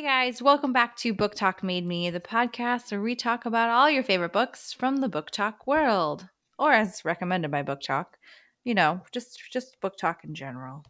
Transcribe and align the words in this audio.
Hey 0.00 0.06
guys, 0.06 0.40
welcome 0.40 0.72
back 0.72 0.96
to 0.96 1.12
BookTok 1.12 1.62
Made 1.62 1.86
Me, 1.86 2.08
the 2.08 2.20
podcast 2.20 2.90
where 2.90 3.02
we 3.02 3.14
talk 3.14 3.44
about 3.44 3.68
all 3.68 3.90
your 3.90 4.02
favorite 4.02 4.32
books 4.32 4.72
from 4.72 4.96
the 4.96 5.10
BookTok 5.10 5.66
world, 5.66 6.26
or 6.58 6.72
as 6.72 7.04
recommended 7.04 7.50
by 7.50 7.62
BookTok. 7.62 8.06
You 8.64 8.72
know, 8.72 9.02
just 9.12 9.38
just 9.52 9.76
BookTok 9.82 10.24
in 10.24 10.34
general. 10.34 10.86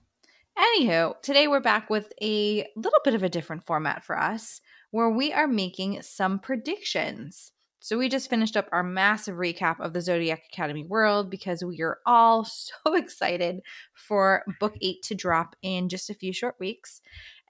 Anywho, 0.56 1.20
today 1.22 1.48
we're 1.48 1.58
back 1.58 1.90
with 1.90 2.12
a 2.22 2.64
little 2.76 3.00
bit 3.02 3.14
of 3.14 3.24
a 3.24 3.28
different 3.28 3.66
format 3.66 4.04
for 4.04 4.16
us, 4.16 4.60
where 4.92 5.10
we 5.10 5.32
are 5.32 5.48
making 5.48 6.02
some 6.02 6.38
predictions. 6.38 7.50
So 7.80 7.98
we 7.98 8.10
just 8.10 8.30
finished 8.30 8.56
up 8.56 8.68
our 8.70 8.84
massive 8.84 9.36
recap 9.36 9.80
of 9.80 9.94
the 9.94 10.02
Zodiac 10.02 10.42
Academy 10.52 10.84
world 10.84 11.30
because 11.30 11.64
we 11.64 11.80
are 11.80 11.98
all 12.06 12.44
so 12.84 12.94
excited 12.94 13.60
for 13.94 14.44
book 14.60 14.76
8 14.80 15.02
to 15.02 15.14
drop 15.16 15.56
in 15.62 15.88
just 15.88 16.10
a 16.10 16.14
few 16.14 16.32
short 16.32 16.54
weeks. 16.60 17.00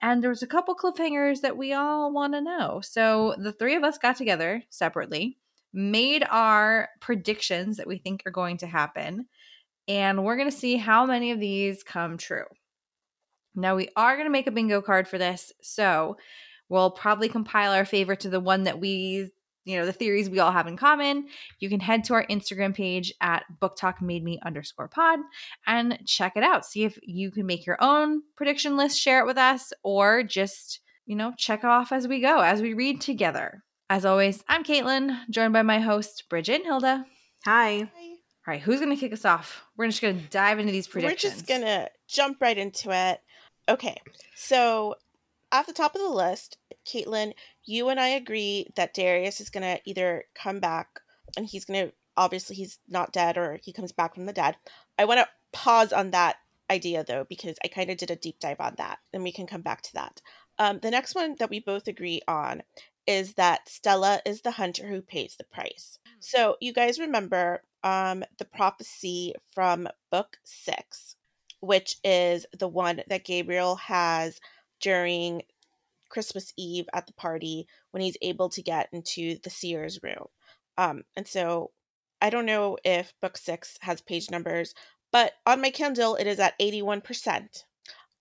And 0.02 0.22
there 0.22 0.30
was 0.30 0.42
a 0.42 0.46
couple 0.46 0.74
cliffhangers 0.74 1.42
that 1.42 1.56
we 1.56 1.72
all 1.72 2.12
want 2.12 2.32
to 2.32 2.40
know. 2.40 2.80
So 2.82 3.34
the 3.38 3.52
three 3.52 3.74
of 3.74 3.84
us 3.84 3.98
got 3.98 4.16
together 4.16 4.62
separately, 4.70 5.38
made 5.72 6.24
our 6.30 6.88
predictions 7.00 7.76
that 7.76 7.86
we 7.86 7.98
think 7.98 8.22
are 8.24 8.30
going 8.30 8.56
to 8.58 8.66
happen, 8.66 9.26
and 9.86 10.24
we're 10.24 10.36
going 10.36 10.50
to 10.50 10.56
see 10.56 10.76
how 10.76 11.04
many 11.04 11.32
of 11.32 11.40
these 11.40 11.82
come 11.82 12.16
true. 12.16 12.44
Now 13.54 13.76
we 13.76 13.88
are 13.96 14.14
going 14.14 14.26
to 14.26 14.32
make 14.32 14.46
a 14.46 14.52
bingo 14.52 14.80
card 14.80 15.08
for 15.08 15.18
this. 15.18 15.52
So 15.60 16.16
we'll 16.68 16.92
probably 16.92 17.28
compile 17.28 17.72
our 17.72 17.84
favorite 17.84 18.20
to 18.20 18.30
the 18.30 18.40
one 18.40 18.62
that 18.64 18.80
we 18.80 19.30
you 19.64 19.78
know 19.78 19.86
the 19.86 19.92
theories 19.92 20.30
we 20.30 20.38
all 20.38 20.52
have 20.52 20.66
in 20.66 20.76
common 20.76 21.26
you 21.58 21.68
can 21.68 21.80
head 21.80 22.04
to 22.04 22.14
our 22.14 22.26
instagram 22.26 22.74
page 22.74 23.12
at 23.20 23.44
booktok 23.60 24.00
made 24.00 24.24
me 24.24 24.40
underscore 24.44 24.88
pod 24.88 25.20
and 25.66 25.98
check 26.06 26.36
it 26.36 26.42
out. 26.42 26.64
See 26.64 26.84
if 26.84 26.98
you 27.02 27.30
can 27.30 27.46
make 27.46 27.66
your 27.66 27.78
own 27.80 28.22
prediction 28.36 28.76
list 28.76 28.98
share 28.98 29.20
it 29.20 29.26
with 29.26 29.38
us 29.38 29.72
or 29.82 30.22
just 30.22 30.80
you 31.06 31.16
know 31.16 31.32
check 31.36 31.64
off 31.64 31.92
as 31.92 32.06
we 32.06 32.20
go 32.20 32.40
as 32.40 32.62
we 32.62 32.74
read 32.74 33.00
together. 33.00 33.62
As 33.88 34.04
always 34.04 34.44
i'm 34.48 34.64
caitlin 34.64 35.18
joined 35.30 35.52
by 35.52 35.62
my 35.62 35.80
host 35.80 36.24
bridget 36.28 36.56
and 36.56 36.64
hilda. 36.64 37.06
Hi. 37.44 37.80
all 37.80 37.88
right 38.46 38.60
who's 38.60 38.80
gonna 38.80 38.96
kick 38.96 39.12
us 39.12 39.24
off? 39.24 39.62
We're 39.76 39.86
just 39.86 40.02
gonna 40.02 40.20
dive 40.30 40.58
into 40.58 40.72
these 40.72 40.88
predictions 40.88 41.32
We're 41.32 41.36
just 41.36 41.48
gonna 41.48 41.88
jump 42.08 42.38
right 42.40 42.58
into 42.58 42.90
it. 42.90 43.20
Okay, 43.68 44.00
so 44.34 44.96
at 45.52 45.66
the 45.66 45.72
top 45.72 45.94
of 45.94 46.00
the 46.00 46.08
list, 46.08 46.58
Caitlin, 46.86 47.32
you 47.64 47.88
and 47.88 48.00
I 48.00 48.08
agree 48.08 48.68
that 48.76 48.94
Darius 48.94 49.40
is 49.40 49.50
gonna 49.50 49.78
either 49.84 50.24
come 50.34 50.60
back 50.60 51.00
and 51.36 51.46
he's 51.46 51.64
gonna 51.64 51.92
obviously 52.16 52.56
he's 52.56 52.78
not 52.88 53.12
dead 53.12 53.38
or 53.38 53.58
he 53.62 53.72
comes 53.72 53.92
back 53.92 54.14
from 54.14 54.26
the 54.26 54.32
dead. 54.32 54.56
I 54.98 55.04
want 55.04 55.20
to 55.20 55.28
pause 55.52 55.92
on 55.92 56.10
that 56.10 56.36
idea 56.70 57.04
though 57.04 57.24
because 57.28 57.56
I 57.64 57.68
kind 57.68 57.90
of 57.90 57.96
did 57.98 58.10
a 58.10 58.16
deep 58.16 58.38
dive 58.40 58.60
on 58.60 58.74
that, 58.78 58.98
and 59.12 59.22
we 59.22 59.32
can 59.32 59.46
come 59.46 59.62
back 59.62 59.82
to 59.82 59.94
that. 59.94 60.20
Um, 60.58 60.78
the 60.80 60.90
next 60.90 61.14
one 61.14 61.36
that 61.38 61.50
we 61.50 61.60
both 61.60 61.88
agree 61.88 62.20
on 62.28 62.62
is 63.06 63.34
that 63.34 63.68
Stella 63.68 64.20
is 64.26 64.42
the 64.42 64.50
hunter 64.52 64.86
who 64.86 65.00
pays 65.00 65.36
the 65.36 65.44
price. 65.44 65.98
So 66.20 66.56
you 66.60 66.72
guys 66.72 67.00
remember 67.00 67.62
um, 67.82 68.24
the 68.38 68.44
prophecy 68.44 69.34
from 69.52 69.88
book 70.10 70.38
six, 70.44 71.16
which 71.60 71.96
is 72.04 72.46
the 72.58 72.68
one 72.68 73.02
that 73.08 73.24
Gabriel 73.24 73.76
has 73.76 74.40
during 74.80 75.42
Christmas 76.10 76.52
Eve 76.56 76.88
at 76.92 77.06
the 77.06 77.12
party 77.14 77.66
when 77.92 78.02
he's 78.02 78.16
able 78.20 78.48
to 78.50 78.62
get 78.62 78.88
into 78.92 79.38
the 79.42 79.50
seer's 79.50 80.00
room. 80.02 80.26
Um, 80.76 81.04
and 81.16 81.26
so 81.26 81.70
I 82.20 82.30
don't 82.30 82.46
know 82.46 82.76
if 82.84 83.14
book 83.22 83.36
six 83.36 83.78
has 83.80 84.00
page 84.02 84.30
numbers, 84.30 84.74
but 85.12 85.32
on 85.46 85.62
my 85.62 85.70
Kindle 85.70 86.16
it 86.16 86.26
is 86.26 86.38
at 86.38 86.58
81%. 86.58 87.64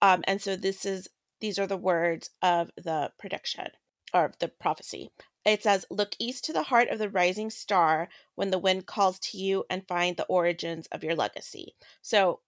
Um, 0.01 0.23
and 0.25 0.41
so 0.41 0.55
this 0.55 0.85
is 0.85 1.09
these 1.41 1.59
are 1.59 1.67
the 1.67 1.78
words 1.78 2.29
of 2.41 2.69
the 2.75 3.11
prediction 3.17 3.67
or 4.13 4.33
the 4.39 4.47
prophecy. 4.47 5.11
It 5.45 5.63
says, 5.63 5.85
Look 5.89 6.16
east 6.19 6.45
to 6.45 6.53
the 6.53 6.63
heart 6.63 6.89
of 6.89 6.99
the 6.99 7.09
rising 7.09 7.49
star 7.49 8.09
when 8.35 8.51
the 8.51 8.59
wind 8.59 8.85
calls 8.85 9.19
to 9.19 9.38
you 9.38 9.66
and 9.69 9.88
find 9.88 10.17
the 10.17 10.25
origins 10.25 10.88
of 10.91 11.03
your 11.03 11.16
legacy. 11.16 11.75
So 12.01 12.41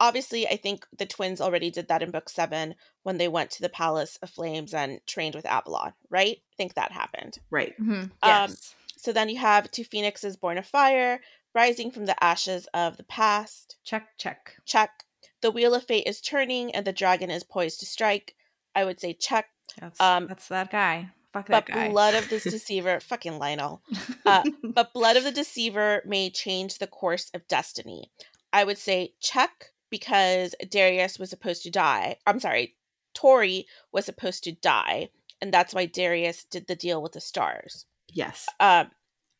obviously 0.00 0.46
I 0.46 0.56
think 0.56 0.86
the 0.96 1.06
twins 1.06 1.40
already 1.40 1.70
did 1.70 1.88
that 1.88 2.02
in 2.02 2.10
book 2.10 2.28
seven 2.28 2.74
when 3.02 3.18
they 3.18 3.28
went 3.28 3.50
to 3.52 3.62
the 3.62 3.68
Palace 3.68 4.16
of 4.22 4.30
Flames 4.30 4.74
and 4.74 5.00
trained 5.06 5.34
with 5.34 5.46
Avalon, 5.46 5.92
right? 6.10 6.38
I 6.52 6.54
think 6.56 6.74
that 6.74 6.92
happened. 6.92 7.38
Right. 7.50 7.74
Mhm, 7.80 8.10
Um, 8.22 8.50
yes 8.50 8.74
So 8.96 9.12
then 9.12 9.28
you 9.28 9.38
have 9.38 9.70
two 9.70 9.84
phoenixes 9.84 10.36
born 10.36 10.58
of 10.58 10.66
fire, 10.66 11.20
rising 11.54 11.90
from 11.90 12.06
the 12.06 12.22
ashes 12.22 12.66
of 12.74 12.96
the 12.96 13.04
past. 13.04 13.76
check 13.84 14.08
check 14.18 14.56
Check. 14.64 15.04
The 15.40 15.50
wheel 15.50 15.74
of 15.74 15.84
fate 15.84 16.06
is 16.06 16.20
turning 16.20 16.74
and 16.74 16.84
the 16.86 16.92
dragon 16.92 17.30
is 17.30 17.44
poised 17.44 17.80
to 17.80 17.86
strike. 17.86 18.34
I 18.74 18.84
would 18.84 19.00
say 19.00 19.12
check. 19.14 19.46
that's, 19.80 20.00
um, 20.00 20.26
that's 20.26 20.48
that 20.48 20.70
guy 20.70 21.10
fuck 21.32 21.46
that 21.48 21.66
guy. 21.66 21.72
But 21.74 21.74
guy 21.74 21.90
blood 21.90 22.14
of 22.14 22.28
this 22.28 22.44
deceiver, 22.50 23.00
fucking 23.00 23.38
Lionel. 23.38 23.82
uh, 24.26 24.42
But 24.74 24.92
blood 24.92 25.16
of 25.16 25.24
the 25.24 25.32
deceiver 25.32 26.02
may 26.04 26.30
change 26.30 26.78
the 26.78 26.86
course 26.86 27.30
of 27.34 27.46
destiny. 27.48 28.10
I 28.52 28.64
would 28.64 28.78
say 28.78 29.14
check 29.20 29.72
because 29.90 30.54
Darius 30.68 31.18
was 31.18 31.30
supposed 31.30 31.62
to 31.64 31.70
die. 31.70 32.16
I'm 32.26 32.40
sorry, 32.40 32.76
Tori 33.14 33.66
was 33.92 34.04
supposed 34.04 34.44
to 34.44 34.52
die, 34.52 35.10
and 35.40 35.52
that's 35.52 35.74
why 35.74 35.86
Darius 35.86 36.44
did 36.44 36.66
the 36.66 36.76
deal 36.76 37.02
with 37.02 37.12
the 37.12 37.20
stars. 37.20 37.86
Yes. 38.12 38.46
Um, 38.60 38.90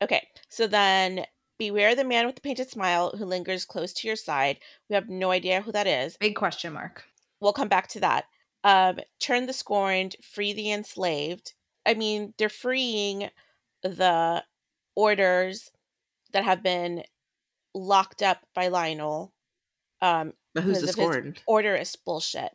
okay, 0.01 0.27
so 0.49 0.67
then 0.67 1.25
beware 1.57 1.95
the 1.95 2.03
man 2.03 2.25
with 2.25 2.35
the 2.35 2.41
painted 2.41 2.69
smile 2.69 3.13
who 3.17 3.25
lingers 3.25 3.65
close 3.65 3.93
to 3.93 4.07
your 4.07 4.15
side. 4.15 4.59
We 4.89 4.95
have 4.95 5.09
no 5.09 5.31
idea 5.31 5.61
who 5.61 5.71
that 5.71 5.87
is. 5.87 6.17
big 6.17 6.35
question 6.35 6.73
mark 6.73 7.03
We'll 7.41 7.53
come 7.53 7.69
back 7.69 7.87
to 7.89 7.99
that. 8.01 8.25
Um, 8.63 8.99
turn 9.19 9.45
the 9.45 9.53
scorned, 9.53 10.15
free 10.21 10.51
the 10.51 10.71
enslaved. 10.71 11.53
I 11.85 11.93
mean, 11.93 12.33
they're 12.37 12.49
freeing 12.49 13.29
the 13.81 14.43
orders 14.95 15.71
that 16.33 16.43
have 16.43 16.61
been 16.61 17.03
locked 17.73 18.21
up 18.21 18.45
by 18.53 18.67
Lionel. 18.67 19.33
Um, 20.01 20.33
But 20.53 20.63
who's 20.63 20.79
the 20.81 20.87
because 20.87 20.95
of 20.97 21.03
his 21.03 21.05
scorned? 21.13 21.41
orderist 21.49 21.97
bullshit. 22.05 22.51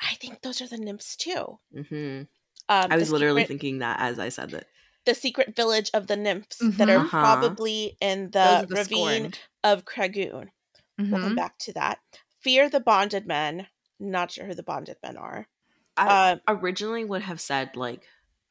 I 0.00 0.14
think 0.14 0.42
those 0.42 0.60
are 0.60 0.66
the 0.66 0.78
nymphs 0.78 1.16
too. 1.16 1.58
Mm-hmm. 1.74 2.22
Um, 2.68 2.92
I 2.92 2.96
was 2.96 3.10
literally 3.10 3.42
secret- 3.42 3.48
thinking 3.48 3.78
that 3.80 4.00
as 4.00 4.18
I 4.18 4.28
said 4.28 4.50
that. 4.50 4.66
the 5.04 5.14
secret 5.14 5.54
village 5.56 5.90
of 5.94 6.06
the 6.06 6.16
nymphs 6.16 6.58
that 6.60 6.88
are. 6.88 6.98
Uh-huh. 6.98 7.08
probably 7.10 7.96
in 8.00 8.30
the 8.30 8.66
the 8.68 8.74
ravine 8.76 8.84
scorned. 9.32 9.38
of 9.64 9.84
Cragoon. 9.84 10.50
We'll 10.98 11.10
come 11.20 11.32
Mhm. 11.32 11.36
back 11.36 11.58
to 11.60 11.72
that. 11.72 11.98
Fear 12.40 12.68
the 12.70 12.80
bonded 12.80 13.26
men. 13.26 13.66
Not 13.98 14.30
sure 14.32 14.46
who 14.46 14.54
the 14.54 14.62
bonded 14.62 14.96
men 15.02 15.16
are. 15.16 15.48
I 15.96 16.32
Um, 16.32 16.40
originally 16.48 17.04
would 17.04 17.22
have 17.22 17.40
said 17.40 17.76
like, 17.76 18.02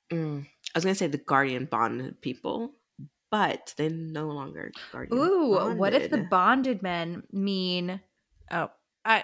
mm, 0.10 0.46
I 0.46 0.78
was 0.78 0.84
gonna 0.84 0.96
say 0.96 1.08
the 1.08 1.18
guardian 1.18 1.66
bonded 1.66 2.22
people, 2.22 2.74
but 3.32 3.74
they 3.78 3.90
no 3.90 4.28
longer 4.28 4.72
guardian. 4.92 5.20
Ooh, 5.20 5.76
what 5.76 5.94
if 5.94 6.10
the 6.12 6.18
bonded. 6.18 6.30
bonded 6.30 6.84
men 6.84 7.24
mean? 7.32 8.02
Oh, 8.52 8.70
I 9.06 9.24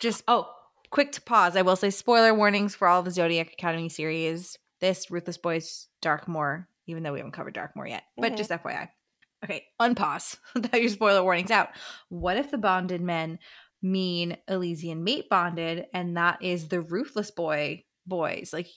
just 0.00 0.24
oh 0.26 0.48
quick 0.90 1.12
to 1.12 1.20
pause. 1.22 1.56
I 1.56 1.62
will 1.62 1.76
say 1.76 1.90
spoiler 1.90 2.34
warnings 2.34 2.74
for 2.74 2.88
all 2.88 3.02
the 3.02 3.10
Zodiac 3.10 3.52
Academy 3.52 3.88
series. 3.88 4.58
This 4.80 5.10
Ruthless 5.10 5.38
Boys 5.38 5.86
Darkmoor, 6.02 6.66
even 6.86 7.02
though 7.04 7.12
we 7.12 7.20
haven't 7.20 7.32
covered 7.32 7.54
Darkmoor 7.54 7.88
yet, 7.88 8.02
but 8.16 8.32
Mhm. 8.32 8.36
just 8.36 8.50
FYI. 8.50 8.88
Okay, 9.44 9.64
unpause. 9.80 10.36
Without 10.54 10.80
your 10.80 10.90
spoiler 10.90 11.22
warnings 11.22 11.50
out. 11.50 11.68
What 12.08 12.36
if 12.36 12.50
the 12.50 12.58
bonded 12.58 13.00
men 13.00 13.38
mean 13.80 14.36
Elysian 14.48 15.02
mate 15.04 15.28
bonded, 15.28 15.86
and 15.94 16.16
that 16.16 16.42
is 16.42 16.68
the 16.68 16.80
Ruthless 16.80 17.30
Boy 17.30 17.84
boys? 18.06 18.52
Like, 18.52 18.68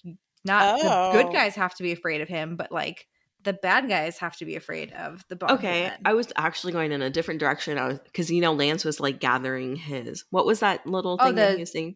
not 0.43 0.79
the 0.79 0.89
Oh. 0.89 1.11
good 1.11 1.31
guys 1.33 1.55
have 1.55 1.73
to 1.75 1.83
be 1.83 1.91
afraid 1.91 2.21
of 2.21 2.27
him, 2.27 2.55
but 2.55 2.71
like 2.71 3.07
the 3.45 3.53
bad 3.53 3.87
guys 3.87 4.17
have 4.17 4.35
to 4.37 4.45
be 4.45 4.55
afraid 4.57 4.91
of 4.93 5.23
the 5.29 5.35
bonded 5.37 5.59
okay. 5.59 5.81
men. 5.83 5.97
I 6.03 6.13
was 6.13 6.33
actually 6.35 6.73
going 6.73 6.91
in 6.91 7.01
a 7.01 7.09
different 7.09 7.39
direction. 7.39 7.77
I 7.77 7.87
was 7.87 7.99
because 7.99 8.29
you 8.29 8.41
know 8.41 8.53
Lance 8.53 8.83
was 8.83 8.99
like 8.99 9.19
gathering 9.19 9.75
his. 9.77 10.25
What 10.31 10.45
was 10.45 10.59
that 10.59 10.85
little 10.85 11.17
Oh, 11.19 11.25
thing 11.25 11.35
that 11.35 11.51
the- 11.51 11.55
he 11.55 11.59
was 11.61 11.71
saying? 11.71 11.95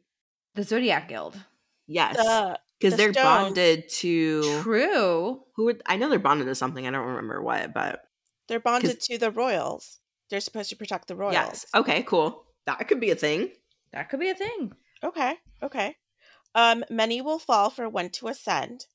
the 0.55 0.63
Zodiac 0.63 1.09
Guild. 1.09 1.37
Yes, 1.87 2.15
The, 2.17 2.59
because 2.79 2.93
the 2.93 2.97
they're 2.97 3.13
stones. 3.13 3.25
bonded 3.45 3.89
to 3.89 4.61
True. 4.61 5.41
who? 5.55 5.65
Would, 5.65 5.81
I 5.85 5.97
know 5.97 6.09
they're 6.09 6.19
bonded 6.19 6.47
to 6.47 6.55
something. 6.55 6.85
I 6.87 6.91
don't 6.91 7.05
remember 7.07 7.41
what, 7.41 7.73
but 7.73 8.03
they're 8.47 8.59
bonded 8.59 8.99
to 9.01 9.17
the 9.17 9.31
royals. 9.31 9.99
They're 10.29 10.39
supposed 10.39 10.69
to 10.69 10.75
protect 10.75 11.07
the 11.07 11.15
royals. 11.15 11.33
yes. 11.33 11.65
Okay, 11.73 12.03
cool. 12.03 12.45
That 12.67 12.87
could 12.87 12.99
be 12.99 13.09
a 13.09 13.15
thing. 13.15 13.49
That 13.93 14.09
could 14.09 14.19
be 14.19 14.29
a 14.29 14.35
thing. 14.35 14.73
Okay. 15.03 15.35
Okay. 15.63 15.95
Um, 16.53 16.83
many 16.89 17.21
will 17.21 17.39
fall 17.39 17.69
for 17.71 17.89
one 17.89 18.09
to 18.11 18.27
ascend. 18.27 18.85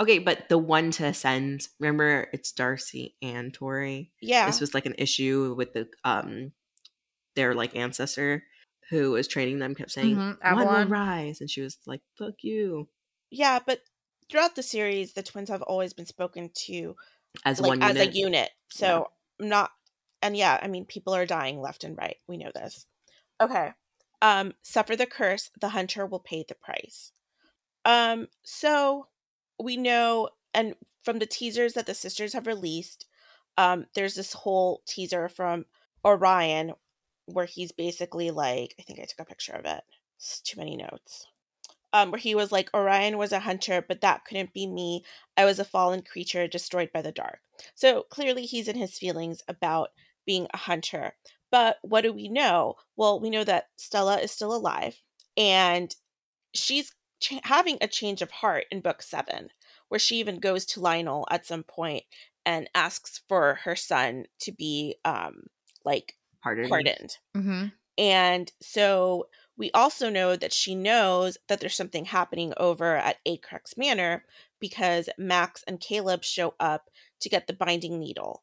Okay, 0.00 0.18
but 0.18 0.48
the 0.48 0.58
one 0.58 0.90
to 0.92 1.06
ascend, 1.06 1.68
remember 1.78 2.28
it's 2.32 2.50
Darcy 2.52 3.16
and 3.22 3.54
Tori. 3.54 4.12
Yeah. 4.20 4.46
This 4.46 4.60
was 4.60 4.74
like 4.74 4.86
an 4.86 4.94
issue 4.98 5.54
with 5.56 5.72
the 5.72 5.88
um 6.04 6.52
their 7.36 7.54
like 7.54 7.76
ancestor 7.76 8.44
who 8.90 9.12
was 9.12 9.28
training 9.28 9.58
them 9.60 9.74
kept 9.74 9.90
saying, 9.92 10.16
Mhm, 10.16 10.38
One 10.46 10.68
will 10.68 10.86
rise 10.86 11.40
and 11.40 11.50
she 11.50 11.60
was 11.62 11.78
like, 11.86 12.02
Fuck 12.18 12.42
you. 12.42 12.88
yeah, 13.30 13.58
but 13.64 13.80
throughout 14.30 14.54
the 14.56 14.62
series, 14.62 15.12
the 15.12 15.22
twins 15.22 15.48
have 15.48 15.62
always 15.62 15.92
been 15.92 16.06
spoken 16.06 16.50
to 16.54 16.96
As 17.44 17.60
like 17.60 17.68
one 17.68 17.80
as 17.80 17.96
unit. 17.96 18.08
a 18.08 18.12
unit. 18.12 18.50
So 18.70 19.08
I'm 19.40 19.48
not 19.48 19.72
and 20.22 20.36
yeah, 20.36 20.58
I 20.62 20.68
mean 20.68 20.86
people 20.86 21.14
are 21.14 21.26
dying 21.26 21.60
left 21.60 21.84
and 21.84 21.96
right. 21.96 22.18
We 22.28 22.36
know 22.38 22.50
this. 22.54 22.86
Okay. 23.40 23.72
Um 24.22 24.54
suffer 24.62 24.96
the 24.96 25.06
curse, 25.06 25.50
the 25.60 25.70
hunter 25.70 26.06
will 26.06 26.20
pay 26.20 26.44
the 26.48 26.54
price. 26.56 27.12
Um 27.84 28.28
so 28.44 29.08
we 29.62 29.76
know, 29.76 30.30
and 30.52 30.74
from 31.02 31.18
the 31.18 31.26
teasers 31.26 31.74
that 31.74 31.86
the 31.86 31.94
sisters 31.94 32.32
have 32.32 32.46
released, 32.46 33.06
um, 33.56 33.86
there's 33.94 34.14
this 34.14 34.32
whole 34.32 34.82
teaser 34.86 35.28
from 35.28 35.66
Orion 36.04 36.72
where 37.26 37.46
he's 37.46 37.72
basically 37.72 38.30
like, 38.30 38.74
I 38.78 38.82
think 38.82 38.98
I 38.98 39.04
took 39.04 39.20
a 39.20 39.24
picture 39.24 39.52
of 39.52 39.64
it. 39.64 39.82
It's 40.18 40.40
too 40.40 40.58
many 40.58 40.76
notes. 40.76 41.26
Um, 41.92 42.10
where 42.10 42.18
he 42.18 42.34
was 42.34 42.50
like, 42.50 42.74
Orion 42.74 43.18
was 43.18 43.30
a 43.30 43.38
hunter, 43.38 43.84
but 43.86 44.00
that 44.00 44.24
couldn't 44.24 44.52
be 44.52 44.66
me. 44.66 45.04
I 45.36 45.44
was 45.44 45.60
a 45.60 45.64
fallen 45.64 46.02
creature 46.02 46.48
destroyed 46.48 46.90
by 46.92 47.02
the 47.02 47.12
dark. 47.12 47.38
So 47.74 48.02
clearly 48.10 48.46
he's 48.46 48.66
in 48.66 48.76
his 48.76 48.98
feelings 48.98 49.42
about 49.46 49.90
being 50.26 50.48
a 50.52 50.56
hunter. 50.56 51.14
But 51.52 51.78
what 51.82 52.00
do 52.00 52.12
we 52.12 52.28
know? 52.28 52.74
Well, 52.96 53.20
we 53.20 53.30
know 53.30 53.44
that 53.44 53.68
Stella 53.76 54.18
is 54.18 54.32
still 54.32 54.54
alive 54.54 55.00
and 55.36 55.94
she's 56.52 56.92
ch- 57.24 57.40
having 57.44 57.78
a 57.80 57.88
change 57.88 58.22
of 58.22 58.30
heart 58.30 58.66
in 58.70 58.80
book 58.80 59.02
seven, 59.02 59.50
where 59.88 59.98
she 59.98 60.16
even 60.16 60.38
goes 60.38 60.64
to 60.66 60.80
Lionel 60.80 61.26
at 61.30 61.46
some 61.46 61.62
point 61.62 62.04
and 62.46 62.68
asks 62.74 63.22
for 63.28 63.60
her 63.64 63.74
son 63.76 64.26
to 64.40 64.52
be 64.52 64.96
um 65.04 65.44
like 65.84 66.16
Pardon. 66.42 66.68
pardoned. 66.68 67.16
Mm-hmm. 67.36 67.66
And 67.96 68.52
so 68.60 69.28
we 69.56 69.70
also 69.72 70.10
know 70.10 70.36
that 70.36 70.52
she 70.52 70.74
knows 70.74 71.38
that 71.48 71.60
there's 71.60 71.76
something 71.76 72.06
happening 72.06 72.52
over 72.56 72.96
at 72.96 73.24
Acrux 73.26 73.76
Manor 73.76 74.24
because 74.60 75.08
Max 75.16 75.62
and 75.66 75.80
Caleb 75.80 76.24
show 76.24 76.54
up 76.58 76.90
to 77.20 77.28
get 77.28 77.46
the 77.46 77.52
binding 77.52 77.98
needle 77.98 78.42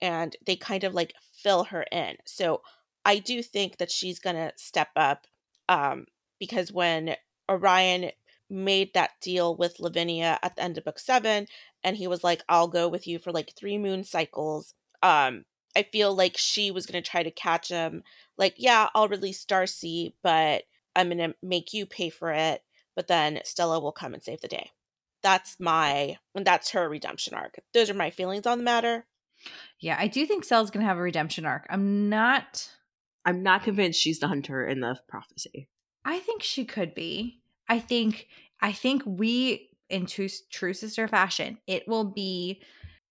and 0.00 0.34
they 0.46 0.56
kind 0.56 0.84
of 0.84 0.94
like 0.94 1.14
fill 1.42 1.64
her 1.64 1.84
in. 1.92 2.16
So 2.24 2.62
I 3.04 3.18
do 3.18 3.42
think 3.42 3.78
that 3.78 3.90
she's 3.90 4.18
going 4.18 4.36
to 4.36 4.52
step 4.56 4.88
up 4.96 5.26
um, 5.68 6.06
because 6.38 6.72
when 6.72 7.16
Orion 7.48 8.10
made 8.48 8.94
that 8.94 9.10
deal 9.20 9.56
with 9.56 9.80
Lavinia 9.80 10.38
at 10.42 10.56
the 10.56 10.62
end 10.62 10.78
of 10.78 10.84
book 10.84 10.98
seven 10.98 11.46
and 11.82 11.96
he 11.96 12.06
was 12.06 12.24
like, 12.24 12.42
I'll 12.48 12.68
go 12.68 12.88
with 12.88 13.06
you 13.06 13.18
for 13.18 13.32
like 13.32 13.54
three 13.56 13.78
moon 13.78 14.04
cycles. 14.04 14.74
Um, 15.02 15.44
I 15.76 15.82
feel 15.84 16.14
like 16.14 16.36
she 16.36 16.70
was 16.70 16.86
going 16.86 17.02
to 17.02 17.08
try 17.08 17.22
to 17.22 17.30
catch 17.30 17.68
him. 17.68 18.02
Like, 18.38 18.54
yeah, 18.56 18.88
I'll 18.94 19.08
release 19.08 19.44
Darcy, 19.44 20.14
but 20.22 20.64
I'm 20.96 21.08
going 21.08 21.18
to 21.18 21.34
make 21.42 21.72
you 21.72 21.86
pay 21.86 22.10
for 22.10 22.32
it. 22.32 22.62
But 22.94 23.08
then 23.08 23.40
Stella 23.44 23.78
will 23.78 23.92
come 23.92 24.14
and 24.14 24.22
save 24.22 24.40
the 24.40 24.48
day. 24.48 24.70
That's 25.22 25.60
my, 25.60 26.18
and 26.34 26.46
that's 26.46 26.70
her 26.70 26.88
redemption 26.88 27.34
arc. 27.34 27.60
Those 27.74 27.90
are 27.90 27.94
my 27.94 28.10
feelings 28.10 28.46
on 28.46 28.58
the 28.58 28.64
matter. 28.64 29.06
Yeah, 29.80 29.96
I 29.98 30.08
do 30.08 30.24
think 30.24 30.44
Stella's 30.44 30.70
gonna 30.70 30.86
have 30.86 30.98
a 30.98 31.02
redemption 31.02 31.44
arc. 31.44 31.66
I'm 31.68 32.08
not. 32.08 32.70
I'm 33.24 33.42
not 33.42 33.64
convinced 33.64 34.00
she's 34.00 34.20
the 34.20 34.28
hunter 34.28 34.66
in 34.66 34.80
the 34.80 34.98
prophecy. 35.08 35.68
I 36.06 36.20
think 36.20 36.42
she 36.42 36.64
could 36.64 36.94
be. 36.94 37.42
I 37.68 37.80
think. 37.80 38.28
I 38.62 38.72
think 38.72 39.02
we, 39.04 39.68
in 39.90 40.06
true, 40.06 40.28
true 40.50 40.72
sister 40.72 41.06
fashion, 41.08 41.58
it 41.66 41.86
will 41.86 42.04
be 42.04 42.62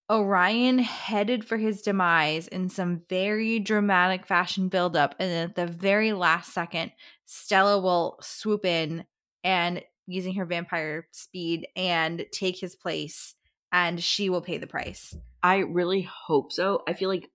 Orion 0.09 0.79
headed 0.79 1.45
for 1.45 1.57
his 1.57 1.83
demise 1.83 2.47
in 2.47 2.69
some 2.69 3.03
very 3.09 3.59
dramatic 3.59 4.25
fashion 4.25 4.69
buildup, 4.69 5.13
and 5.19 5.49
at 5.49 5.55
the 5.55 5.67
very 5.67 6.13
last 6.13 6.53
second, 6.53 6.91
Stella 7.25 7.79
will 7.79 8.17
swoop 8.21 8.65
in 8.65 9.05
and 9.43 9.83
using 10.07 10.35
her 10.35 10.45
vampire 10.45 11.07
speed 11.11 11.67
and 11.75 12.25
take 12.31 12.57
his 12.57 12.75
place, 12.75 13.35
and 13.71 14.01
she 14.01 14.29
will 14.29 14.41
pay 14.41 14.57
the 14.57 14.67
price. 14.67 15.15
I 15.43 15.57
really 15.57 16.01
hope 16.01 16.51
so. 16.51 16.81
I 16.87 16.93
feel 16.93 17.09
like 17.09 17.29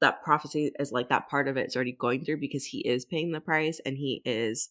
that 0.00 0.22
prophecy 0.22 0.72
is 0.78 0.90
like 0.90 1.10
that 1.10 1.28
part 1.28 1.48
of 1.48 1.56
it 1.56 1.66
is 1.66 1.76
already 1.76 1.92
going 1.92 2.24
through 2.24 2.40
because 2.40 2.64
he 2.64 2.80
is 2.80 3.04
paying 3.04 3.30
the 3.30 3.40
price 3.40 3.80
and 3.84 3.96
he 3.96 4.20
is 4.24 4.68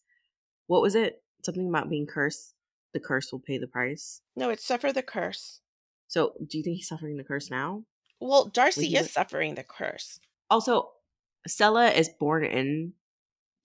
what 0.72 0.82
was 0.82 0.96
it? 0.96 1.22
Something 1.44 1.68
about 1.68 1.90
being 1.90 2.08
cursed. 2.08 2.54
The 2.94 3.00
curse 3.02 3.32
will 3.32 3.40
pay 3.40 3.58
the 3.58 3.68
price. 3.68 4.22
No, 4.38 4.50
it's 4.50 4.64
suffer 4.66 4.94
the 4.94 5.04
curse. 5.04 5.60
So 6.08 6.34
do 6.48 6.58
you 6.58 6.64
think 6.64 6.78
he's 6.78 6.88
suffering 6.88 7.18
the 7.18 7.24
curse 7.26 7.50
now? 7.52 7.84
Well, 8.22 8.46
Darcy 8.46 8.88
is 8.96 9.02
would- 9.04 9.12
suffering 9.12 9.56
the 9.56 9.64
curse. 9.64 10.20
Also, 10.50 10.92
Stella 11.48 11.90
is 11.90 12.10
born 12.20 12.46
in 12.46 12.94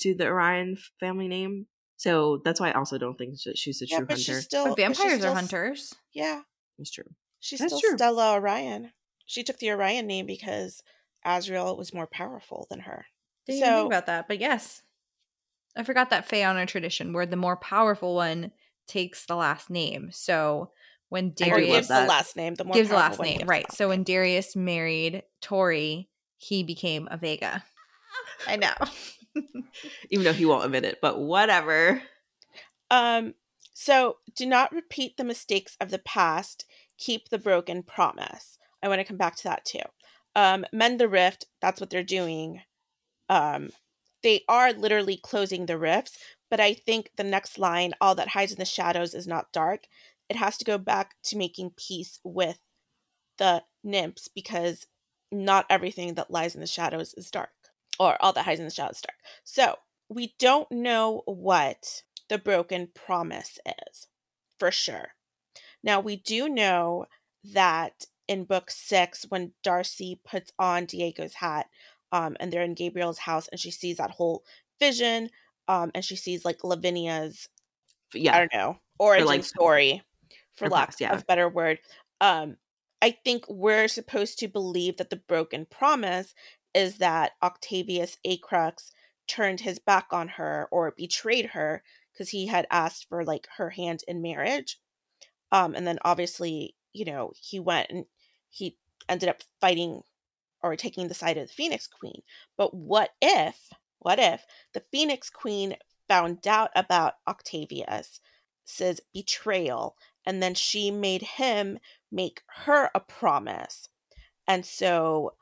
to 0.00 0.14
the 0.14 0.26
Orion 0.26 0.76
family 0.98 1.28
name. 1.28 1.66
So 1.96 2.42
that's 2.44 2.58
why 2.60 2.70
I 2.70 2.72
also 2.74 2.98
don't 2.98 3.16
think 3.16 3.40
that 3.44 3.56
she's 3.56 3.80
a 3.82 3.86
Yeah, 3.86 3.98
true 3.98 4.06
but 4.06 4.14
hunter. 4.14 4.22
she's 4.34 4.44
still. 4.44 4.64
But 4.64 4.76
but 4.76 4.76
she's 4.78 4.96
vampires 4.98 5.20
still 5.20 5.32
are 5.32 5.34
hunters. 5.34 5.94
Yeah, 6.12 6.42
That's 6.78 6.90
true. 6.90 7.10
she's 7.40 7.60
That's 7.60 7.72
still 7.76 7.80
true. 7.90 7.98
Stella 7.98 8.34
Orion. 8.34 8.92
She 9.26 9.42
took 9.44 9.58
the 9.58 9.70
Orion 9.70 10.06
name 10.06 10.26
because 10.26 10.82
Azriel 11.24 11.76
was 11.76 11.94
more 11.94 12.06
powerful 12.06 12.66
than 12.70 12.80
her. 12.80 13.06
Didn't 13.46 13.58
even 13.58 13.68
So- 13.68 13.76
think 13.82 13.86
about 13.92 14.06
that, 14.06 14.28
but 14.28 14.38
yes. 14.40 14.82
I 15.76 15.82
forgot 15.82 16.10
that 16.10 16.28
Fae 16.28 16.44
honor 16.44 16.66
tradition 16.66 17.12
where 17.12 17.26
the 17.26 17.36
more 17.36 17.56
powerful 17.56 18.14
one 18.14 18.52
takes 18.86 19.26
the 19.26 19.36
last 19.36 19.68
name. 19.70 20.10
So 20.12 20.70
when 21.08 21.26
Or 21.26 21.30
do 21.30 21.44
love 21.44 21.50
Darius 21.52 21.76
gives 21.76 21.88
the 21.88 22.06
last 22.06 22.36
name. 22.36 22.54
The 22.54 22.64
more 22.64 22.74
gives 22.74 22.88
the 22.88 22.96
last 22.96 23.20
name, 23.20 23.46
right? 23.46 23.70
So 23.72 23.88
when. 23.88 24.02
Darius 24.02 24.56
married 24.56 25.22
Tori, 25.40 26.08
he 26.36 26.62
became 26.62 27.08
a 27.10 27.16
Vega. 27.16 27.64
I 28.46 28.56
know. 28.56 28.74
Even 30.10 30.24
though 30.24 30.32
he 30.32 30.46
won't 30.46 30.64
admit 30.64 30.84
it, 30.84 30.98
but 31.00 31.20
whatever. 31.20 32.02
Um, 32.90 33.34
so 33.74 34.16
do 34.34 34.46
not 34.46 34.72
repeat 34.72 35.16
the 35.16 35.24
mistakes 35.24 35.76
of 35.80 35.90
the 35.90 35.98
past. 35.98 36.64
Keep 36.98 37.28
the 37.28 37.38
broken 37.38 37.82
promise. 37.82 38.58
I 38.82 38.88
want 38.88 39.00
to 39.00 39.04
come 39.04 39.16
back 39.16 39.36
to 39.36 39.44
that 39.44 39.64
too. 39.64 39.80
Um, 40.34 40.64
mend 40.72 40.98
the 41.00 41.08
rift. 41.08 41.46
That's 41.60 41.80
what 41.80 41.90
they're 41.90 42.02
doing. 42.02 42.62
Um, 43.28 43.70
they 44.26 44.42
are 44.48 44.72
literally 44.72 45.16
closing 45.16 45.66
the 45.66 45.78
rifts, 45.78 46.18
but 46.50 46.58
I 46.58 46.74
think 46.74 47.12
the 47.16 47.22
next 47.22 47.60
line, 47.60 47.92
all 48.00 48.16
that 48.16 48.30
hides 48.30 48.50
in 48.50 48.58
the 48.58 48.64
shadows 48.64 49.14
is 49.14 49.28
not 49.28 49.52
dark. 49.52 49.84
It 50.28 50.34
has 50.34 50.58
to 50.58 50.64
go 50.64 50.78
back 50.78 51.14
to 51.26 51.36
making 51.36 51.74
peace 51.76 52.18
with 52.24 52.58
the 53.38 53.62
nymphs 53.84 54.26
because 54.26 54.88
not 55.30 55.64
everything 55.70 56.14
that 56.14 56.28
lies 56.28 56.56
in 56.56 56.60
the 56.60 56.66
shadows 56.66 57.14
is 57.16 57.30
dark, 57.30 57.50
or 58.00 58.20
all 58.20 58.32
that 58.32 58.46
hides 58.46 58.58
in 58.58 58.66
the 58.66 58.72
shadows 58.72 58.96
is 58.96 59.02
dark. 59.02 59.18
So 59.44 59.76
we 60.08 60.34
don't 60.40 60.72
know 60.72 61.22
what 61.26 62.02
the 62.28 62.38
broken 62.38 62.88
promise 62.96 63.60
is 63.88 64.08
for 64.58 64.72
sure. 64.72 65.10
Now, 65.84 66.00
we 66.00 66.16
do 66.16 66.48
know 66.48 67.06
that 67.44 68.06
in 68.26 68.42
book 68.42 68.72
six, 68.72 69.24
when 69.28 69.52
Darcy 69.62 70.20
puts 70.28 70.50
on 70.58 70.86
Diego's 70.86 71.34
hat 71.34 71.66
um, 72.12 72.36
and 72.40 72.52
they're 72.52 72.62
in 72.62 72.74
Gabriel's 72.74 73.18
house 73.18 73.48
and 73.48 73.60
she 73.60 73.70
sees 73.70 73.96
that 73.96 74.10
whole 74.10 74.44
vision 74.78 75.30
um, 75.68 75.90
and 75.94 76.04
she 76.04 76.16
sees 76.16 76.44
like 76.44 76.62
Lavinia's, 76.62 77.48
yeah, 78.14 78.36
I 78.36 78.38
don't 78.38 78.54
know, 78.54 78.78
origin 78.98 79.26
like- 79.26 79.44
story, 79.44 80.02
for 80.54 80.68
lack 80.68 80.88
past, 80.88 81.00
yeah. 81.00 81.12
of 81.12 81.22
a 81.22 81.24
better 81.24 81.48
word. 81.48 81.78
Um, 82.20 82.56
I 83.02 83.16
think 83.24 83.44
we're 83.48 83.88
supposed 83.88 84.38
to 84.38 84.48
believe 84.48 84.96
that 84.96 85.10
the 85.10 85.16
broken 85.16 85.66
promise 85.66 86.34
is 86.74 86.98
that 86.98 87.32
Octavius 87.42 88.16
Acrux 88.26 88.90
turned 89.26 89.60
his 89.60 89.78
back 89.78 90.06
on 90.12 90.28
her 90.28 90.68
or 90.70 90.94
betrayed 90.96 91.46
her 91.46 91.82
because 92.12 92.30
he 92.30 92.46
had 92.46 92.66
asked 92.70 93.08
for 93.08 93.24
like 93.24 93.48
her 93.58 93.70
hand 93.70 94.02
in 94.08 94.22
marriage. 94.22 94.78
Um, 95.52 95.74
and 95.74 95.86
then 95.86 95.98
obviously, 96.02 96.74
you 96.92 97.04
know, 97.04 97.32
he 97.38 97.60
went 97.60 97.90
and 97.90 98.06
he 98.48 98.76
ended 99.08 99.28
up 99.28 99.42
fighting 99.60 100.02
or 100.62 100.76
taking 100.76 101.08
the 101.08 101.14
side 101.14 101.36
of 101.36 101.48
the 101.48 101.52
Phoenix 101.52 101.86
Queen. 101.86 102.22
But 102.56 102.74
what 102.74 103.10
if, 103.20 103.70
what 103.98 104.18
if 104.18 104.44
the 104.72 104.84
Phoenix 104.92 105.30
Queen 105.30 105.76
found 106.08 106.46
out 106.46 106.70
about 106.74 107.14
Octavius' 107.26 108.20
betrayal 109.12 109.96
and 110.24 110.42
then 110.42 110.54
she 110.54 110.90
made 110.90 111.22
him 111.22 111.78
make 112.10 112.42
her 112.64 112.90
a 112.94 113.00
promise. 113.00 113.88
And 114.46 114.66
so 114.66 115.34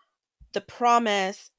the 0.52 0.60
promise 0.60 1.50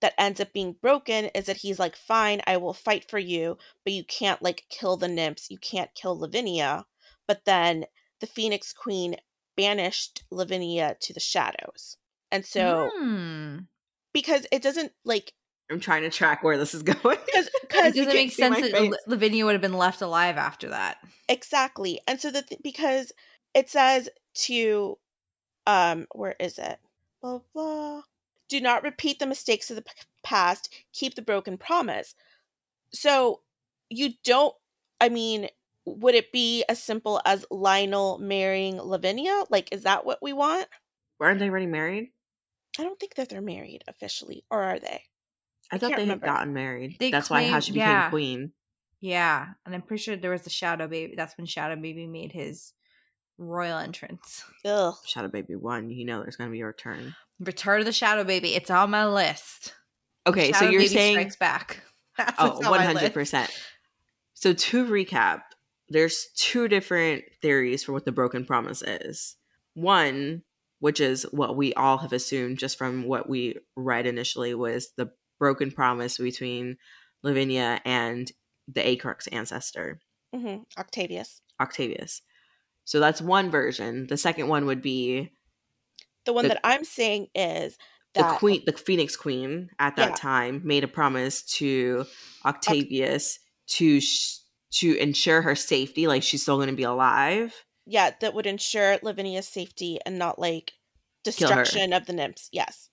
that 0.00 0.14
ends 0.18 0.40
up 0.40 0.52
being 0.52 0.74
broken 0.74 1.26
is 1.26 1.46
that 1.46 1.56
he's 1.58 1.78
like, 1.78 1.96
fine, 1.96 2.42
I 2.46 2.58
will 2.58 2.74
fight 2.74 3.08
for 3.08 3.18
you, 3.18 3.56
but 3.82 3.94
you 3.94 4.04
can't 4.04 4.42
like 4.42 4.66
kill 4.68 4.96
the 4.96 5.08
nymphs, 5.08 5.50
you 5.50 5.58
can't 5.58 5.94
kill 5.94 6.18
Lavinia. 6.18 6.84
But 7.26 7.44
then 7.46 7.86
the 8.20 8.26
Phoenix 8.26 8.72
Queen 8.72 9.16
banished 9.56 10.24
Lavinia 10.30 10.96
to 11.00 11.14
the 11.14 11.20
shadows. 11.20 11.96
And 12.32 12.44
so 12.44 12.90
Hmm. 12.96 13.58
because 14.12 14.46
it 14.52 14.62
doesn't 14.62 14.92
like 15.04 15.32
I'm 15.70 15.80
trying 15.80 16.02
to 16.02 16.10
track 16.10 16.42
where 16.44 16.58
this 16.58 16.74
is 16.74 16.82
going. 16.84 17.18
because 17.24 17.48
it 17.76 17.94
doesn't 17.96 18.14
make 18.14 18.32
sense 18.32 18.60
that 18.60 18.70
face. 18.72 18.92
Lavinia 19.06 19.44
would 19.44 19.52
have 19.54 19.60
been 19.62 19.72
left 19.78 20.00
alive 20.02 20.36
after 20.36 20.68
that. 20.70 20.98
exactly 21.28 22.00
and 22.06 22.20
so 22.20 22.30
the 22.30 22.42
th- 22.42 22.60
because 22.62 23.12
it 23.54 23.68
says 23.68 24.08
to 24.34 24.96
um 25.66 26.06
where 26.12 26.36
is 26.38 26.58
it 26.58 26.78
blah 27.20 27.40
blah 27.54 28.02
do 28.48 28.60
not 28.60 28.82
repeat 28.84 29.18
the 29.18 29.26
mistakes 29.26 29.70
of 29.70 29.76
the 29.76 29.82
p- 29.82 29.90
past 30.22 30.72
keep 30.92 31.14
the 31.16 31.22
broken 31.22 31.58
promise 31.58 32.14
so 32.92 33.40
you 33.90 34.10
don't 34.24 34.54
i 35.00 35.08
mean 35.08 35.48
would 35.84 36.14
it 36.14 36.30
be 36.32 36.62
as 36.68 36.80
simple 36.82 37.20
as 37.24 37.44
lionel 37.50 38.18
marrying 38.18 38.76
lavinia 38.80 39.42
like 39.50 39.68
is 39.72 39.82
that 39.82 40.04
what 40.06 40.18
we 40.22 40.32
want 40.32 40.68
Weren't 41.18 41.38
they 41.40 41.48
already 41.48 41.66
married? 41.66 42.10
I 42.78 42.82
don't 42.82 42.98
think 42.98 43.14
that 43.14 43.28
they're 43.28 43.40
married 43.40 43.82
officially 43.88 44.44
or 44.50 44.62
are 44.62 44.78
they 44.78 45.02
I, 45.70 45.76
I 45.76 45.78
thought 45.78 45.90
they 45.90 46.02
remember. 46.02 46.26
had 46.26 46.34
gotten 46.34 46.54
married. 46.54 46.96
They 46.98 47.10
That's 47.10 47.30
why 47.30 47.44
how 47.44 47.50
claim- 47.50 47.60
she 47.62 47.72
became 47.72 47.88
yeah. 47.88 48.10
queen. 48.10 48.52
Yeah, 49.00 49.46
and 49.64 49.74
I'm 49.74 49.82
pretty 49.82 50.02
sure 50.02 50.16
there 50.16 50.30
was 50.30 50.46
a 50.46 50.50
Shadow 50.50 50.88
Baby. 50.88 51.14
That's 51.16 51.36
when 51.36 51.46
Shadow 51.46 51.76
Baby 51.76 52.06
made 52.06 52.32
his 52.32 52.72
royal 53.36 53.78
entrance. 53.78 54.44
Ugh. 54.64 54.94
Shadow 55.04 55.28
Baby 55.28 55.54
one, 55.54 55.90
you 55.90 56.04
know 56.04 56.22
there's 56.22 56.36
gonna 56.36 56.50
be 56.50 56.60
a 56.60 56.66
return. 56.66 57.14
Return 57.38 57.80
of 57.80 57.86
the 57.86 57.92
Shadow 57.92 58.24
Baby. 58.24 58.54
It's 58.54 58.70
on 58.70 58.90
my 58.90 59.06
list. 59.06 59.74
Okay, 60.26 60.52
so 60.52 60.64
you're 60.64 60.80
Baby 60.80 60.94
saying 60.94 61.14
strikes 61.14 61.36
back. 61.36 61.82
That's 62.16 62.34
oh, 62.38 62.54
what's 62.54 62.66
on 62.66 62.72
my 62.72 62.92
list. 62.92 63.14
100%. 63.14 63.50
So 64.32 64.54
to 64.54 64.86
recap, 64.86 65.42
there's 65.88 66.28
two 66.36 66.66
different 66.66 67.24
theories 67.42 67.84
for 67.84 67.92
what 67.92 68.06
the 68.06 68.12
broken 68.12 68.44
promise 68.44 68.82
is. 68.82 69.36
One, 69.74 70.42
which 70.80 71.00
is 71.00 71.24
what 71.32 71.56
we 71.56 71.72
all 71.74 71.98
have 71.98 72.12
assumed 72.12 72.58
just 72.58 72.76
from 72.78 73.04
what 73.04 73.28
we 73.28 73.56
read 73.76 74.06
initially, 74.06 74.54
was 74.54 74.90
the 74.96 75.10
broken 75.38 75.70
promise 75.70 76.18
between 76.18 76.76
Lavinia 77.22 77.80
and 77.84 78.30
the 78.68 78.80
Acrux 78.82 79.28
ancestor, 79.32 80.00
hmm 80.34 80.56
Octavius. 80.78 81.40
Octavius. 81.60 82.22
So 82.84 83.00
that's 83.00 83.20
one 83.20 83.50
version. 83.50 84.06
The 84.06 84.16
second 84.16 84.48
one 84.48 84.66
would 84.66 84.82
be 84.82 85.30
The 86.24 86.32
one 86.32 86.44
The- 86.44 86.48
that 86.50 86.60
I'm 86.64 86.84
saying 86.84 87.28
is 87.34 87.76
the 88.14 88.24
queen, 88.38 88.62
the 88.66 88.72
Phoenix 88.72 89.14
Queen 89.16 89.68
at 89.78 89.96
that 89.96 90.10
Yeah. 90.10 90.14
time 90.14 90.62
made 90.64 90.84
a 90.84 90.88
promise 90.88 91.42
to 91.58 92.06
Octavius 92.44 93.38
to 93.68 94.00
sh- 94.00 94.38
to 94.72 94.96
ensure 94.96 95.42
her 95.42 95.54
safety, 95.54 96.06
like 96.06 96.22
she's 96.22 96.42
still 96.42 96.56
going 96.56 96.68
to 96.68 96.74
be 96.74 96.82
alive. 96.82 97.54
Yeah, 97.86 98.10
that 98.20 98.34
would 98.34 98.46
ensure 98.46 98.98
Lavinia's 99.02 99.48
safety 99.48 99.98
and 100.04 100.18
not 100.18 100.38
like 100.38 100.72
destruction 101.22 101.92
of 101.92 102.06
the 102.06 102.12
nymphs. 102.12 102.48
Yes. 102.52 102.90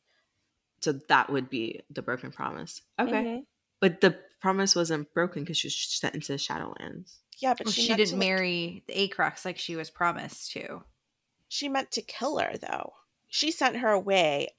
So 0.81 0.93
that 1.09 1.29
would 1.29 1.49
be 1.49 1.81
the 1.89 2.01
broken 2.01 2.31
promise. 2.31 2.81
Okay, 2.99 3.11
Mhm. 3.11 3.45
but 3.79 4.01
the 4.01 4.19
promise 4.41 4.75
wasn't 4.75 5.13
broken 5.13 5.43
because 5.43 5.57
she 5.57 5.67
was 5.67 5.77
sent 5.77 6.13
into 6.15 6.31
the 6.33 6.37
Shadowlands. 6.37 7.15
Yeah, 7.39 7.53
but 7.57 7.65
Well, 7.67 7.73
she, 7.73 7.83
she, 7.83 7.87
didn't 7.95 8.07
to, 8.09 8.15
like- 8.15 8.19
marry 8.19 8.83
the 8.87 8.93
Acrux 9.09 9.45
like 9.45 9.57
she 9.57 9.75
was 9.75 9.89
promised 9.89 10.51
to. 10.51 10.83
she 11.47 11.69
meant 11.69 11.91
to 11.91 12.01
kill 12.01 12.37
her 12.39 12.57
though. 12.57 12.93
She 13.29 13.49
sent 13.51 13.77
her 13.77 13.89
away. 13.89 14.55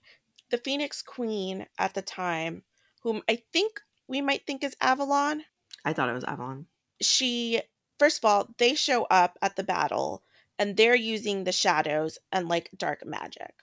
The 0.51 0.59
Phoenix 0.59 1.03
Queen 1.03 1.67
at 1.79 1.95
the 1.95 2.03
time, 2.03 2.65
whom 3.03 3.23
I 3.29 3.37
think 3.53 3.81
we 4.07 4.21
might 4.21 4.47
think 4.47 4.63
is 4.65 4.77
Avalon, 4.81 5.45
I 5.85 5.93
thought 5.93 6.09
it 6.09 6.13
was 6.15 6.25
Avalon. 6.25 6.67
she 7.01 7.61
first 7.99 8.19
of 8.19 8.25
all, 8.25 8.49
they 8.59 8.75
show 8.75 9.05
up 9.05 9.39
at 9.43 9.57
the 9.57 9.65
battle 9.65 10.23
and 10.59 10.77
they're 10.77 10.95
using 10.95 11.45
the 11.45 11.53
shadows 11.53 12.19
and 12.33 12.49
like 12.49 12.71
dark 12.77 13.05
magic. 13.05 13.55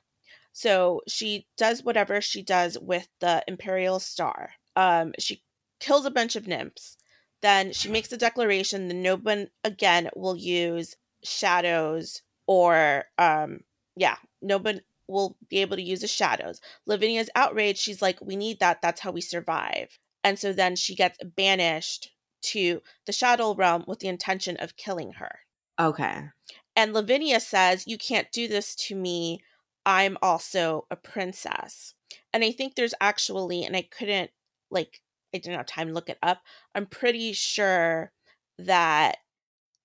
So 0.53 1.01
she 1.07 1.47
does 1.57 1.83
whatever 1.83 2.19
she 2.21 2.41
does 2.41 2.77
with 2.79 3.07
the 3.19 3.43
Imperial 3.47 4.00
Star. 4.00 4.51
Um, 4.75 5.13
she 5.17 5.43
kills 5.79 6.05
a 6.05 6.11
bunch 6.11 6.35
of 6.35 6.47
nymphs. 6.47 6.97
Then 7.41 7.73
she 7.73 7.89
makes 7.89 8.11
a 8.11 8.17
declaration 8.17 8.88
that 8.88 8.93
no 8.93 9.15
one 9.15 9.47
again 9.63 10.09
will 10.15 10.35
use 10.35 10.95
shadows 11.23 12.21
or 12.47 13.05
um 13.17 13.61
yeah, 13.95 14.15
no 14.41 14.57
one 14.57 14.81
will 15.07 15.38
be 15.50 15.59
able 15.59 15.75
to 15.75 15.83
use 15.83 16.01
the 16.01 16.07
shadows. 16.07 16.61
Lavinia's 16.85 17.29
outraged. 17.35 17.79
She's 17.79 18.01
like, 18.01 18.19
we 18.21 18.35
need 18.35 18.59
that. 18.59 18.81
That's 18.81 19.01
how 19.01 19.11
we 19.11 19.21
survive. 19.21 20.00
And 20.23 20.39
so 20.39 20.53
then 20.53 20.75
she 20.75 20.95
gets 20.95 21.17
banished 21.23 22.11
to 22.41 22.81
the 23.05 23.12
shadow 23.13 23.53
realm 23.55 23.83
with 23.88 24.00
the 24.00 24.07
intention 24.07 24.57
of 24.57 24.77
killing 24.77 25.13
her. 25.13 25.39
Okay, 25.79 26.29
And 26.75 26.93
Lavinia 26.93 27.39
says, 27.39 27.88
You 27.88 27.98
can't 27.98 28.31
do 28.31 28.48
this 28.48 28.75
to 28.88 28.95
me. 28.95 29.41
I'm 29.86 30.17
also 30.21 30.86
a 30.91 30.95
princess. 30.95 31.93
And 32.33 32.43
I 32.43 32.51
think 32.51 32.75
there's 32.75 32.93
actually, 33.01 33.63
and 33.63 33.75
I 33.75 33.83
couldn't, 33.83 34.31
like, 34.69 35.01
I 35.33 35.39
didn't 35.39 35.57
have 35.57 35.65
time 35.65 35.88
to 35.88 35.93
look 35.93 36.10
it 36.10 36.19
up. 36.24 36.41
I'm 36.75 36.86
pretty 36.86 37.33
sure 37.33 38.12
that 38.60 39.17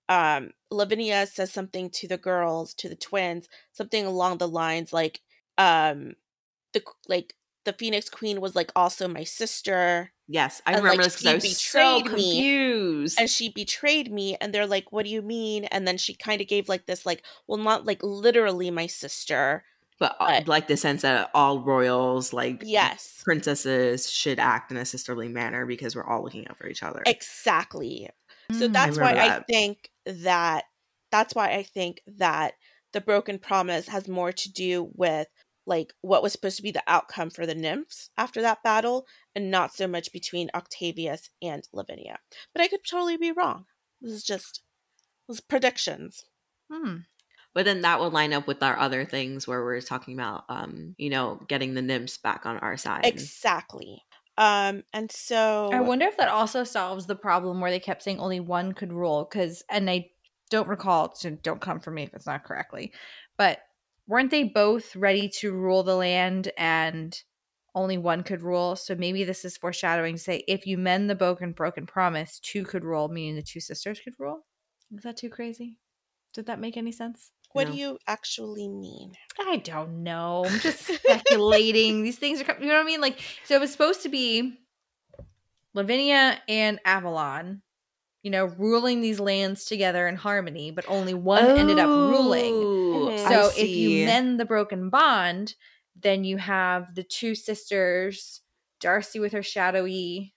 um 0.09 0.51
Lavinia 0.71 1.27
says 1.27 1.51
something 1.51 1.89
to 1.91 2.07
the 2.07 2.17
girls, 2.17 2.73
to 2.75 2.89
the 2.89 2.95
twins, 2.95 3.47
something 3.73 4.05
along 4.05 4.37
the 4.39 4.47
lines 4.47 4.93
like, 4.93 5.21
um, 5.57 6.15
the 6.73 6.83
like 7.07 7.35
the 7.67 7.73
Phoenix 7.73 8.09
Queen 8.09 8.39
was 8.41 8.55
like 8.55 8.71
also 8.75 9.07
my 9.07 9.23
sister. 9.23 10.11
yes, 10.27 10.61
I 10.65 10.71
And, 10.71 10.83
remember 10.83 11.03
like, 11.03 11.11
this 11.11 11.21
because 11.21 11.31
I 11.31 11.47
was 11.47 11.57
so 11.61 11.97
betrayed 12.01 12.13
me, 12.17 12.31
confused. 12.39 13.19
and 13.19 13.29
she 13.29 13.49
betrayed 13.49 14.11
me 14.11 14.37
and 14.41 14.53
they're 14.53 14.65
like 14.65 14.91
what 14.91 15.03
do 15.05 15.11
you 15.11 15.21
mean 15.21 15.65
and 15.65 15.87
then 15.87 15.97
she 15.97 16.13
kind 16.15 16.41
of 16.41 16.47
gave 16.47 16.67
like 16.69 16.85
this 16.85 17.05
like 17.05 17.23
well 17.47 17.57
not 17.59 17.85
like 17.85 18.01
literally 18.03 18.71
my 18.71 18.87
sister 18.87 19.63
but 19.99 20.15
uh, 20.19 20.27
but- 20.39 20.47
like 20.47 20.67
the 20.67 20.77
sense 20.77 21.01
that 21.01 21.29
all 21.33 21.59
royals, 21.61 22.31
like 22.33 22.61
yes 22.65 23.21
princesses, 23.25 24.09
should 24.09 24.39
act 24.39 24.71
in 24.71 24.77
a 24.77 24.85
sisterly 24.85 25.27
manner 25.27 25.65
because 25.65 25.95
we're 25.95 26.05
all 26.07 26.23
looking 26.23 26.47
out 26.47 26.57
for 26.57 26.67
each 26.67 26.83
other. 26.83 27.03
exactly 27.05 28.09
so 28.53 28.67
Mm. 28.69 28.73
that's 28.73 28.97
why 28.97 29.11
remember 29.11 29.33
i 29.39 29.43
think 29.51 29.89
that 30.05 30.63
that's 31.11 31.35
why 31.35 31.51
i 31.51 31.63
think 31.63 31.99
that 32.07 32.53
the 32.93 33.01
broken 33.01 33.39
promise 33.39 33.87
has 33.89 34.07
more 34.07 34.31
to 34.31 34.51
do 34.51 34.89
with 34.95 35.27
like 35.67 35.93
what 36.01 36.23
was 36.23 36.31
supposed 36.31 36.57
to 36.57 36.63
be 36.63 36.71
the 36.71 36.83
outcome 36.87 37.29
for 37.29 37.45
the 37.45 37.53
nymphs 37.53 38.09
after 38.17 38.41
that 38.41 38.63
battle 38.63 39.05
and 39.35 39.51
not 39.51 39.73
so 39.73 39.87
much 39.87 40.11
between 40.11 40.49
octavius 40.55 41.29
and 41.41 41.67
lavinia 41.71 42.17
but 42.53 42.63
i 42.63 42.67
could 42.67 42.79
totally 42.89 43.17
be 43.17 43.31
wrong 43.31 43.65
this 44.01 44.11
is 44.11 44.23
just 44.23 44.63
this 45.27 45.37
is 45.37 45.41
predictions 45.41 46.25
Hmm. 46.71 46.97
But 47.53 47.65
then 47.65 47.81
that 47.81 47.99
would 47.99 48.13
line 48.13 48.33
up 48.33 48.47
with 48.47 48.61
our 48.61 48.77
other 48.77 49.05
things 49.05 49.47
where 49.47 49.63
we're 49.63 49.81
talking 49.81 50.13
about, 50.13 50.43
um, 50.49 50.95
you 50.97 51.09
know, 51.09 51.39
getting 51.47 51.73
the 51.73 51.81
nymphs 51.81 52.17
back 52.17 52.45
on 52.45 52.57
our 52.57 52.77
side. 52.77 53.05
exactly 53.05 54.03
um 54.37 54.83
and 54.93 55.11
so 55.11 55.71
I 55.73 55.81
wonder 55.81 56.05
if 56.05 56.17
that 56.17 56.29
also 56.29 56.63
solves 56.63 57.07
the 57.07 57.15
problem 57.15 57.59
where 57.59 57.71
they 57.71 57.79
kept 57.79 58.03
saying 58.03 58.19
only 58.19 58.39
one 58.39 58.73
could 58.73 58.93
rule. 58.93 59.27
Because, 59.27 59.63
and 59.71 59.89
I 59.89 60.11
don't 60.51 60.67
recall, 60.67 61.15
so 61.15 61.31
don't 61.31 61.59
come 61.59 61.79
for 61.79 61.89
me 61.89 62.03
if 62.03 62.13
it's 62.13 62.27
not 62.27 62.43
correctly, 62.43 62.93
but 63.35 63.59
weren't 64.07 64.31
they 64.31 64.43
both 64.43 64.95
ready 64.95 65.29
to 65.39 65.51
rule 65.53 65.83
the 65.83 65.95
land 65.95 66.51
and 66.57 67.21
only 67.75 67.97
one 67.97 68.23
could 68.23 68.41
rule? 68.41 68.75
So 68.75 68.95
maybe 68.95 69.23
this 69.23 69.45
is 69.45 69.57
foreshadowing 69.57 70.15
to 70.15 70.21
say 70.21 70.43
if 70.47 70.65
you 70.65 70.77
mend 70.77 71.09
the 71.09 71.15
broken 71.15 71.51
broken 71.51 71.85
promise, 71.85 72.39
two 72.39 72.63
could 72.63 72.83
rule, 72.83 73.07
meaning 73.09 73.35
the 73.35 73.41
two 73.41 73.59
sisters 73.59 73.99
could 73.99 74.13
rule. 74.17 74.45
Is 74.95 75.03
that 75.03 75.17
too 75.17 75.29
crazy? 75.29 75.77
Did 76.33 76.45
that 76.47 76.59
make 76.59 76.77
any 76.77 76.91
sense? 76.91 77.31
what 77.53 77.65
No. 77.65 77.71
do 77.71 77.77
you 77.77 77.97
actually 78.07 78.67
mean 78.67 79.13
I 79.39 79.57
don't 79.57 80.03
know. 80.03 80.45
I'm 80.45 80.59
just 80.59 80.79
speculating. 80.81 82.03
These 82.03 82.17
things 82.17 82.41
are, 82.41 82.43
co- 82.43 82.59
you 82.59 82.67
know 82.67 82.75
what 82.75 82.83
I 82.83 82.85
mean? 82.85 83.01
Like, 83.01 83.19
so 83.45 83.55
it 83.55 83.61
was 83.61 83.71
supposed 83.71 84.03
to 84.03 84.09
be 84.09 84.59
Lavinia 85.73 86.41
and 86.47 86.79
Avalon, 86.85 87.61
you 88.23 88.31
know, 88.31 88.45
ruling 88.45 89.01
these 89.01 89.19
lands 89.19 89.65
together 89.65 90.07
in 90.07 90.15
harmony, 90.15 90.71
but 90.71 90.85
only 90.87 91.13
one 91.13 91.57
ended 91.57 91.77
up 91.79 91.89
ruling. 91.95 92.63
Oh, 92.63 92.76
I 93.27 93.37
So 93.37 93.51
if 93.55 93.75
you 93.75 93.91
mend 93.91 94.39
the 94.39 94.45
broken 94.45 94.89
bond, 94.89 95.55
then 95.95 96.23
you 96.23 96.37
have 96.37 96.95
the 96.95 97.03
two 97.03 97.35
sisters, 97.35 98.41
Darcy 98.79 99.19
with 99.19 99.33
her 99.33 99.43
shadowy, 99.43 100.35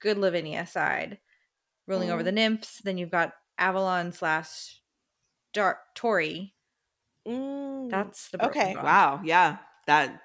good 0.00 0.18
Lavinia 0.18 0.66
side, 0.66 1.20
ruling 1.86 2.10
over 2.10 2.22
Mhm. 2.22 2.24
the 2.24 2.32
nymphs. 2.32 2.80
Then 2.82 2.98
you've 2.98 3.10
got 3.12 3.34
Avalon 3.58 4.12
slash 4.12 4.82
Dark 5.52 5.94
Tori. 5.94 6.56
Mm, 7.26 7.90
That's 7.90 8.30
the 8.30 8.38
broken 8.38 8.70
Okay. 8.70 8.72
bond. 8.72 8.82
wow, 8.82 9.20
yeah, 9.24 9.58
that 9.86 10.22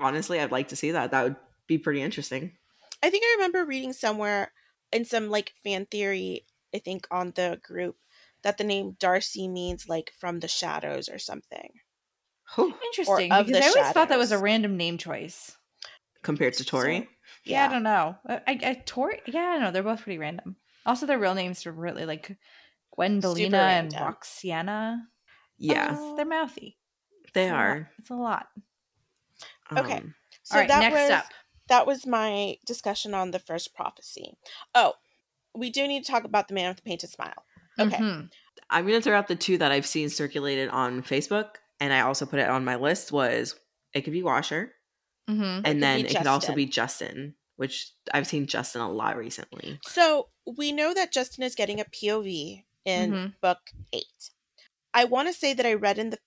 honestly, 0.00 0.40
I'd 0.40 0.52
like 0.52 0.68
to 0.68 0.76
see 0.76 0.92
that. 0.92 1.10
That 1.12 1.24
would 1.24 1.36
be 1.66 1.78
pretty 1.78 2.02
interesting. 2.02 2.58
I 3.02 3.10
think 3.10 3.24
I 3.24 3.34
remember 3.36 3.64
reading 3.64 3.92
somewhere 3.92 4.52
in 4.92 5.04
some 5.04 5.28
like 5.30 5.54
fan 5.62 5.86
theory, 5.86 6.46
I 6.74 6.78
think 6.78 7.06
on 7.10 7.32
the 7.32 7.60
group, 7.62 7.98
that 8.42 8.58
the 8.58 8.64
name 8.64 8.96
Darcy 8.98 9.48
means 9.48 9.88
like 9.88 10.12
from 10.18 10.40
the 10.40 10.48
shadows 10.48 11.08
or 11.08 11.18
something. 11.18 11.70
Whew. 12.54 12.74
Interesting, 12.86 13.30
of 13.32 13.46
because 13.46 13.62
I 13.64 13.68
always 13.68 13.92
thought 13.92 14.08
that 14.08 14.18
was 14.18 14.32
a 14.32 14.38
random 14.38 14.76
name 14.76 14.98
choice. 14.98 15.56
Compared 16.22 16.54
to 16.54 16.64
Tori, 16.64 17.00
So- 17.00 17.06
Yeah, 17.44 17.66
I 17.66 17.68
don't 17.72 17.82
know. 17.82 18.16
I, 18.26 18.34
I, 18.46 18.60
I 18.62 18.82
Tori. 18.84 19.20
Yeah, 19.26 19.40
I 19.40 19.52
don't 19.54 19.62
know. 19.62 19.70
They're 19.70 19.82
both 19.82 20.02
pretty 20.02 20.18
random. 20.18 20.56
Also, 20.84 21.06
their 21.06 21.18
real 21.18 21.34
names 21.34 21.64
are 21.66 21.72
really 21.72 22.04
like 22.04 22.36
Gwendolina 22.94 23.56
and 23.58 23.92
Roxiana. 23.92 24.00
Roxana. 24.06 25.08
yeah, 25.58 25.96
Oh. 25.98 26.16
They're 26.16 26.26
mouthy. 26.26 26.76
they 27.34 27.44
It's 27.44 27.52
a 27.52 27.54
are. 27.54 27.90
It's 27.98 28.10
a 28.10 28.14
lot. 28.14 28.48
Okay. 29.76 29.98
Um, 29.98 30.14
So 30.42 30.54
All 30.56 30.60
right, 30.60 30.68
that 30.68 30.80
next 30.80 30.94
was 30.94 31.10
up. 31.10 31.24
that 31.68 31.86
was 31.86 32.06
my 32.06 32.56
discussion 32.66 33.14
on 33.14 33.30
the 33.30 33.38
first 33.38 33.74
prophecy. 33.74 34.34
Oh, 34.74 34.94
we 35.54 35.70
do 35.70 35.86
need 35.86 36.04
to 36.04 36.10
talk 36.10 36.24
about 36.24 36.48
the 36.48 36.54
man 36.54 36.68
with 36.68 36.76
the 36.78 36.82
painted 36.82 37.10
smile. 37.10 37.44
Okay. 37.78 37.96
Mhm. 37.96 38.30
I'm 38.70 38.86
gonna 38.86 39.00
throw 39.00 39.16
out 39.16 39.28
the 39.28 39.36
two 39.36 39.58
that 39.58 39.72
I've 39.72 39.86
seen 39.86 40.08
circulated 40.10 40.68
on 40.70 41.02
Facebook, 41.02 41.56
and 41.80 41.92
I 41.92 42.00
also 42.00 42.26
put 42.26 42.38
it 42.38 42.48
on 42.48 42.64
my 42.64 42.76
list. 42.76 43.12
Was 43.12 43.58
it 43.94 44.02
could 44.02 44.12
be 44.12 44.22
Washer, 44.22 44.74
Mhm. 45.28 45.64
could 45.64 45.66
and 45.66 45.82
then 45.82 46.02
be 46.02 46.08
it 46.08 46.16
could 46.16 46.26
also 46.26 46.52
be 46.52 46.66
Justin, 46.66 47.36
which 47.56 47.92
I've 48.12 48.26
seen 48.26 48.46
Justin 48.46 48.82
a 48.82 48.90
lot 48.90 49.16
recently. 49.16 49.80
So 49.82 50.30
we 50.46 50.72
know 50.72 50.94
that 50.94 51.12
Justin 51.12 51.44
is 51.44 51.54
getting 51.54 51.80
a 51.80 51.84
POV 51.84 52.64
in 52.84 53.12
Mhm. 53.12 53.40
book 53.40 53.70
eight. 53.92 54.30
I 54.94 55.04
want 55.04 55.28
to 55.28 55.34
say 55.34 55.54
that 55.54 55.66
I 55.66 55.74
read 55.74 55.98
in 55.98 56.10
the 56.10 56.18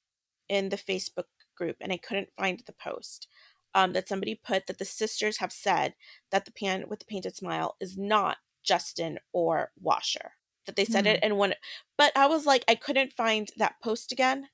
in 0.49 0.69
the 0.69 0.77
Facebook 0.77 1.27
group 1.55 1.77
and 1.81 1.91
I 1.93 1.97
couldn't 1.97 2.33
find 2.37 2.59
the 2.65 2.73
post. 2.73 3.27
Um, 3.75 3.93
that 3.93 4.07
somebody 4.07 4.35
put 4.35 4.67
that 4.67 4.77
the 4.79 4.85
sisters 4.85 5.37
have 5.39 5.51
said 5.53 5.95
that 6.31 6.45
the 6.45 6.51
pan 6.51 6.87
with 6.89 6.99
the 6.99 7.05
painted 7.05 7.35
smile 7.35 7.75
is 7.79 7.97
not 7.97 8.37
Justin 8.63 9.19
or 9.33 9.71
Washer. 9.79 10.35
That 10.65 10.75
they 10.75 10.85
said 10.85 11.05
Hmm. 11.05 11.11
it 11.13 11.19
and 11.23 11.37
when 11.37 11.53
but 11.97 12.11
I 12.15 12.27
was 12.27 12.45
like 12.45 12.63
I 12.67 12.75
couldn't 12.75 13.13
find 13.13 13.49
that 13.57 13.75
post 13.83 14.11
again 14.11 14.47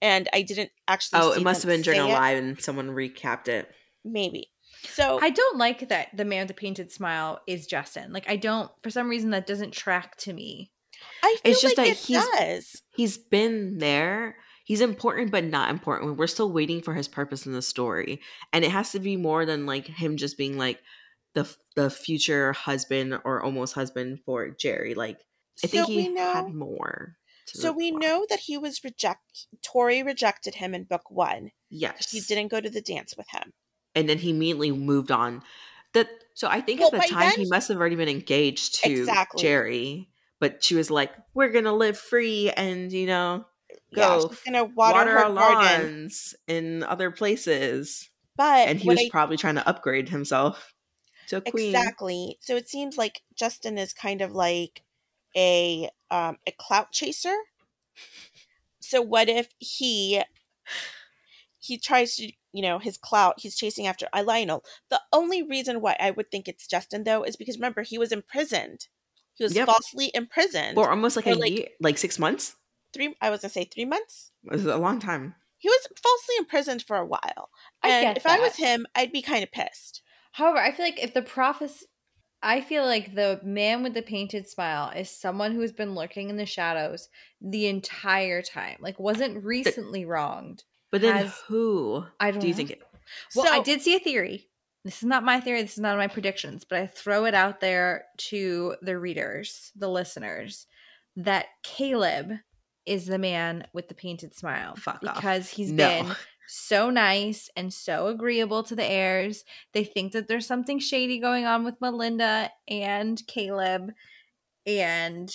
and 0.00 0.28
I 0.32 0.42
didn't 0.42 0.70
actually 0.88 1.20
Oh, 1.22 1.32
see 1.34 1.40
it 1.40 1.44
must 1.44 1.62
have 1.62 1.84
been 1.84 1.94
a 1.98 2.08
live 2.08 2.38
and 2.38 2.60
someone 2.60 2.88
recapped 2.90 3.48
it. 3.48 3.70
maybe. 4.04 4.48
So 4.84 5.18
I 5.22 5.30
don't 5.30 5.58
like 5.58 5.88
that 5.90 6.08
the 6.16 6.24
man 6.24 6.40
with 6.40 6.48
the 6.48 6.54
painted 6.54 6.90
smile 6.90 7.40
is 7.46 7.66
Justin. 7.66 8.12
Like 8.12 8.28
I 8.28 8.36
don't 8.36 8.70
for 8.82 8.90
some 8.90 9.08
reason 9.08 9.30
that 9.30 9.46
doesn't 9.46 9.72
track 9.72 10.16
to 10.18 10.32
me. 10.32 10.72
I 11.22 11.36
feel 11.42 11.52
It's 11.52 11.62
just 11.62 11.76
like 11.78 11.86
that 11.88 11.92
it 11.92 12.06
he's- 12.06 12.28
does. 12.38 12.82
He's 12.96 13.18
been 13.18 13.78
there. 13.78 14.36
He's 14.64 14.80
important, 14.80 15.30
but 15.32 15.44
not 15.44 15.70
important. 15.70 16.16
We're 16.16 16.26
still 16.28 16.50
waiting 16.52 16.80
for 16.82 16.94
his 16.94 17.08
purpose 17.08 17.46
in 17.46 17.52
the 17.52 17.62
story, 17.62 18.20
and 18.52 18.64
it 18.64 18.70
has 18.70 18.92
to 18.92 19.00
be 19.00 19.16
more 19.16 19.44
than 19.44 19.66
like 19.66 19.86
him 19.88 20.16
just 20.16 20.38
being 20.38 20.56
like 20.56 20.80
the 21.34 21.52
the 21.74 21.90
future 21.90 22.52
husband 22.52 23.18
or 23.24 23.42
almost 23.42 23.74
husband 23.74 24.20
for 24.24 24.50
Jerry. 24.50 24.94
Like 24.94 25.18
I 25.64 25.66
think 25.68 25.84
so 25.86 25.90
he 25.90 25.96
we 25.96 26.08
know 26.08 26.32
had 26.32 26.54
more. 26.54 27.16
to 27.46 27.58
so 27.58 27.72
we 27.72 27.90
know 27.90 28.26
that 28.28 28.40
he 28.40 28.56
was 28.58 28.82
reject 28.84 29.46
Tori 29.62 30.02
rejected 30.02 30.56
him 30.56 30.74
in 30.74 30.84
book 30.84 31.10
1 31.10 31.50
Yes, 31.70 32.10
he 32.10 32.20
didn't 32.20 32.48
go 32.48 32.60
to 32.60 32.70
the 32.70 32.80
dance 32.80 33.14
with 33.16 33.28
him. 33.30 33.52
and 33.94 34.08
then 34.08 34.18
he 34.18 34.30
immediately 34.30 34.72
moved 34.72 35.10
on. 35.10 35.42
That 35.94 36.08
so 36.34 36.48
I 36.48 36.60
think 36.62 36.80
Well, 36.80 36.94
at 36.94 37.02
the 37.02 37.08
time 37.08 37.30
then- 37.30 37.40
he 37.40 37.48
must 37.48 37.68
have 37.68 37.76
already 37.78 37.96
been 37.96 38.08
engaged 38.08 38.76
to 38.84 38.90
Exactly. 38.90 39.42
Jerry, 39.42 40.08
but 40.40 40.64
she 40.64 40.74
was 40.74 40.90
like, 40.90 41.12
"We're 41.34 41.50
gonna 41.50 41.74
live 41.74 41.98
free 41.98 42.50
and 42.50 42.90
you 42.92 43.06
know 43.06 43.44
Go 43.94 44.28
she's 44.30 44.40
gonna 44.40 44.64
water, 44.64 44.98
water, 45.14 45.18
our 45.18 45.32
garden. 45.34 45.92
lawns 46.04 46.34
in 46.48 46.82
other 46.84 47.10
places." 47.10 48.08
But 48.36 48.68
and 48.68 48.78
he 48.80 48.88
was 48.88 48.98
I- 49.00 49.08
probably 49.10 49.36
trying 49.36 49.56
to 49.56 49.68
upgrade 49.68 50.08
himself 50.08 50.74
to 51.28 51.36
a 51.36 51.40
queen. 51.42 51.74
exactly. 51.74 52.38
So 52.40 52.56
it 52.56 52.68
seems 52.70 52.96
like 52.96 53.20
Justin 53.34 53.76
is 53.76 53.92
kind 53.92 54.22
of 54.22 54.32
like 54.32 54.82
a 55.36 55.88
um 56.10 56.38
a 56.46 56.52
clout 56.58 56.92
chaser. 56.92 57.34
So 58.80 59.00
what 59.00 59.28
if 59.28 59.48
he 59.58 60.22
he 61.58 61.78
tries 61.78 62.16
to 62.16 62.30
you 62.52 62.62
know 62.62 62.78
his 62.78 62.98
clout 62.98 63.34
he's 63.38 63.56
chasing 63.56 63.86
after 63.86 64.06
Lionel. 64.14 64.64
The 64.90 65.00
only 65.12 65.42
reason 65.42 65.80
why 65.80 65.96
I 65.98 66.10
would 66.10 66.30
think 66.30 66.48
it's 66.48 66.66
Justin 66.66 67.04
though 67.04 67.22
is 67.22 67.36
because 67.36 67.56
remember 67.56 67.82
he 67.82 67.98
was 67.98 68.12
imprisoned. 68.12 68.88
He 69.34 69.44
was 69.44 69.54
Yep. 69.54 69.66
falsely 69.66 70.10
imprisoned. 70.14 70.74
For 70.74 70.90
almost 70.90 71.16
like 71.16 71.26
Or 71.26 71.30
a 71.30 71.34
like- 71.34 71.52
year, 71.52 71.68
like 71.80 71.98
six 71.98 72.18
months. 72.18 72.56
three 72.92 73.14
I 73.20 73.30
was 73.30 73.40
gonna 73.40 73.50
say 73.52 73.64
three 73.64 73.86
months. 73.86 74.30
It 74.44 74.52
was 74.52 74.66
a 74.66 74.76
long 74.76 75.00
time. 75.00 75.34
He 75.58 75.68
was 75.68 75.86
falsely 76.02 76.34
imprisoned 76.38 76.82
for 76.82 76.96
a 76.96 77.06
while. 77.06 77.50
I 77.82 77.88
And 77.90 78.04
get 78.08 78.16
if 78.16 78.26
I 78.26 78.40
was 78.40 78.56
him, 78.56 78.86
I'd 78.96 79.12
be 79.12 79.22
kind 79.22 79.44
of 79.44 79.52
pissed. 79.52 80.02
However, 80.32 80.58
I 80.58 80.72
feel 80.72 80.84
like 80.84 81.02
if 81.02 81.14
the 81.14 81.22
prophecy, 81.22 81.86
I 82.42 82.60
feel 82.60 82.84
like 82.84 83.14
the 83.14 83.40
man 83.44 83.82
with 83.82 83.94
the 83.94 84.02
painted 84.02 84.48
smile 84.48 84.90
is 84.96 85.08
someone 85.10 85.52
who 85.52 85.60
has 85.60 85.72
been 85.72 85.94
lurking 85.94 86.28
in 86.28 86.36
the 86.36 86.46
shadows 86.46 87.08
the 87.40 87.66
entire 87.66 88.42
time. 88.42 88.78
Like, 88.80 88.98
wasn't 88.98 89.44
recently 89.44 90.04
wronged. 90.04 90.64
But 90.90 91.00
then 91.02 91.16
Has- 91.16 91.38
who 91.46 92.04
I 92.20 92.30
don't 92.32 92.40
do 92.40 92.48
you 92.48 92.52
know. 92.52 92.56
think 92.56 92.70
it? 92.70 92.82
Well, 93.36 93.46
I 93.52 93.60
did 93.62 93.80
see 93.82 93.94
a 93.94 94.00
theory. 94.00 94.48
This 94.84 94.96
is 94.98 95.04
not 95.04 95.22
my 95.24 95.38
theory. 95.38 95.62
This 95.62 95.74
is 95.74 95.78
not 95.80 95.96
my 95.96 96.08
predictions, 96.08 96.64
but 96.68 96.78
I 96.80 96.86
throw 96.86 97.24
it 97.26 97.34
out 97.34 97.60
there 97.60 98.06
to 98.30 98.74
the 98.82 98.98
readers, 98.98 99.70
the 99.76 99.88
listeners, 99.88 100.66
that 101.16 101.46
Caleb 101.62 102.32
is 102.84 103.06
the 103.06 103.18
man 103.18 103.64
with 103.72 103.86
the 103.88 103.94
painted 103.94 104.34
smile 104.34 104.74
Fuck 104.74 105.04
off. 105.06 105.14
because 105.16 105.48
he's 105.48 105.70
No. 105.70 105.86
been 105.86 106.16
so 106.46 106.90
nice 106.90 107.48
and 107.56 107.72
so 107.72 108.08
agreeable 108.08 108.62
to 108.64 108.74
the 108.76 108.84
heirs. 108.84 109.44
They 109.72 109.84
think 109.84 110.12
that 110.12 110.28
there's 110.28 110.46
something 110.46 110.78
shady 110.78 111.18
going 111.18 111.44
on 111.46 111.64
with 111.64 111.80
Melinda 111.80 112.50
and 112.68 113.20
Caleb, 113.26 113.92
and 114.66 115.34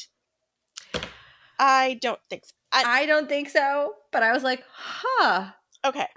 I 1.59 1.97
don't 2.01 2.19
think 2.29 2.45
so. 2.45 2.51
I, 2.71 3.01
I 3.01 3.05
don't 3.05 3.27
think 3.29 3.49
so. 3.49 3.93
But 4.11 4.23
I 4.23 4.33
was 4.33 4.43
like, 4.43 4.63
huh, 4.71 5.51
okay. 5.85 6.07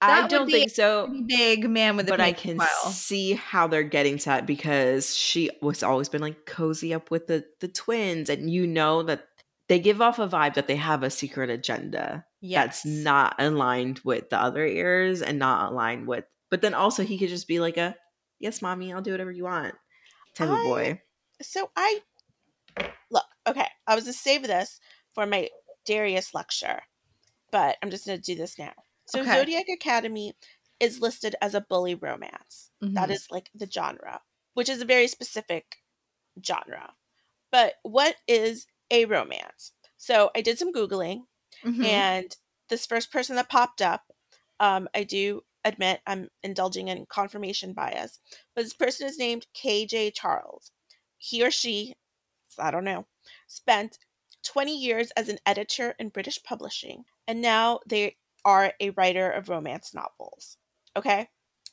That 0.00 0.24
I 0.24 0.28
don't 0.28 0.48
think 0.50 0.70
so. 0.70 1.08
big 1.26 1.68
man 1.68 1.96
with 1.96 2.06
the 2.06 2.12
But 2.12 2.20
I 2.20 2.32
can 2.32 2.56
smile. 2.56 2.68
see 2.92 3.32
how 3.34 3.66
they're 3.66 3.82
getting 3.82 4.16
to 4.18 4.24
that 4.26 4.46
because 4.46 5.14
she 5.16 5.50
was 5.60 5.82
always 5.82 6.08
been 6.08 6.20
like 6.20 6.46
cozy 6.46 6.94
up 6.94 7.10
with 7.10 7.26
the 7.26 7.44
the 7.60 7.66
twins, 7.68 8.30
and 8.30 8.48
you 8.48 8.66
know 8.66 9.02
that 9.02 9.27
they 9.68 9.78
give 9.78 10.00
off 10.00 10.18
a 10.18 10.28
vibe 10.28 10.54
that 10.54 10.66
they 10.66 10.76
have 10.76 11.02
a 11.02 11.10
secret 11.10 11.50
agenda 11.50 12.24
Yes. 12.40 12.82
that's 12.82 12.84
not 12.86 13.34
aligned 13.38 14.00
with 14.04 14.30
the 14.30 14.40
other 14.40 14.64
ears 14.64 15.22
and 15.22 15.38
not 15.38 15.72
aligned 15.72 16.06
with. 16.06 16.24
But 16.50 16.62
then 16.62 16.74
also 16.74 17.02
he 17.02 17.18
could 17.18 17.28
just 17.28 17.48
be 17.48 17.60
like 17.60 17.76
a 17.76 17.96
yes, 18.38 18.62
mommy, 18.62 18.92
I'll 18.92 19.02
do 19.02 19.10
whatever 19.12 19.32
you 19.32 19.44
want 19.44 19.74
type 20.34 20.48
of 20.48 20.62
boy. 20.62 21.02
So 21.42 21.70
I 21.76 22.00
look, 23.10 23.24
okay, 23.46 23.66
I 23.86 23.94
was 23.94 24.04
to 24.04 24.12
save 24.12 24.42
this 24.42 24.80
for 25.14 25.26
my 25.26 25.48
Darius 25.86 26.34
lecture, 26.34 26.82
but 27.50 27.76
I'm 27.82 27.90
just 27.90 28.06
gonna 28.06 28.18
do 28.18 28.34
this 28.34 28.58
now. 28.58 28.72
So 29.06 29.20
Okay. 29.20 29.38
Zodiac 29.38 29.66
Academy 29.68 30.34
is 30.80 31.00
listed 31.00 31.34
as 31.40 31.54
a 31.54 31.60
bully 31.60 31.94
romance. 31.94 32.70
That 32.80 33.10
Mhm. 33.10 33.14
is 33.14 33.30
like 33.30 33.50
the 33.54 33.68
genre, 33.70 34.20
which 34.54 34.68
is 34.68 34.80
a 34.80 34.84
very 34.86 35.08
specific 35.08 35.78
genre. 36.44 36.94
But 37.50 37.74
what 37.82 38.16
is 38.26 38.66
a 38.90 39.04
romance? 39.04 39.72
So 39.96 40.30
I 40.34 40.40
did 40.42 40.58
some 40.58 40.72
Googling 40.72 41.22
Mhm. 41.64 41.84
and 41.84 42.36
this 42.68 42.86
first 42.86 43.12
person 43.12 43.36
that 43.36 43.48
popped 43.48 43.82
up 43.82 44.12
um, 44.60 44.88
i 44.94 45.02
do 45.04 45.42
admit 45.64 46.00
i'm 46.06 46.28
indulging 46.42 46.88
in 46.88 47.06
confirmation 47.06 47.72
bias 47.72 48.20
but 48.54 48.62
this 48.64 48.74
person 48.74 49.06
is 49.06 49.18
named 49.18 49.46
kj 49.54 50.12
charles 50.14 50.72
he 51.18 51.42
or 51.44 51.50
she 51.50 51.94
i 52.58 52.70
don't 52.70 52.84
know 52.84 53.06
spent 53.46 53.98
20 54.44 54.76
years 54.76 55.10
as 55.12 55.28
an 55.28 55.38
editor 55.46 55.94
in 55.98 56.08
british 56.08 56.42
publishing 56.42 57.04
and 57.26 57.40
now 57.40 57.80
they 57.86 58.16
are 58.44 58.72
a 58.80 58.90
writer 58.90 59.30
of 59.30 59.48
romance 59.48 59.94
novels 59.94 60.56
okay 60.96 61.28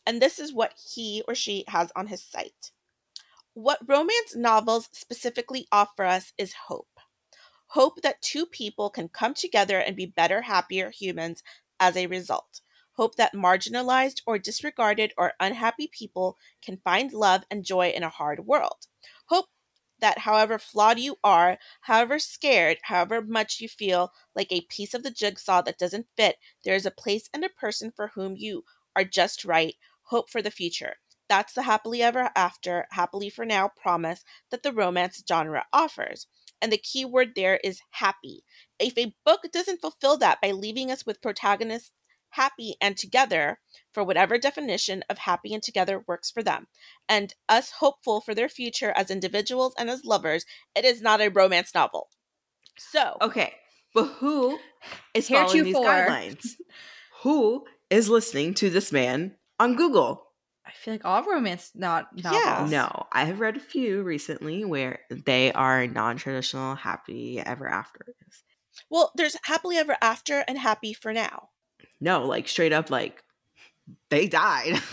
and 0.06 0.22
this 0.22 0.40
is 0.40 0.54
what 0.54 0.74
he 0.94 1.24
or 1.28 1.36
she 1.36 1.64
has 1.68 1.92
on 1.96 2.08
his 2.08 2.24
site 2.24 2.72
what 3.54 3.80
romance 3.88 4.36
novels 4.36 4.90
specifically 4.94 5.68
offer 5.72 6.04
us 6.04 6.34
is 6.38 6.54
hope 6.68 6.95
hope 7.68 8.02
that 8.02 8.22
two 8.22 8.46
people 8.46 8.90
can 8.90 9.10
come 9.10 9.34
together 9.34 9.80
and 9.80 9.96
be 9.96 10.06
better, 10.06 10.42
happier 10.44 10.90
humans 10.92 11.44
as 11.80 11.96
a 11.98 12.08
result. 12.08 12.62
Hope 12.94 13.16
that 13.16 13.34
marginalized 13.34 14.22
or 14.26 14.40
disregarded 14.40 15.14
or 15.18 15.34
unhappy 15.40 15.88
people 15.88 16.38
can 16.62 16.78
find 16.78 17.12
love 17.12 17.44
and 17.52 17.66
joy 17.66 17.90
in 17.90 18.04
a 18.04 18.10
hard 18.10 18.46
world. 18.46 18.88
Hope 19.28 19.48
that 20.00 20.20
however 20.20 20.58
flawed 20.58 21.00
you 21.00 21.18
are, 21.24 21.58
however 21.82 22.20
scared, 22.20 22.78
however 22.84 23.22
much 23.22 23.60
you 23.60 23.68
feel 23.68 24.12
like 24.36 24.52
a 24.52 24.62
piece 24.62 24.94
of 24.94 25.04
the 25.04 25.12
jigsaw 25.12 25.62
that 25.62 25.78
doesn't 25.78 26.08
fit, 26.16 26.38
there 26.64 26.76
is 26.76 26.86
a 26.86 26.92
place 26.92 27.30
and 27.34 27.44
a 27.44 27.50
person 27.50 27.92
for 27.96 28.10
whom 28.16 28.36
you 28.38 28.64
are 28.96 29.04
just 29.04 29.44
right. 29.46 29.76
Hope 30.04 30.30
for 30.30 30.42
the 30.42 30.52
future. 30.52 30.96
That's 31.28 31.54
the 31.54 31.64
happily 31.64 32.02
ever 32.04 32.30
after, 32.36 32.88
happily 32.92 33.30
for 33.30 33.46
now 33.46 33.68
promise 33.70 34.24
that 34.52 34.64
the 34.64 34.72
romance 34.72 35.24
genre 35.28 35.66
offers 35.74 36.28
and 36.62 36.72
the 36.72 36.78
key 36.78 37.06
word 37.06 37.34
there 37.36 37.60
is 37.64 37.82
happy. 37.92 38.44
If 38.80 38.98
a 38.98 39.16
book 39.26 39.42
doesn't 39.52 39.82
fulfill 39.82 40.18
that 40.18 40.40
by 40.42 40.52
leaving 40.52 40.92
us 40.92 41.06
with 41.06 41.22
protagonists 41.22 41.92
happy 42.32 42.76
and 42.82 42.98
together, 42.98 43.60
for 43.94 44.04
whatever 44.04 44.38
definition 44.38 45.04
of 45.10 45.20
happy 45.20 45.54
and 45.54 45.64
together 45.64 46.04
works 46.08 46.30
for 46.30 46.44
them, 46.44 46.68
and 47.08 47.34
us 47.48 47.72
hopeful 47.80 48.22
for 48.22 48.36
their 48.36 48.50
future 48.50 48.92
as 48.96 49.10
individuals 49.10 49.74
and 49.78 49.90
as 49.90 50.04
lovers, 50.06 50.46
it 50.76 50.86
is 50.86 51.02
not 51.02 51.22
a 51.22 51.30
romance 51.30 51.74
novel. 51.74 52.10
So, 52.78 53.18
Okay, 53.22 53.54
but 53.94 54.06
who 54.06 54.60
is 55.14 55.28
here 55.28 55.40
following 55.40 55.64
these 55.64 55.76
guidelines? 55.76 56.56
who 57.24 57.66
is 57.90 58.10
listening 58.10 58.54
to 58.56 58.70
this 58.70 58.92
man 58.92 59.36
on 59.60 59.76
Google? 59.76 60.25
I 60.86 60.88
feel 60.88 60.94
like 60.94 61.06
all 61.06 61.24
romance 61.24 61.72
not 61.74 62.10
Yeah. 62.14 62.68
No, 62.70 63.08
I 63.12 63.26
have 63.26 63.40
read 63.40 63.58
a 63.58 63.60
few 63.60 64.04
recently 64.04 64.64
where 64.64 65.00
they 65.10 65.52
are 65.52 65.88
non-traditional 65.88 66.76
happy 66.76 67.40
ever 67.40 67.68
after. 67.68 68.06
well, 68.92 69.12
there's 69.16 69.36
happily 69.46 69.78
ever 69.78 69.98
after 70.00 70.44
and 70.48 70.60
happy 70.60 70.94
for 70.94 71.12
now. 71.12 71.50
No, 72.00 72.26
like 72.28 72.48
straight 72.48 72.72
up, 72.72 72.92
like 72.92 73.24
they 74.10 74.28
died. 74.28 74.80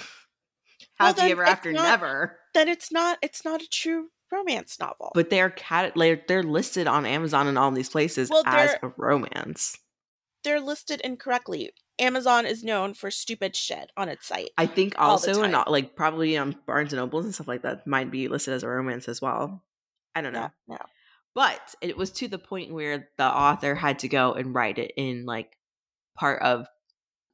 Well, 1.01 1.09
happy 1.09 1.21
then 1.23 1.31
ever 1.33 1.45
after, 1.45 1.73
not- 1.73 1.83
never. 1.83 2.39
Then 2.55 2.69
it's 2.69 2.93
not 2.93 3.19
it's 3.23 3.45
not 3.45 3.61
a 3.61 3.69
true 3.69 4.11
romance 4.31 4.79
novel. 4.79 5.11
But 5.15 5.31
they're 5.31 5.51
cat 5.51 5.97
like 5.97 6.29
they're 6.29 6.45
listed 6.45 6.87
on 6.87 7.07
Amazon 7.07 7.49
and 7.49 7.59
all 7.59 7.73
these 7.73 7.89
places 7.89 8.31
Well, 8.31 8.45
as 8.47 8.77
a 8.83 8.93
romance. 8.97 9.79
They're 10.45 10.61
listed 10.61 11.01
incorrectly. 11.03 11.73
Amazon 11.99 12.47
is 12.47 12.65
known 12.65 12.95
for 12.95 13.11
stupid 13.11 13.55
shit 13.55 13.91
on 13.97 14.09
its 14.09 14.27
site. 14.27 14.51
I 14.57 14.67
think 14.67 14.95
also 14.99 15.43
and 15.43 15.53
not 15.53 15.71
like 15.71 15.95
probably 15.95 16.37
on 16.37 16.57
Barnes 16.67 16.93
and 16.93 17.01
Nobles 17.01 17.25
and 17.25 17.35
stuff 17.35 17.49
like 17.49 17.63
that 17.63 17.87
might 17.87 18.11
be 18.11 18.29
listed 18.29 18.55
as 18.55 18.63
a 18.63 18.69
romance 18.69 19.09
as 19.09 19.21
well. 19.21 19.63
I 20.15 20.21
don't 20.21 20.33
know. 20.33 20.51
No, 20.69 20.77
no. 20.77 20.79
But 21.35 21.75
it 21.81 21.97
was 21.97 22.11
to 22.13 22.29
the 22.29 22.39
point 22.39 22.73
where 22.73 23.09
the 23.17 23.25
author 23.25 23.75
had 23.75 24.01
to 24.01 24.09
go 24.09 24.33
and 24.33 24.55
write 24.55 24.79
it 24.79 24.93
in 24.97 25.25
like 25.25 25.57
part 26.17 26.43
of 26.43 26.67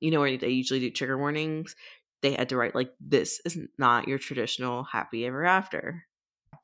you 0.01 0.11
know 0.11 0.21
where 0.21 0.37
they 0.37 0.51
usually 0.51 0.81
do 0.81 0.90
trigger 0.90 1.18
warnings. 1.18 1.75
They 2.23 2.33
had 2.33 2.49
to 2.51 2.57
write 2.57 2.75
like 2.75 2.92
this 3.01 3.40
is 3.44 3.59
not 3.79 4.09
your 4.09 4.18
traditional 4.18 4.85
happy 4.85 5.27
ever 5.27 5.44
after. 5.44 6.05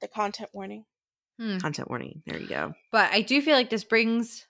The 0.00 0.08
content 0.08 0.50
warning. 0.52 0.84
Hmm. 1.40 1.58
Content 1.58 1.88
warning. 1.88 2.22
There 2.26 2.38
you 2.38 2.46
go. 2.46 2.74
But 2.92 3.12
I 3.12 3.22
do 3.22 3.40
feel 3.40 3.56
like 3.56 3.70
this 3.70 3.84
brings 3.84 4.46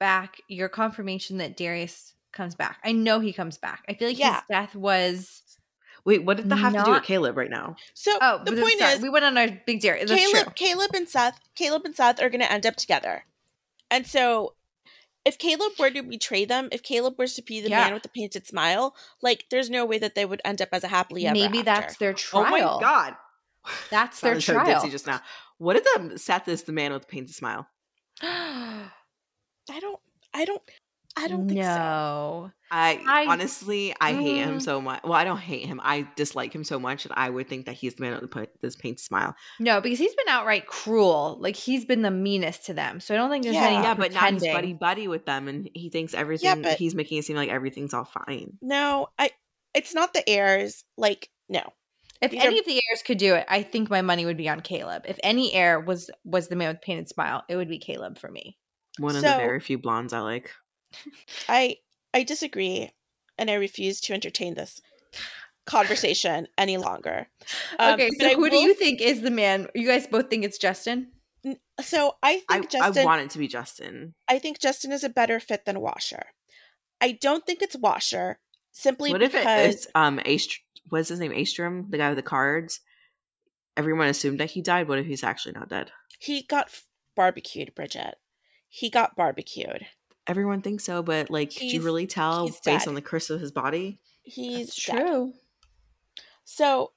back 0.00 0.38
your 0.48 0.68
confirmation 0.68 1.38
that 1.38 1.56
Darius 1.56 2.14
comes 2.32 2.54
back. 2.54 2.78
I 2.84 2.92
know 2.92 3.20
he 3.20 3.32
comes 3.32 3.58
back. 3.58 3.84
I 3.88 3.94
feel 3.94 4.08
like 4.08 4.18
Yeah. 4.18 4.34
his 4.34 4.42
death 4.50 4.74
was. 4.74 5.42
Wait, 6.04 6.24
what 6.24 6.36
did 6.38 6.48
that 6.48 6.56
have 6.56 6.72
to 6.74 6.84
do 6.84 6.90
with 6.92 7.02
Caleb 7.02 7.36
right 7.36 7.50
now? 7.50 7.76
So 7.94 8.16
Oh, 8.20 8.40
the 8.44 8.52
point 8.52 8.78
sorry, 8.78 8.94
is, 8.94 9.00
we 9.00 9.10
went 9.10 9.24
on 9.24 9.36
our 9.36 9.48
big 9.66 9.80
Darius. 9.80 10.08
That's 10.08 10.20
Caleb, 10.22 10.44
true. 10.44 10.52
Caleb 10.54 10.90
and 10.94 11.08
Seth, 11.08 11.38
Caleb 11.54 11.84
and 11.84 11.94
Seth 11.94 12.22
are 12.22 12.30
going 12.30 12.40
to 12.40 12.50
end 12.50 12.64
up 12.64 12.76
together. 12.76 13.24
And 13.90 14.06
so, 14.06 14.54
if 15.24 15.36
Caleb 15.38 15.72
were 15.78 15.90
to 15.90 16.02
betray 16.02 16.44
them, 16.46 16.68
if 16.72 16.82
Caleb 16.82 17.18
was 17.18 17.34
to 17.34 17.42
be 17.42 17.60
the 17.60 17.68
Yeah. 17.68 17.84
man 17.84 17.94
with 17.94 18.04
the 18.04 18.08
painted 18.08 18.46
smile, 18.46 18.94
like 19.20 19.46
there's 19.50 19.68
no 19.68 19.84
way 19.84 19.98
that 19.98 20.14
they 20.14 20.24
would 20.24 20.40
end 20.44 20.62
up 20.62 20.68
as 20.72 20.84
a 20.84 20.88
happily 20.88 21.26
ever. 21.26 21.34
Maybe 21.34 21.58
after. 21.58 21.64
that's 21.64 21.96
their 21.96 22.14
trial. 22.14 22.46
Oh 22.46 22.50
my 22.50 22.60
god. 22.80 23.16
That's 23.90 24.20
their 24.22 24.40
Sounded 24.40 24.64
so 24.66 24.72
trial. 24.80 24.88
just 24.90 25.06
now. 25.06 25.20
What 25.58 25.76
if 25.76 25.84
the 25.84 26.18
Seth 26.18 26.48
is 26.48 26.62
the 26.62 26.72
man 26.72 26.92
with 26.92 27.02
the 27.02 27.08
painted 27.08 27.34
smile? 27.34 27.68
I 28.22 28.90
don't. 29.80 30.00
I 30.32 30.44
don't. 30.44 30.62
I 31.16 31.26
don't 31.26 31.48
think 31.48 31.62
so. 31.64 32.50
I, 32.70 33.00
I- 33.08 33.26
honestly, 33.28 33.94
I 34.00 34.12
hate 34.12 34.36
him 34.36 34.58
Mm. 34.58 34.62
so 34.62 34.80
much. 34.80 35.02
Well, 35.02 35.14
I 35.14 35.24
don't 35.24 35.38
hate 35.38 35.66
him. 35.66 35.80
I 35.82 36.06
dislike 36.16 36.54
him 36.54 36.62
so 36.64 36.78
much 36.78 37.04
that 37.04 37.16
I 37.18 37.28
would 37.30 37.48
think 37.48 37.66
that 37.66 37.72
he's 37.74 37.94
the 37.94 38.02
man 38.02 38.12
with 38.12 38.20
the 38.22 38.28
pa- 38.28 38.52
this 38.60 38.76
painted 38.76 39.00
smile. 39.00 39.34
No, 39.58 39.80
because 39.80 39.98
he's 39.98 40.14
been 40.14 40.28
outright 40.28 40.66
cruel. 40.66 41.38
Like 41.40 41.56
he's 41.56 41.84
been 41.84 42.02
the 42.02 42.10
meanest 42.10 42.66
to 42.66 42.74
them. 42.74 43.00
So 43.00 43.14
I 43.14 43.16
don't 43.16 43.30
think 43.30 43.42
there's 43.44 43.56
Yeah. 43.56 43.66
any 43.66 43.74
yeah, 43.82 43.94
but 43.94 44.12
now 44.12 44.30
he's 44.30 44.42
buddy 44.42 44.74
buddy 44.74 45.08
with 45.08 45.24
them, 45.26 45.48
and 45.48 45.68
he 45.74 45.88
thinks 45.90 46.14
everything. 46.14 46.46
Yeah, 46.62 46.68
but- 46.70 46.78
he's 46.78 46.94
making 46.94 47.18
it 47.18 47.24
seem 47.24 47.36
like 47.36 47.48
everything's 47.50 47.94
all 47.94 48.04
fine. 48.04 48.58
No, 48.62 49.08
I. 49.18 49.30
It's 49.74 49.94
not 49.94 50.12
the 50.12 50.28
heirs. 50.28 50.84
Like 50.96 51.30
no. 51.48 51.62
If 52.20 52.32
These 52.32 52.42
any 52.42 52.56
are- 52.56 52.60
of 52.60 52.66
the 52.66 52.74
heirs 52.90 53.02
could 53.04 53.18
do 53.18 53.34
it, 53.34 53.46
I 53.48 53.62
think 53.62 53.90
my 53.90 54.02
money 54.02 54.26
would 54.26 54.36
be 54.36 54.48
on 54.48 54.60
Caleb. 54.60 55.04
If 55.08 55.18
any 55.22 55.52
heir 55.54 55.80
was 55.80 56.10
was 56.24 56.48
the 56.48 56.56
man 56.56 56.68
with 56.74 56.82
painted 56.82 57.08
smile, 57.08 57.44
it 57.48 57.56
would 57.56 57.68
be 57.68 57.78
Caleb 57.78 58.18
for 58.18 58.30
me. 58.30 58.58
One 58.98 59.14
of 59.16 59.22
the 59.22 59.28
very 59.28 59.60
few 59.60 59.78
blondes 59.78 60.12
I 60.12 60.20
like. 60.20 60.50
I 61.48 61.76
I 62.14 62.22
disagree, 62.22 62.90
and 63.36 63.50
I 63.50 63.54
refuse 63.54 64.00
to 64.02 64.14
entertain 64.14 64.54
this 64.54 64.80
conversation 65.66 66.48
any 66.56 66.76
longer. 66.78 67.28
Um, 67.78 67.94
okay, 67.94 68.10
so 68.18 68.26
I 68.26 68.34
who 68.34 68.50
do 68.50 68.56
you 68.56 68.74
think 68.74 69.00
is 69.00 69.20
the 69.20 69.30
man? 69.30 69.68
You 69.74 69.86
guys 69.86 70.06
both 70.06 70.30
think 70.30 70.44
it's 70.44 70.58
Justin? 70.58 71.12
So 71.80 72.16
I 72.22 72.42
I, 72.48 72.58
think 72.58 72.70
Justin. 72.70 73.02
I 73.02 73.04
want 73.04 73.22
it 73.22 73.30
to 73.30 73.38
be 73.38 73.48
Justin. 73.48 74.14
I 74.28 74.38
think 74.38 74.58
Justin 74.58 74.92
is 74.92 75.04
a 75.04 75.08
better 75.08 75.38
fit 75.38 75.64
than 75.64 75.80
Washer. 75.80 76.24
I 77.00 77.12
don't 77.12 77.46
think 77.46 77.62
it's 77.62 77.76
Washer 77.76 78.38
simply 78.72 79.12
What 79.12 79.22
if 79.22 79.34
it 79.34 79.38
because 79.38 79.74
is 79.74 79.88
um 79.94 80.20
Ast- 80.24 80.60
what's 80.88 81.08
his 81.10 81.20
name? 81.20 81.32
Astrum, 81.32 81.90
the 81.90 81.98
guy 81.98 82.08
with 82.08 82.16
the 82.16 82.22
cards. 82.22 82.80
Everyone 83.76 84.08
assumed 84.08 84.40
that 84.40 84.50
he 84.50 84.62
died. 84.62 84.88
What 84.88 84.98
if 84.98 85.06
he's 85.06 85.22
actually 85.22 85.52
not 85.52 85.68
dead? 85.68 85.92
he 86.18 86.42
got 86.42 86.66
f- 86.66 86.84
barbecued, 87.14 87.74
Bridget. 87.76 88.16
He 88.68 88.90
got 88.90 89.14
barbecued. 89.14 89.86
Everyone 90.28 90.60
thinks 90.60 90.84
so, 90.84 91.02
but 91.02 91.30
like, 91.30 91.50
could 91.54 91.72
you 91.72 91.80
really 91.82 92.06
tell 92.06 92.46
based 92.46 92.62
dead. 92.62 92.88
on 92.88 92.94
the 92.94 93.02
curse 93.02 93.30
of 93.30 93.40
his 93.40 93.50
body? 93.50 93.98
He's 94.22 94.66
That's 94.66 94.84
dead. 94.84 95.06
true. 95.06 95.32
So 96.44 96.92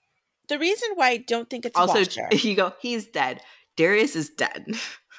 the 0.50 0.60
reason 0.60 0.89
why 0.96 1.10
I 1.10 1.17
don't 1.17 1.50
think 1.50 1.65
it's 1.65 1.78
also, 1.80 2.00
Washer. 2.00 2.28
you 2.32 2.56
go, 2.56 2.74
he's 2.82 3.08
dead. 3.08 3.41
Darius 3.78 4.15
is 4.17 4.30
dead. 4.30 4.65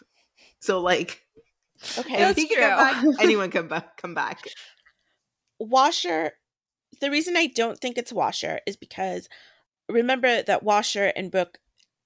so 0.61 0.81
like, 0.81 1.23
Okay, 1.99 2.23
if 2.23 2.37
he 2.37 2.47
can 2.47 2.61
come 2.61 2.79
back, 2.79 3.21
anyone 3.21 3.51
can 3.51 3.67
back, 3.67 3.97
come 3.97 4.15
back. 4.15 4.45
Washer. 5.59 6.33
The 7.01 7.11
reason 7.11 7.37
I 7.37 7.47
don't 7.47 7.79
think 7.79 7.99
it's 7.99 8.13
Washer 8.13 8.61
is 8.67 8.77
because 8.77 9.29
remember 9.89 10.43
that 10.43 10.63
Washer 10.63 11.09
in 11.09 11.31
book 11.31 11.59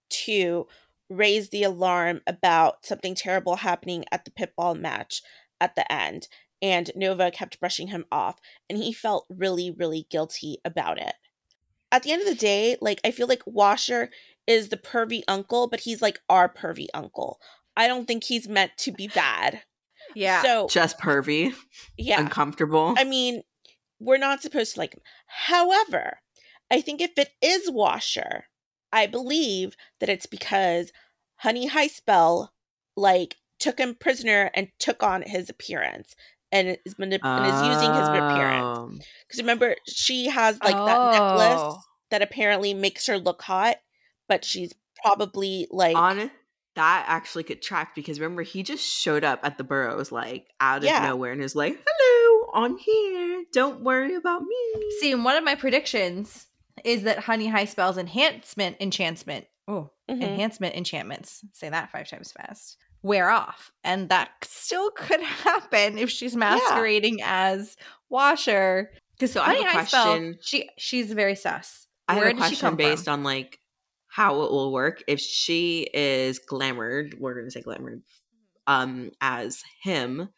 two 0.09 0.67
raised 1.11 1.53
the 1.53 1.63
alarm 1.63 2.21
about 2.27 2.87
something 2.87 3.15
terrible 3.15 3.57
happening 3.57 4.05
at 4.11 4.25
the 4.25 4.31
pitball 4.31 4.75
match 4.75 5.23
at 5.61 5.75
the 5.75 5.91
end, 5.91 6.29
and 6.63 6.91
Nova 6.95 7.31
kept 7.31 7.61
brushing 7.61 7.89
him 7.89 8.05
off, 8.11 8.39
and 8.69 8.79
he 8.79 8.93
felt 8.93 9.27
really, 9.29 9.71
really 9.71 10.07
guilty 10.11 10.59
about 10.65 10.99
it. 10.99 11.15
At 11.93 12.03
the 12.03 12.13
end 12.13 12.23
of 12.23 12.29
the 12.29 12.35
day, 12.35 12.77
like 12.81 13.01
I 13.05 13.11
feel 13.11 13.27
like 13.27 13.43
Washer 13.47 14.11
is 14.47 14.69
the 14.69 14.77
pervy 14.77 15.23
uncle, 15.29 15.69
but 15.69 15.81
he's 15.81 16.03
like 16.03 16.21
our 16.29 16.49
pervy 16.49 16.87
uncle. 16.95 17.41
I 17.77 17.89
don't 17.89 18.07
think 18.07 18.25
he's 18.25 18.49
meant 18.49 18.73
to 18.79 18.93
be 18.93 19.09
bad. 19.09 19.63
Yeah. 20.15 20.43
So 20.43 20.69
Just 20.69 20.99
pervy, 20.99 21.55
yeah. 21.97 22.21
uncomfortable. 22.21 22.95
I 22.97 23.05
mean, 23.05 23.43
we're 24.01 24.19
not 24.19 24.43
supposed 24.43 24.75
to 24.75 24.81
like 24.81 24.95
him. 24.95 25.03
However, 25.27 26.19
I 26.71 26.81
think 26.81 27.01
if 27.01 27.13
it 27.17 27.31
is 27.43 27.71
Washer, 27.71 28.47
I 28.93 29.07
believe 29.07 29.77
that 30.01 30.09
it's 30.09 30.27
because 30.27 30.93
Honey 31.37 31.67
High 31.67 31.89
Spell 31.89 32.53
like 32.97 33.37
took 33.59 33.79
him 33.79 33.95
prisoner 33.95 34.51
and 34.55 34.69
took 34.79 35.03
on 35.03 35.23
his 35.23 35.49
appearance 35.51 36.15
and 36.53 36.77
is 36.85 36.95
manip- 36.95 37.21
and 37.25 37.47
is 37.47 37.63
using 37.77 37.93
his 37.95 38.09
appearance. 38.09 39.05
Because 39.27 39.41
remember, 39.41 39.77
she 39.87 40.27
has 40.29 40.59
like 40.63 40.75
that 40.75 41.11
necklace 41.13 41.61
Oh. 41.61 41.81
that 42.11 42.23
apparently 42.23 42.73
makes 42.75 43.07
her 43.07 43.19
look 43.19 43.43
hot, 43.43 43.77
but 44.29 44.45
she's 44.45 44.73
probably 45.03 45.67
like 45.71 45.97
on 45.97 46.31
that 46.75 47.05
actually 47.09 47.43
could 47.43 47.63
track 47.63 47.95
because 47.95 48.21
remember 48.21 48.43
he 48.43 48.63
just 48.63 48.85
showed 48.85 49.25
up 49.25 49.41
at 49.43 49.57
the 49.57 49.65
burrows 49.65 50.13
like 50.13 50.47
out 50.61 50.79
of 50.79 50.85
Yeah. 50.85 51.07
nowhere 51.09 51.33
and 51.33 51.41
is 51.43 51.57
like, 51.57 51.83
"Hello, 51.87 52.51
I'm 52.55 52.77
here. 52.77 53.45
Don't 53.53 53.81
worry 53.83 54.15
about 54.15 54.43
me." 54.43 54.91
See, 55.01 55.11
and 55.13 55.25
one 55.25 55.37
of 55.37 55.45
my 55.45 55.55
predictions 55.55 56.47
is 56.85 57.05
that 57.05 57.21
Honey 57.21 57.47
Highspell's 57.49 57.97
enhancement 57.97 58.77
enchantment. 58.81 59.47
Oh, 59.67 59.91
Mhm. 60.09 60.23
enhancement 60.23 60.75
enchantments. 60.77 61.43
Say 61.53 61.71
that 61.71 61.91
five 61.91 62.09
times 62.09 62.31
fast. 62.33 62.77
Wear 63.07 63.31
off, 63.31 63.71
and 63.85 64.09
that 64.09 64.31
still 64.43 64.91
could 64.91 65.21
happen 65.23 65.97
if 65.97 66.11
she's 66.11 66.35
masquerading 66.35 67.21
as 67.23 67.77
Washer. 68.09 68.91
Because 69.13 69.31
So 69.33 69.43
I 69.43 69.55
have 69.55 69.85
a 69.85 69.87
Spell, 69.87 70.05
question. 70.05 70.39
she 70.43 70.69
she's 70.77 71.13
very 71.13 71.37
sus. 71.37 71.87
I 72.09 72.15
have 72.15 72.25
a 72.27 72.35
question 72.35 72.75
based 72.75 73.05
from? 73.05 73.21
on 73.21 73.25
like 73.25 73.61
how 74.09 74.43
it 74.43 74.51
will 74.51 74.73
work 74.73 75.05
if 75.07 75.21
she 75.21 75.89
is 75.95 76.41
glamored. 76.51 77.19
We're 77.21 77.35
gonna 77.35 77.51
say 77.51 77.63
glamored, 77.63 78.03
um, 78.67 79.13
as 79.21 79.63
him. 79.83 80.31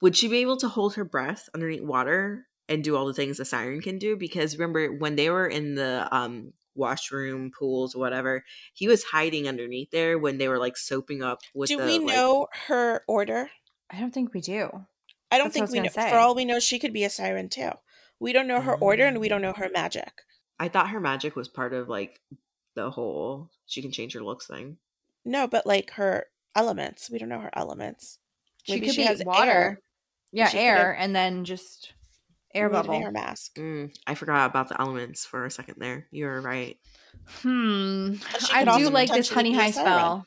Would 0.00 0.16
she 0.16 0.28
be 0.28 0.38
able 0.38 0.56
to 0.58 0.68
hold 0.68 0.94
her 0.94 1.04
breath 1.04 1.48
underneath 1.54 1.82
water 1.82 2.46
and 2.68 2.84
do 2.84 2.96
all 2.96 3.06
the 3.06 3.14
things 3.14 3.40
a 3.40 3.44
siren 3.44 3.80
can 3.80 3.98
do? 3.98 4.16
Because 4.16 4.56
remember 4.56 4.92
when 4.92 5.16
they 5.16 5.28
were 5.30 5.46
in 5.46 5.74
the 5.74 6.08
um 6.14 6.52
washroom, 6.74 7.50
pools, 7.50 7.94
whatever, 7.94 8.44
he 8.74 8.88
was 8.88 9.04
hiding 9.04 9.48
underneath 9.48 9.90
there 9.90 10.18
when 10.18 10.38
they 10.38 10.48
were 10.48 10.58
like 10.58 10.76
soaping 10.76 11.22
up 11.22 11.40
with. 11.54 11.68
Do 11.68 11.78
the, 11.78 11.84
we 11.84 11.98
like- 11.98 12.14
know 12.14 12.48
her 12.68 13.02
order? 13.06 13.50
I 13.90 14.00
don't 14.00 14.12
think 14.12 14.32
we 14.32 14.40
do. 14.40 14.70
I 15.30 15.38
don't 15.38 15.52
That's 15.52 15.56
what 15.56 15.62
I 15.62 15.66
think 15.66 15.70
we 15.72 15.80
know. 15.80 15.88
say. 15.88 16.10
For 16.10 16.16
all 16.16 16.34
we 16.34 16.44
know, 16.44 16.58
she 16.60 16.78
could 16.78 16.92
be 16.92 17.04
a 17.04 17.10
siren 17.10 17.48
too. 17.48 17.70
We 18.20 18.32
don't 18.32 18.46
know 18.46 18.60
her 18.60 18.74
order, 18.74 19.06
and 19.06 19.18
we 19.18 19.28
don't 19.28 19.42
know 19.42 19.52
her 19.52 19.68
mm. 19.68 19.72
magic. 19.72 20.12
I 20.58 20.68
thought 20.68 20.90
her 20.90 21.00
magic 21.00 21.34
was 21.34 21.48
part 21.48 21.74
of 21.74 21.88
like 21.88 22.20
the 22.74 22.90
whole 22.90 23.50
she 23.66 23.82
can 23.82 23.90
change 23.92 24.12
her 24.14 24.22
looks 24.22 24.46
thing. 24.46 24.76
No, 25.24 25.46
but 25.46 25.66
like 25.66 25.92
her 25.92 26.26
elements. 26.54 27.10
We 27.10 27.18
don't 27.18 27.28
know 27.28 27.40
her 27.40 27.50
elements. 27.52 28.18
She 28.64 28.74
Maybe 28.74 28.86
could 28.86 28.94
she 28.94 29.02
be 29.02 29.06
has 29.06 29.24
water. 29.24 29.50
air. 29.50 29.80
Yeah, 30.30 30.48
She 30.48 30.58
air, 30.58 30.94
have- 30.94 31.04
and 31.04 31.16
then 31.16 31.44
just 31.44 31.92
air 32.54 32.68
We 32.68 32.74
need 32.74 32.80
an 32.80 32.86
bubble. 32.86 33.02
air 33.04 33.10
mask. 33.12 33.54
Mm, 33.56 33.94
I 34.06 34.14
forgot 34.14 34.48
about 34.50 34.68
the 34.68 34.80
elements 34.80 35.24
for 35.24 35.44
a 35.44 35.50
second 35.50 35.76
there. 35.78 36.06
You 36.10 36.26
were 36.26 36.40
right. 36.40 36.78
Hmm. 37.42 38.14
I 38.52 38.64
do 38.78 38.88
like 38.90 39.10
this 39.10 39.30
honey 39.30 39.52
high 39.54 39.70
siren. 39.70 39.86
spell 39.86 40.26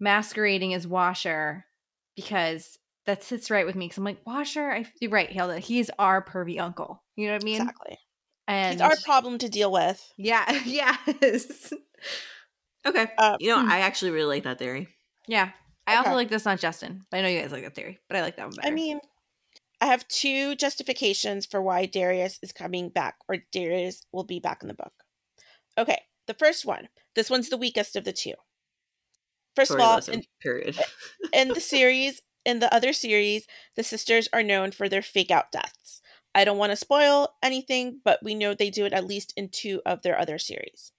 masquerading 0.00 0.74
as 0.74 0.86
Washer 0.86 1.64
because 2.16 2.78
that 3.06 3.22
sits 3.22 3.50
right 3.50 3.66
with 3.66 3.74
me. 3.74 3.86
Because 3.86 3.98
I'm 3.98 4.04
like 4.04 4.24
Washer. 4.26 4.70
I 4.70 4.86
you're 5.00 5.10
right, 5.10 5.30
Hilda. 5.30 5.58
He's 5.58 5.90
our 5.98 6.24
pervy 6.24 6.60
uncle. 6.60 7.02
You 7.16 7.26
know 7.28 7.34
what 7.34 7.42
I 7.42 7.44
mean? 7.44 7.60
Exactly. 7.62 7.98
And 8.46 8.72
He's 8.74 8.80
our 8.80 8.96
problem 9.04 9.38
to 9.38 9.48
deal 9.48 9.70
with. 9.70 10.02
yeah, 10.16 10.44
yes, 10.64 11.72
Okay. 12.86 13.06
Uh, 13.18 13.36
you 13.40 13.48
know, 13.50 13.60
hmm. 13.60 13.70
I 13.70 13.80
actually 13.80 14.12
really 14.12 14.36
like 14.36 14.44
that 14.44 14.58
theory. 14.58 14.88
yeah. 15.26 15.50
I 15.86 15.96
also 15.96 16.12
like 16.12 16.28
this, 16.28 16.44
not 16.44 16.58
Justin. 16.58 17.00
I 17.14 17.22
know 17.22 17.28
you 17.28 17.40
guys 17.40 17.50
like 17.50 17.64
that 17.64 17.74
theory, 17.74 17.98
but 18.08 18.18
I 18.18 18.20
like 18.20 18.36
that 18.36 18.44
one 18.46 18.54
better. 18.56 18.68
I 18.68 18.70
mean, 18.72 19.00
I 19.80 19.86
have 19.86 20.08
two 20.08 20.56
justifications 20.56 21.46
for 21.46 21.62
why 21.62 21.86
Darius 21.86 22.38
is 22.42 22.52
coming 22.52 22.88
back, 22.88 23.16
or 23.28 23.38
Darius 23.52 24.04
will 24.12 24.24
be 24.24 24.40
back 24.40 24.62
in 24.62 24.68
the 24.68 24.74
book. 24.74 24.92
Okay, 25.76 26.02
the 26.26 26.34
first 26.34 26.66
one. 26.66 26.88
This 27.14 27.30
one's 27.30 27.48
the 27.48 27.56
weakest 27.56 27.94
of 27.96 28.04
the 28.04 28.12
two. 28.12 28.34
First 29.54 29.70
Tori 29.70 29.82
of 29.82 29.88
all, 29.88 29.96
Listen, 29.96 30.14
in, 30.14 30.22
period. 30.40 30.78
in 31.32 31.48
the 31.48 31.60
series, 31.60 32.22
in 32.44 32.58
the 32.60 32.72
other 32.74 32.92
series, 32.92 33.46
the 33.76 33.82
sisters 33.84 34.28
are 34.32 34.42
known 34.42 34.70
for 34.72 34.88
their 34.88 35.02
fake 35.02 35.30
out 35.30 35.52
deaths. 35.52 36.00
I 36.34 36.44
don't 36.44 36.58
want 36.58 36.70
to 36.70 36.76
spoil 36.76 37.34
anything, 37.42 38.00
but 38.04 38.20
we 38.22 38.34
know 38.34 38.54
they 38.54 38.70
do 38.70 38.84
it 38.84 38.92
at 38.92 39.06
least 39.06 39.32
in 39.36 39.48
two 39.48 39.80
of 39.86 40.02
their 40.02 40.18
other 40.18 40.38
series. 40.38 40.92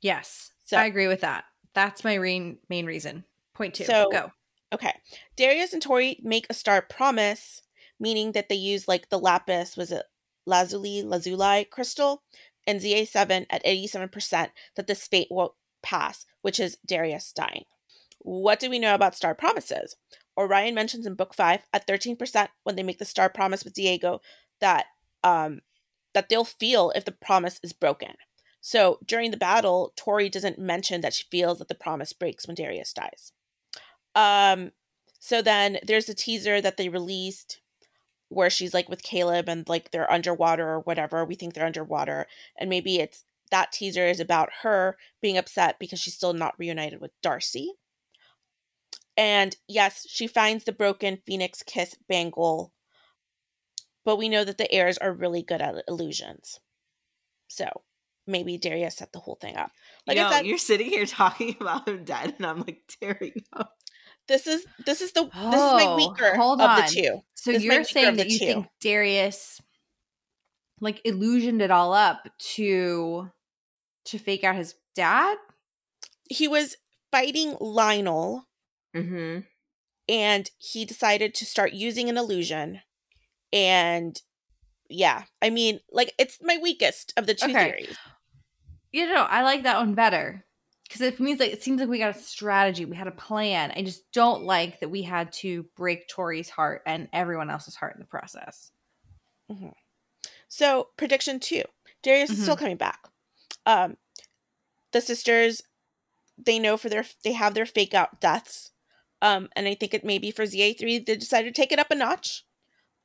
yes, 0.00 0.52
So- 0.64 0.76
I 0.78 0.86
agree 0.86 1.06
with 1.08 1.20
that. 1.20 1.44
That's 1.74 2.02
my 2.04 2.16
main 2.18 2.58
main 2.68 2.86
reason. 2.86 3.24
Point 3.54 3.74
two. 3.74 3.84
So- 3.84 4.08
Go. 4.10 4.32
Okay. 4.72 4.94
Darius 5.36 5.72
and 5.72 5.80
Tori 5.82 6.18
make 6.22 6.46
a 6.50 6.54
star 6.54 6.82
promise, 6.82 7.62
meaning 7.98 8.32
that 8.32 8.48
they 8.48 8.54
use 8.54 8.88
like 8.88 9.08
the 9.08 9.18
lapis, 9.18 9.76
was 9.76 9.90
it 9.92 10.04
lazuli, 10.46 11.02
lazuli 11.02 11.64
crystal, 11.64 12.22
and 12.66 12.80
ZA7 12.80 13.46
at 13.50 13.64
87% 13.64 14.50
that 14.74 14.86
this 14.86 15.06
fate 15.06 15.28
will 15.30 15.56
pass, 15.82 16.26
which 16.42 16.58
is 16.58 16.78
Darius 16.84 17.32
dying. 17.32 17.64
What 18.18 18.58
do 18.58 18.68
we 18.68 18.78
know 18.78 18.94
about 18.94 19.14
star 19.14 19.34
promises? 19.34 19.96
Orion 20.36 20.74
mentions 20.74 21.06
in 21.06 21.14
book 21.14 21.34
five 21.34 21.60
at 21.72 21.86
13% 21.86 22.48
when 22.64 22.76
they 22.76 22.82
make 22.82 22.98
the 22.98 23.04
star 23.04 23.28
promise 23.28 23.64
with 23.64 23.74
Diego 23.74 24.20
that 24.60 24.86
um 25.22 25.60
that 26.12 26.28
they'll 26.28 26.44
feel 26.44 26.90
if 26.94 27.04
the 27.04 27.12
promise 27.12 27.60
is 27.62 27.72
broken. 27.72 28.14
So 28.60 28.98
during 29.04 29.30
the 29.30 29.36
battle, 29.36 29.92
Tori 29.96 30.28
doesn't 30.28 30.58
mention 30.58 31.02
that 31.02 31.12
she 31.14 31.24
feels 31.30 31.58
that 31.58 31.68
the 31.68 31.74
promise 31.74 32.12
breaks 32.12 32.46
when 32.46 32.56
Darius 32.56 32.92
dies. 32.92 33.32
Um 34.14 34.72
so 35.18 35.40
then 35.40 35.78
there's 35.86 36.08
a 36.08 36.14
teaser 36.14 36.60
that 36.60 36.76
they 36.76 36.88
released 36.88 37.60
where 38.28 38.50
she's 38.50 38.74
like 38.74 38.88
with 38.88 39.02
Caleb 39.02 39.48
and 39.48 39.68
like 39.68 39.90
they're 39.90 40.10
underwater 40.10 40.68
or 40.68 40.80
whatever. 40.80 41.24
We 41.24 41.34
think 41.34 41.54
they're 41.54 41.66
underwater. 41.66 42.26
And 42.58 42.68
maybe 42.68 42.98
it's 42.98 43.24
that 43.50 43.72
teaser 43.72 44.06
is 44.06 44.20
about 44.20 44.50
her 44.62 44.96
being 45.22 45.38
upset 45.38 45.78
because 45.78 46.00
she's 46.00 46.14
still 46.14 46.32
not 46.32 46.58
reunited 46.58 47.00
with 47.00 47.12
Darcy. 47.22 47.72
And 49.16 49.56
yes, 49.68 50.06
she 50.08 50.26
finds 50.26 50.64
the 50.64 50.72
broken 50.72 51.18
Phoenix 51.26 51.62
Kiss 51.62 51.96
bangle, 52.08 52.72
but 54.04 54.16
we 54.16 54.28
know 54.28 54.44
that 54.44 54.58
the 54.58 54.70
heirs 54.70 54.98
are 54.98 55.12
really 55.12 55.42
good 55.42 55.62
at 55.62 55.84
illusions. 55.88 56.60
So 57.48 57.82
maybe 58.26 58.58
Daria 58.58 58.90
set 58.90 59.12
the 59.12 59.20
whole 59.20 59.38
thing 59.40 59.56
up. 59.56 59.70
Like 60.06 60.18
Yo, 60.18 60.26
I 60.26 60.32
said, 60.32 60.46
you're 60.46 60.58
sitting 60.58 60.88
here 60.88 61.06
talking 61.06 61.56
about 61.60 61.88
him 61.88 62.04
dead, 62.04 62.34
and 62.36 62.46
I'm 62.46 62.58
like 62.58 62.82
tearing 63.00 63.42
up. 63.52 63.74
This 64.28 64.46
is 64.46 64.66
this 64.84 65.00
is 65.00 65.12
the 65.12 65.30
oh, 65.34 65.50
this 65.50 65.60
is 65.60 65.72
my 65.72 65.86
oh, 65.86 65.96
weaker 65.96 66.34
hold 66.34 66.60
of 66.60 66.76
the 66.76 66.92
two. 66.92 67.22
So 67.34 67.52
this 67.52 67.62
you're 67.62 67.84
saying 67.84 68.16
that 68.16 68.28
you 68.28 68.38
two. 68.38 68.44
think 68.44 68.66
Darius 68.80 69.60
like 70.80 71.00
illusioned 71.04 71.62
it 71.62 71.70
all 71.70 71.92
up 71.92 72.28
to 72.54 73.30
to 74.06 74.18
fake 74.18 74.44
out 74.44 74.56
his 74.56 74.74
dad? 74.94 75.36
He 76.28 76.48
was 76.48 76.76
fighting 77.10 77.56
Lionel. 77.60 78.46
Mm-hmm. 78.94 79.40
And 80.08 80.50
he 80.58 80.84
decided 80.84 81.34
to 81.34 81.44
start 81.44 81.72
using 81.72 82.08
an 82.08 82.16
illusion. 82.16 82.80
And 83.52 84.20
yeah, 84.88 85.24
I 85.42 85.50
mean, 85.50 85.80
like 85.90 86.14
it's 86.18 86.38
my 86.40 86.58
weakest 86.62 87.12
of 87.16 87.26
the 87.26 87.34
two 87.34 87.50
okay. 87.50 87.64
theories. 87.64 87.96
You 88.92 89.12
know, 89.12 89.26
I 89.28 89.42
like 89.42 89.64
that 89.64 89.78
one 89.78 89.94
better 89.94 90.45
because 90.86 91.00
it 91.00 91.18
means 91.18 91.40
like 91.40 91.52
it 91.52 91.62
seems 91.62 91.80
like 91.80 91.88
we 91.88 91.98
got 91.98 92.14
a 92.14 92.18
strategy, 92.18 92.84
we 92.84 92.96
had 92.96 93.08
a 93.08 93.12
plan. 93.12 93.72
I 93.74 93.82
just 93.82 94.10
don't 94.12 94.44
like 94.44 94.80
that 94.80 94.88
we 94.88 95.02
had 95.02 95.32
to 95.34 95.64
break 95.76 96.08
Tori's 96.08 96.48
heart 96.48 96.82
and 96.86 97.08
everyone 97.12 97.50
else's 97.50 97.74
heart 97.74 97.94
in 97.94 98.00
the 98.00 98.06
process. 98.06 98.70
Mm-hmm. 99.50 99.68
So 100.48 100.88
prediction 100.96 101.40
two: 101.40 101.62
Darius 102.02 102.30
mm-hmm. 102.30 102.38
is 102.38 102.42
still 102.42 102.54
mm-hmm. 102.54 102.64
coming 102.64 102.76
back. 102.76 103.00
Um, 103.64 103.96
the 104.92 105.00
sisters, 105.00 105.62
they 106.38 106.58
know 106.58 106.76
for 106.76 106.88
their 106.88 107.04
they 107.24 107.32
have 107.32 107.54
their 107.54 107.66
fake 107.66 107.94
out 107.94 108.20
deaths. 108.20 108.70
Um, 109.22 109.48
and 109.56 109.66
I 109.66 109.74
think 109.74 109.94
it 109.94 110.04
may 110.04 110.18
be 110.18 110.30
for 110.30 110.44
ZA3, 110.44 111.06
they 111.06 111.16
decided 111.16 111.54
to 111.54 111.60
take 111.60 111.72
it 111.72 111.78
up 111.78 111.90
a 111.90 111.94
notch. 111.94 112.44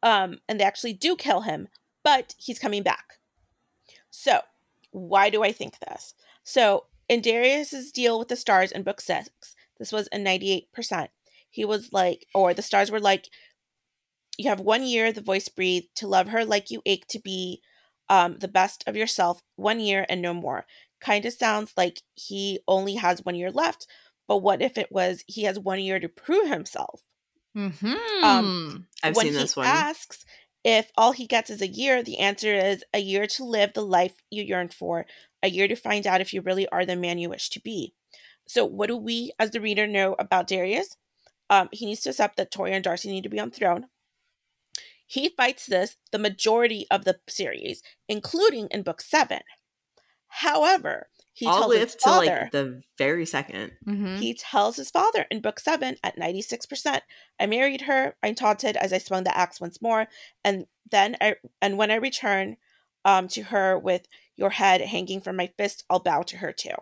Um, 0.03 0.39
and 0.47 0.59
they 0.59 0.63
actually 0.65 0.93
do 0.93 1.15
kill 1.15 1.41
him, 1.41 1.67
but 2.03 2.35
he's 2.37 2.59
coming 2.59 2.83
back. 2.83 3.19
So, 4.09 4.41
why 4.91 5.29
do 5.29 5.43
I 5.43 5.51
think 5.51 5.79
this? 5.79 6.15
So, 6.43 6.85
in 7.12 7.19
Darius's 7.19 7.91
deal 7.91 8.17
with 8.17 8.30
the 8.30 8.38
stars 8.38 8.71
in 8.71 8.84
book 8.84 9.02
six, 9.02 9.54
this 9.78 9.91
was 9.91 10.08
a 10.13 10.17
98%. 10.17 11.10
He 11.50 11.65
was 11.65 11.91
like, 11.91 12.26
or 12.34 12.54
the 12.54 12.62
stars 12.62 12.89
were 12.89 13.02
like, 13.02 13.28
you 14.38 14.47
have 14.47 14.62
one 14.62 14.84
year, 14.84 15.12
the 15.12 15.19
voice 15.19 15.50
breathed, 15.50 15.89
to 15.95 16.08
love 16.08 16.30
her 16.30 16.45
like 16.45 16.71
you 16.71 16.82
ache 16.86 17.06
to 17.08 17.19
be 17.19 17.62
um, 18.08 18.38
the 18.39 18.47
best 18.47 18.86
of 18.88 18.95
yourself, 18.95 19.41
one 19.58 19.82
year 19.82 20.06
and 20.08 20.21
no 20.21 20.34
more. 20.34 20.65
Kind 21.02 21.26
of 21.26 21.34
sounds 21.34 21.74
like 21.76 22.02
he 22.15 22.62
only 22.65 22.95
has 22.95 23.26
one 23.26 23.36
year 23.36 23.52
left, 23.52 23.88
but 24.26 24.38
what 24.38 24.62
if 24.62 24.78
it 24.78 24.89
was 24.89 25.21
he 25.28 25.43
has 25.43 25.60
one 25.60 25.82
year 25.82 26.00
to 26.00 26.08
prove 26.08 26.47
himself? 26.47 27.02
Mm-hmm. 27.58 28.24
Um, 28.24 28.88
I've 29.04 29.17
seen 29.17 29.34
this 29.34 29.58
one. 29.58 29.67
Asks 29.67 30.24
if 30.63 30.91
all 30.95 31.12
he 31.12 31.26
gets 31.26 31.50
is 31.50 31.62
a 31.62 31.67
year, 31.67 32.04
the 32.04 32.19
answer 32.19 32.54
is 32.54 32.84
a 32.93 33.00
year 33.00 33.26
to 33.28 33.43
live 33.43 33.74
the 33.74 33.82
life 33.82 34.15
you 34.30 34.43
yearned 34.43 34.74
for, 34.74 35.06
a 35.41 35.50
year 35.50 35.67
to 35.67 35.76
find 35.76 36.06
out 36.06 36.21
if 36.21 36.34
you 36.34 36.41
really 36.41 36.67
are 36.69 36.86
the 36.86 36.95
man 36.95 37.17
you 37.17 37.30
wish 37.30 37.50
to 37.50 37.60
be. 37.60 37.93
So, 38.47 38.65
what 38.65 38.88
do 38.88 38.97
we, 38.97 39.32
as 39.39 39.52
the 39.52 39.62
reader, 39.62 39.88
know 39.88 40.15
about 40.19 40.47
Darius? 40.47 40.97
Um, 41.50 41.69
he 41.71 41.86
needs 41.86 42.02
to 42.02 42.10
accept 42.10 42.38
that 42.38 42.52
Tori 42.52 42.74
and 42.74 42.84
Darcy 42.84 43.10
need 43.10 43.24
to 43.24 43.30
be 43.30 43.39
on 43.39 43.50
the 43.50 43.56
throne. 43.56 43.88
He 45.06 45.30
fights 45.30 45.65
this 45.65 45.97
the 46.12 46.19
majority 46.19 46.86
of 46.89 47.04
the 47.04 47.19
series, 47.28 47.82
including 48.08 48.67
in 48.71 48.84
book 48.84 49.02
seven. 49.02 49.41
However, 50.28 51.10
he 51.41 51.47
All 51.47 51.71
tells 51.71 51.75
his 51.75 51.95
father 51.95 52.25
to 52.25 52.32
like 52.43 52.51
the 52.51 52.84
very 52.99 53.25
2nd 53.25 53.71
mm-hmm. 53.88 54.17
He 54.17 54.36
tells 54.36 54.75
his 54.75 54.91
father 54.91 55.25
in 55.32 55.41
book 55.41 55.60
seven 55.60 55.95
at 56.04 56.15
ninety 56.15 56.43
six 56.43 56.67
percent. 56.67 57.01
I 57.39 57.47
married 57.47 57.82
her. 57.82 58.15
I'm 58.21 58.36
taunted 58.36 58.77
as 58.77 58.93
I 58.93 58.99
swung 58.99 59.23
the 59.23 59.36
axe 59.36 59.60
once 59.60 59.82
more, 59.82 60.08
and 60.45 60.67
then 60.91 61.17
I 61.19 61.38
and 61.60 61.80
when 61.80 61.89
I 61.89 61.95
return 61.95 62.58
um, 63.06 63.27
to 63.30 63.41
her 63.41 63.75
with 63.75 64.08
your 64.36 64.51
head 64.51 64.82
hanging 64.82 65.19
from 65.19 65.36
my 65.36 65.47
fist, 65.58 65.84
I'll 65.89 65.99
bow 65.99 66.21
to 66.21 66.38
her 66.38 66.51
too. 66.51 66.75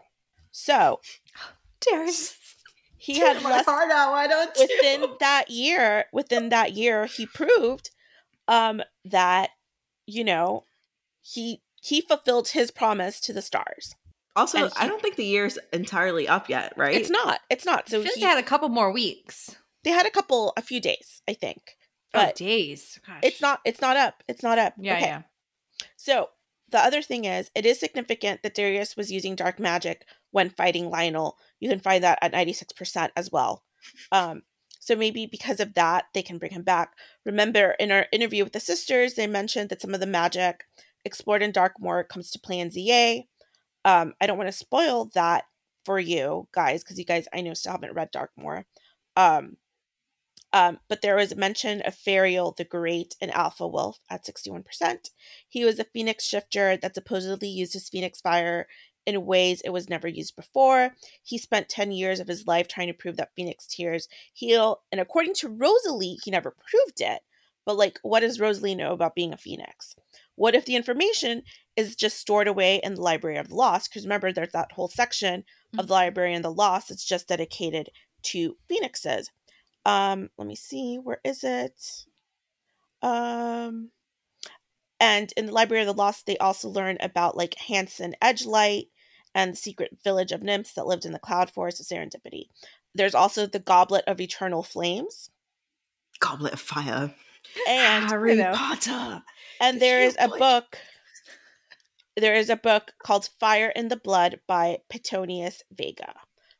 So, 0.52 1.00
Darius, 1.80 2.36
he 2.98 3.20
had 3.20 3.42
my 3.42 3.52
less, 3.52 3.66
heart 3.66 3.90
out. 3.92 4.12
Why 4.12 4.28
don't 4.28 4.58
you? 4.58 4.68
within 4.70 5.10
that 5.22 5.50
year? 5.50 6.06
Within 6.12 6.50
that 6.50 6.74
year, 6.74 7.06
he 7.06 7.26
proved 7.26 7.92
um, 8.50 8.82
that 9.06 9.52
you 10.06 10.26
know 10.26 10.66
he 11.22 11.62
he 11.82 12.02
fulfilled 12.02 12.50
his 12.50 12.72
promise 12.72 13.22
to 13.22 13.32
the 13.32 13.42
stars. 13.42 13.96
Also, 14.40 14.68
he, 14.68 14.74
I 14.78 14.88
don't 14.88 15.02
think 15.02 15.16
the 15.16 15.26
year's 15.26 15.60
entirely 15.74 16.28
up 16.28 16.50
yet, 16.50 16.74
right? 16.78 16.96
It's 16.96 17.10
not. 17.10 17.42
It's 17.50 17.66
not. 17.66 17.90
So 17.90 18.02
he 18.02 18.22
had 18.22 18.38
a 18.38 18.44
couple 18.44 18.70
more 18.70 18.92
weeks. 18.92 19.56
They 19.84 19.92
had 19.92 20.06
a 20.06 20.12
couple, 20.12 20.54
a 20.56 20.62
few 20.62 20.80
days, 20.80 21.22
I 21.28 21.34
think. 21.34 21.78
Oh, 22.14 22.20
but 22.20 22.30
oh, 22.30 22.46
days. 22.46 23.00
Gosh. 23.06 23.20
It's 23.24 23.42
not. 23.42 23.60
It's 23.66 23.82
not 23.82 23.98
up. 23.98 24.24
It's 24.28 24.44
not 24.44 24.58
up. 24.58 24.74
Yeah, 24.78 24.96
okay. 24.96 25.06
yeah. 25.06 25.22
So 25.96 26.30
the 26.70 26.80
other 26.80 27.02
thing 27.02 27.26
is, 27.26 27.52
it 27.54 27.66
is 27.66 27.80
significant 27.80 28.44
that 28.44 28.56
Darius 28.56 28.96
was 28.96 29.12
using 29.12 29.36
dark 29.36 29.60
magic 29.60 30.06
when 30.32 30.50
fighting 30.50 30.90
Lionel. 30.90 31.38
You 31.60 31.70
can 31.70 31.80
find 31.80 32.04
that 32.04 32.20
at 32.22 32.32
ninety 32.32 32.54
six 32.54 32.74
percent 32.74 33.12
as 33.16 33.32
well. 33.32 33.64
Um, 34.12 34.44
so 34.80 34.96
maybe 34.96 35.26
because 35.26 35.60
of 35.60 35.74
that, 35.76 36.06
they 36.14 36.22
can 36.22 36.38
bring 36.38 36.52
him 36.52 36.64
back. 36.64 36.94
Remember, 37.26 37.76
in 37.80 37.92
our 37.92 38.08
interview 38.12 38.44
with 38.44 38.54
the 38.54 38.60
sisters, 38.60 39.14
they 39.14 39.28
mentioned 39.28 39.70
that 39.70 39.82
some 39.82 39.94
of 39.94 40.00
the 40.00 40.08
magic 40.08 40.66
explored 41.06 41.44
in 41.44 41.52
Darkmoor 41.52 42.08
comes 42.08 42.32
to 42.32 42.40
play 42.40 42.60
in 42.60 42.72
ZA. 42.72 43.24
Um, 43.90 44.14
I 44.22 44.28
don't 44.28 44.38
want 44.38 44.50
to 44.50 44.56
spoil 44.56 45.10
that 45.16 45.46
for 45.84 46.00
you 46.00 46.48
guys 46.52 46.84
because 46.84 47.00
you 47.00 47.06
guys 47.06 47.28
I 47.34 47.42
know 47.42 47.56
still 47.56 47.72
haven't 47.72 47.96
read 47.96 48.12
Darkmoor. 48.12 48.66
Um, 49.16 49.58
um, 50.54 50.80
but 50.88 51.02
there 51.02 51.16
was 51.16 51.32
a 51.32 51.36
mention 51.36 51.82
of 51.82 51.96
Fariel 51.96 52.56
the 52.56 52.66
Great 52.66 53.16
and 53.20 53.32
Alpha 53.32 53.68
Wolf 53.68 54.00
at 54.08 54.26
61%. 54.26 55.10
He 55.48 55.66
was 55.66 55.80
a 55.80 55.86
phoenix 55.86 56.24
shifter 56.28 56.78
that 56.78 56.94
supposedly 56.94 57.48
used 57.48 57.74
his 57.74 57.90
phoenix 57.90 58.22
fire 58.22 58.68
in 59.08 59.26
ways 59.26 59.62
it 59.62 59.72
was 59.72 59.90
never 59.90 60.08
used 60.08 60.36
before. 60.36 60.94
He 61.24 61.40
spent 61.40 61.68
10 61.68 61.92
years 61.92 62.20
of 62.20 62.28
his 62.28 62.46
life 62.46 62.68
trying 62.68 62.88
to 62.88 62.94
prove 62.94 63.18
that 63.18 63.32
phoenix 63.36 63.66
tears 63.66 64.08
heal, 64.34 64.82
and 64.92 65.02
according 65.02 65.34
to 65.36 65.50
Rosalie, 65.50 66.20
he 66.24 66.30
never 66.30 66.52
proved 66.52 67.02
it. 67.02 67.22
But, 67.66 67.78
like, 67.78 68.00
what 68.04 68.20
does 68.20 68.40
Rosalie 68.40 68.76
know 68.76 68.94
about 68.94 69.16
being 69.16 69.34
a 69.34 69.38
phoenix? 69.38 69.96
What 70.40 70.56
if 70.56 70.64
the 70.64 70.78
information 70.78 71.44
is 71.76 71.98
just 71.98 72.18
stored 72.18 72.48
away 72.48 72.80
in 72.82 72.94
the 72.94 73.02
Library 73.02 73.36
of 73.36 73.50
the 73.50 73.56
Lost? 73.56 73.90
Because 73.90 74.06
remember, 74.06 74.32
there's 74.32 74.54
that 74.54 74.72
whole 74.72 74.88
section 74.88 75.42
mm-hmm. 75.42 75.80
of 75.80 75.88
the 75.88 75.94
Library 75.94 76.34
of 76.34 76.44
the 76.44 76.50
Lost 76.50 76.88
that's 76.88 77.04
just 77.04 77.28
dedicated 77.28 77.90
to 78.24 78.56
phoenixes. 78.70 79.32
Um, 79.86 80.30
let 80.38 80.48
me 80.48 80.56
see, 80.56 80.96
where 80.96 81.20
is 81.26 81.44
it? 81.44 82.06
Um, 83.02 83.90
and 85.02 85.34
in 85.36 85.48
the 85.48 85.52
Library 85.52 85.82
of 85.82 85.88
the 85.88 86.02
Lost, 86.02 86.26
they 86.26 86.38
also 86.38 86.70
learn 86.70 86.96
about 87.02 87.36
like 87.36 87.56
Hanson 87.56 88.16
Edgelight 88.22 88.88
and 89.36 89.52
the 89.52 89.58
secret 89.58 89.98
village 90.06 90.32
of 90.32 90.42
nymphs 90.42 90.72
that 90.76 90.88
lived 90.88 91.04
in 91.04 91.12
the 91.12 91.20
cloud 91.20 91.52
forest 91.52 91.82
of 91.82 91.86
Serendipity. 91.86 92.46
There's 92.96 93.14
also 93.14 93.46
the 93.46 93.60
Goblet 93.60 94.06
of 94.08 94.22
Eternal 94.22 94.64
Flames. 94.64 95.32
Goblet 96.22 96.54
of 96.54 96.62
Fire. 96.62 97.14
And 97.68 98.10
Harry 98.10 98.36
you 98.36 98.44
know, 98.44 98.54
Potter. 98.54 99.22
And 99.60 99.82
there 99.82 100.02
is 100.02 100.16
a 100.20 100.28
book. 100.28 100.78
There 102.16 102.36
is 102.36 102.50
a 102.50 102.56
book 102.56 102.94
called 103.04 103.30
Fire 103.40 103.72
in 103.76 103.88
the 103.88 103.96
Blood 103.96 104.40
by 104.48 104.80
Petonius 104.90 105.64
Vega. 105.72 106.14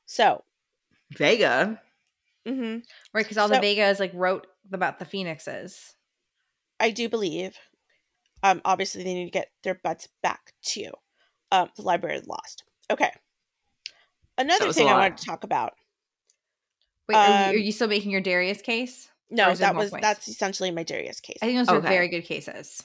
So, 0.06 0.44
Vega. 1.12 1.82
Mm-hmm. 2.48 2.80
Right, 3.14 3.26
because 3.26 3.38
all 3.38 3.48
so, 3.48 3.56
the 3.56 3.62
Vegas 3.62 4.00
like 4.00 4.12
wrote 4.14 4.48
about 4.72 5.00
the 5.00 5.06
phoenixes. 5.06 5.96
I 6.80 6.92
do 6.92 7.10
believe. 7.10 7.58
Um, 8.42 8.62
obviously 8.64 9.04
they 9.04 9.14
need 9.14 9.26
to 9.26 9.32
get 9.32 9.52
their 9.64 9.76
butts 9.76 10.08
back 10.24 10.54
to 10.64 10.92
um 11.52 11.70
the 11.76 11.82
Library 11.82 12.18
of 12.18 12.24
the 12.24 12.30
Lost. 12.30 12.64
Okay. 12.90 13.12
Another 14.38 14.72
thing 14.72 14.88
I 14.88 14.94
wanted 14.94 15.18
to 15.18 15.26
talk 15.26 15.44
about. 15.44 15.74
Wait, 17.10 17.16
um, 17.16 17.22
are, 17.22 17.52
you, 17.52 17.60
are, 17.60 17.62
you, 17.62 17.72
still 17.74 17.90
making 17.90 18.12
your 18.12 18.22
Darius 18.22 18.62
case? 18.62 19.10
No, 19.30 19.54
that 19.54 19.76
was 19.76 19.92
points? 19.92 20.08
that's 20.08 20.28
essentially 20.28 20.72
my 20.72 20.84
Darius 20.84 21.20
case. 21.20 21.38
I 21.42 21.48
think 21.48 21.58
those 21.58 21.68
are 21.68 21.82
very 21.82 22.08
good 22.08 22.22
cases. 22.22 22.82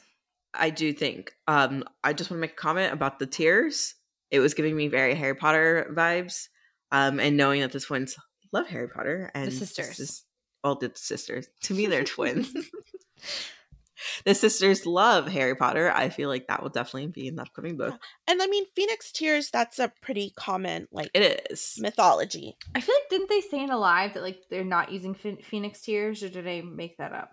I 0.56 0.70
do 0.70 0.92
think. 0.92 1.32
Um, 1.46 1.84
I 2.02 2.12
just 2.12 2.30
want 2.30 2.38
to 2.38 2.42
make 2.42 2.52
a 2.52 2.54
comment 2.54 2.92
about 2.92 3.18
the 3.18 3.26
tears. 3.26 3.94
It 4.30 4.40
was 4.40 4.54
giving 4.54 4.76
me 4.76 4.88
very 4.88 5.14
Harry 5.14 5.34
Potter 5.34 5.92
vibes. 5.96 6.48
Um, 6.92 7.18
and 7.20 7.36
knowing 7.36 7.60
that 7.60 7.72
this 7.72 7.90
one's 7.90 8.16
love 8.52 8.68
Harry 8.68 8.88
Potter 8.88 9.30
and 9.34 9.48
this 9.48 9.58
sisters. 9.58 9.98
is- 10.00 10.24
well, 10.62 10.76
the 10.76 10.90
sisters. 10.94 11.46
To 11.64 11.74
me, 11.74 11.86
they're 11.86 12.04
twins. 12.04 12.50
the 14.24 14.34
sisters 14.34 14.86
love 14.86 15.28
Harry 15.28 15.54
Potter. 15.54 15.90
I 15.94 16.08
feel 16.08 16.28
like 16.28 16.46
that 16.48 16.62
will 16.62 16.70
definitely 16.70 17.08
be 17.08 17.26
in 17.28 17.36
the 17.36 17.42
upcoming 17.42 17.76
book. 17.76 17.94
And 18.26 18.40
I 18.40 18.46
mean, 18.46 18.64
Phoenix 18.74 19.12
Tears, 19.12 19.50
that's 19.50 19.78
a 19.78 19.92
pretty 20.00 20.32
common, 20.36 20.88
like, 20.90 21.10
It 21.14 21.46
is. 21.50 21.76
mythology. 21.80 22.56
I 22.74 22.80
feel 22.80 22.94
like 22.94 23.10
didn't 23.10 23.28
they 23.28 23.40
say 23.42 23.62
in 23.62 23.70
Alive 23.70 24.14
that 24.14 24.22
like 24.22 24.38
they're 24.50 24.64
not 24.64 24.90
using 24.92 25.14
Phoenix 25.14 25.82
Tears, 25.82 26.22
or 26.22 26.28
did 26.30 26.48
I 26.48 26.62
make 26.62 26.96
that 26.98 27.12
up? 27.12 27.32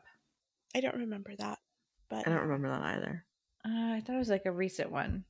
I 0.75 0.81
don't 0.81 0.95
remember 0.97 1.31
that. 1.38 1.60
But 2.12 2.28
I 2.28 2.30
don't 2.32 2.41
remember 2.47 2.69
that 2.69 2.82
either. 2.84 3.26
Uh, 3.65 3.95
I 3.95 4.02
thought 4.06 4.15
it 4.15 4.19
was 4.19 4.30
like 4.30 4.45
a 4.45 4.52
recent 4.52 4.91
one. 4.91 5.24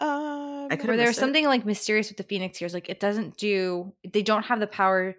Um, 0.00 0.68
I 0.70 0.76
could've 0.76 0.96
there 0.96 1.08
was 1.08 1.16
it. 1.18 1.20
something 1.20 1.44
like 1.44 1.66
mysterious 1.66 2.08
with 2.08 2.16
the 2.16 2.22
Phoenix 2.22 2.58
Tears. 2.58 2.72
Like 2.72 2.88
it 2.88 3.00
doesn't 3.00 3.36
do. 3.36 3.92
They 4.10 4.22
don't 4.22 4.44
have 4.44 4.60
the 4.60 4.66
power 4.66 5.14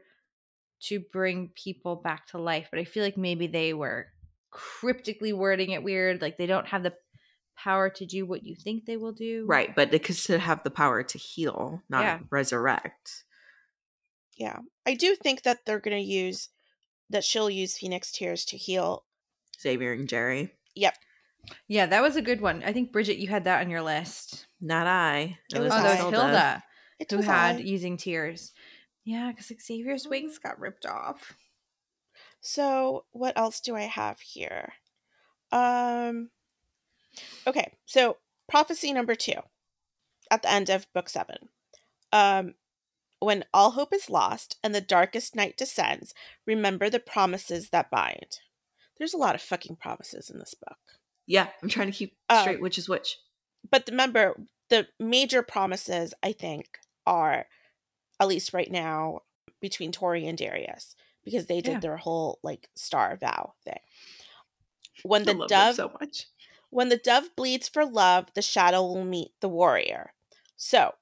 to 0.86 1.00
bring 1.12 1.52
people 1.56 1.96
back 1.98 2.26
to 2.28 2.40
life. 2.40 2.70
But 2.72 2.80
I 2.80 2.86
feel 2.86 3.04
like 3.04 3.18
maybe 3.18 3.46
they 3.46 3.74
were 3.74 4.08
cryptically 4.50 5.34
wording 5.34 5.70
it 5.72 5.84
weird. 5.84 6.22
Like 6.22 6.38
they 6.40 6.48
don't 6.48 6.68
have 6.68 6.82
the 6.82 6.94
power 7.56 7.90
to 7.92 8.06
do 8.08 8.26
what 8.26 8.44
you 8.44 8.56
think 8.56 8.86
they 8.86 8.98
will 8.98 9.12
do. 9.12 9.46
Right, 9.48 9.76
but 9.76 9.92
they 9.92 10.00
could 10.00 10.16
still 10.16 10.40
have 10.40 10.64
the 10.64 10.72
power 10.72 11.04
to 11.04 11.18
heal, 11.20 11.84
not 11.90 12.02
Yeah. 12.04 12.20
resurrect. 12.32 13.24
yeah. 14.36 14.60
I 14.88 14.96
do 14.96 15.16
think 15.16 15.44
that 15.44 15.60
they're 15.66 15.80
going 15.80 15.98
to 15.98 16.04
use, 16.12 16.50
that 17.12 17.24
she'll 17.24 17.52
use 17.52 17.78
Phoenix 17.78 18.12
Tears 18.12 18.46
to 18.46 18.58
heal. 18.58 19.06
Xavier 19.62 19.94
and 19.94 20.10
Jerry. 20.10 20.54
Yep. 20.76 20.96
Yeah, 21.68 21.86
that 21.88 22.02
was 22.02 22.16
a 22.16 22.22
good 22.22 22.42
one. 22.42 22.64
I 22.64 22.74
think 22.74 22.92
Bridget, 22.92 23.18
you 23.18 23.28
had 23.28 23.46
that 23.46 23.62
on 23.62 23.70
your 23.70 23.82
list. 23.82 24.46
Not 24.60 24.88
I. 24.88 25.38
It 25.54 25.60
was 25.60 25.72
oh, 25.74 25.82
that 25.82 26.00
was 26.06 26.14
Hilda 26.14 26.64
It 27.00 27.10
who 27.10 27.18
was 27.18 27.26
had 27.26 27.56
I. 27.58 27.60
using 27.60 27.98
tears. 27.98 28.54
Yeah, 29.04 29.32
because 29.32 29.52
Xavier's 29.66 30.08
wings 30.08 30.38
got 30.38 30.60
ripped 30.60 30.86
off. 30.86 31.34
So 32.42 33.06
what 33.12 33.38
else 33.38 33.60
do 33.60 33.76
I 33.76 33.82
have 33.82 34.20
here? 34.20 34.74
Um 35.52 36.30
Okay, 37.46 37.74
so 37.86 38.18
prophecy 38.48 38.94
number 38.94 39.16
2 39.16 39.34
at 40.30 40.44
the 40.44 40.52
end 40.52 40.70
of 40.70 40.92
book 40.94 41.10
7. 41.10 41.50
Um 42.14 42.56
when 43.20 43.46
all 43.54 43.72
hope 43.72 43.94
is 43.94 44.10
lost 44.10 44.58
and 44.64 44.74
the 44.74 44.82
darkest 44.82 45.36
night 45.36 45.56
descends, 45.56 46.14
remember 46.48 46.90
the 46.90 47.00
promises 47.00 47.70
that 47.70 47.92
bind. 47.92 48.40
There's 49.02 49.16
a 49.16 49.18
lot 49.18 49.34
of 49.34 49.42
fucking 49.42 49.78
promises 49.78 50.30
in 50.30 50.38
this 50.38 50.54
book. 50.54 50.78
Yeah, 51.26 51.48
I'm 51.64 51.70
trying 51.70 51.88
to 51.92 51.98
keep 51.98 52.16
Um, 52.30 52.42
straight 52.42 52.62
which 52.62 52.78
is 52.78 52.88
which. 52.88 53.18
But 53.68 53.88
remember, 53.90 54.40
the 54.70 54.90
major 55.00 55.42
promises 55.42 56.14
I 56.22 56.34
think 56.34 56.78
are 57.08 57.48
at 58.20 58.28
least 58.28 58.54
right 58.54 58.70
now 58.70 59.22
between 59.60 59.92
Tori 59.92 60.28
and 60.28 60.38
Darius 60.38 60.96
because 61.24 61.48
they 61.48 61.62
did 61.62 61.72
Yeah. 61.72 61.80
their 61.80 61.98
whole 61.98 62.38
like 62.44 62.70
star 62.76 63.18
vow 63.18 63.56
thing. 63.66 63.80
When 65.02 65.24
I 65.24 65.26
the 65.26 65.34
love 65.34 65.50
dove 65.50 65.76
so 65.78 65.98
much. 66.00 66.28
when 66.70 66.90
the 66.90 66.98
dove 66.98 67.36
bleeds 67.36 67.68
for 67.68 67.84
love, 67.84 68.28
the 68.36 68.44
shadow 68.44 68.84
will 68.84 69.04
meet 69.04 69.32
the 69.40 69.50
warrior. 69.50 70.14
So, 70.58 70.94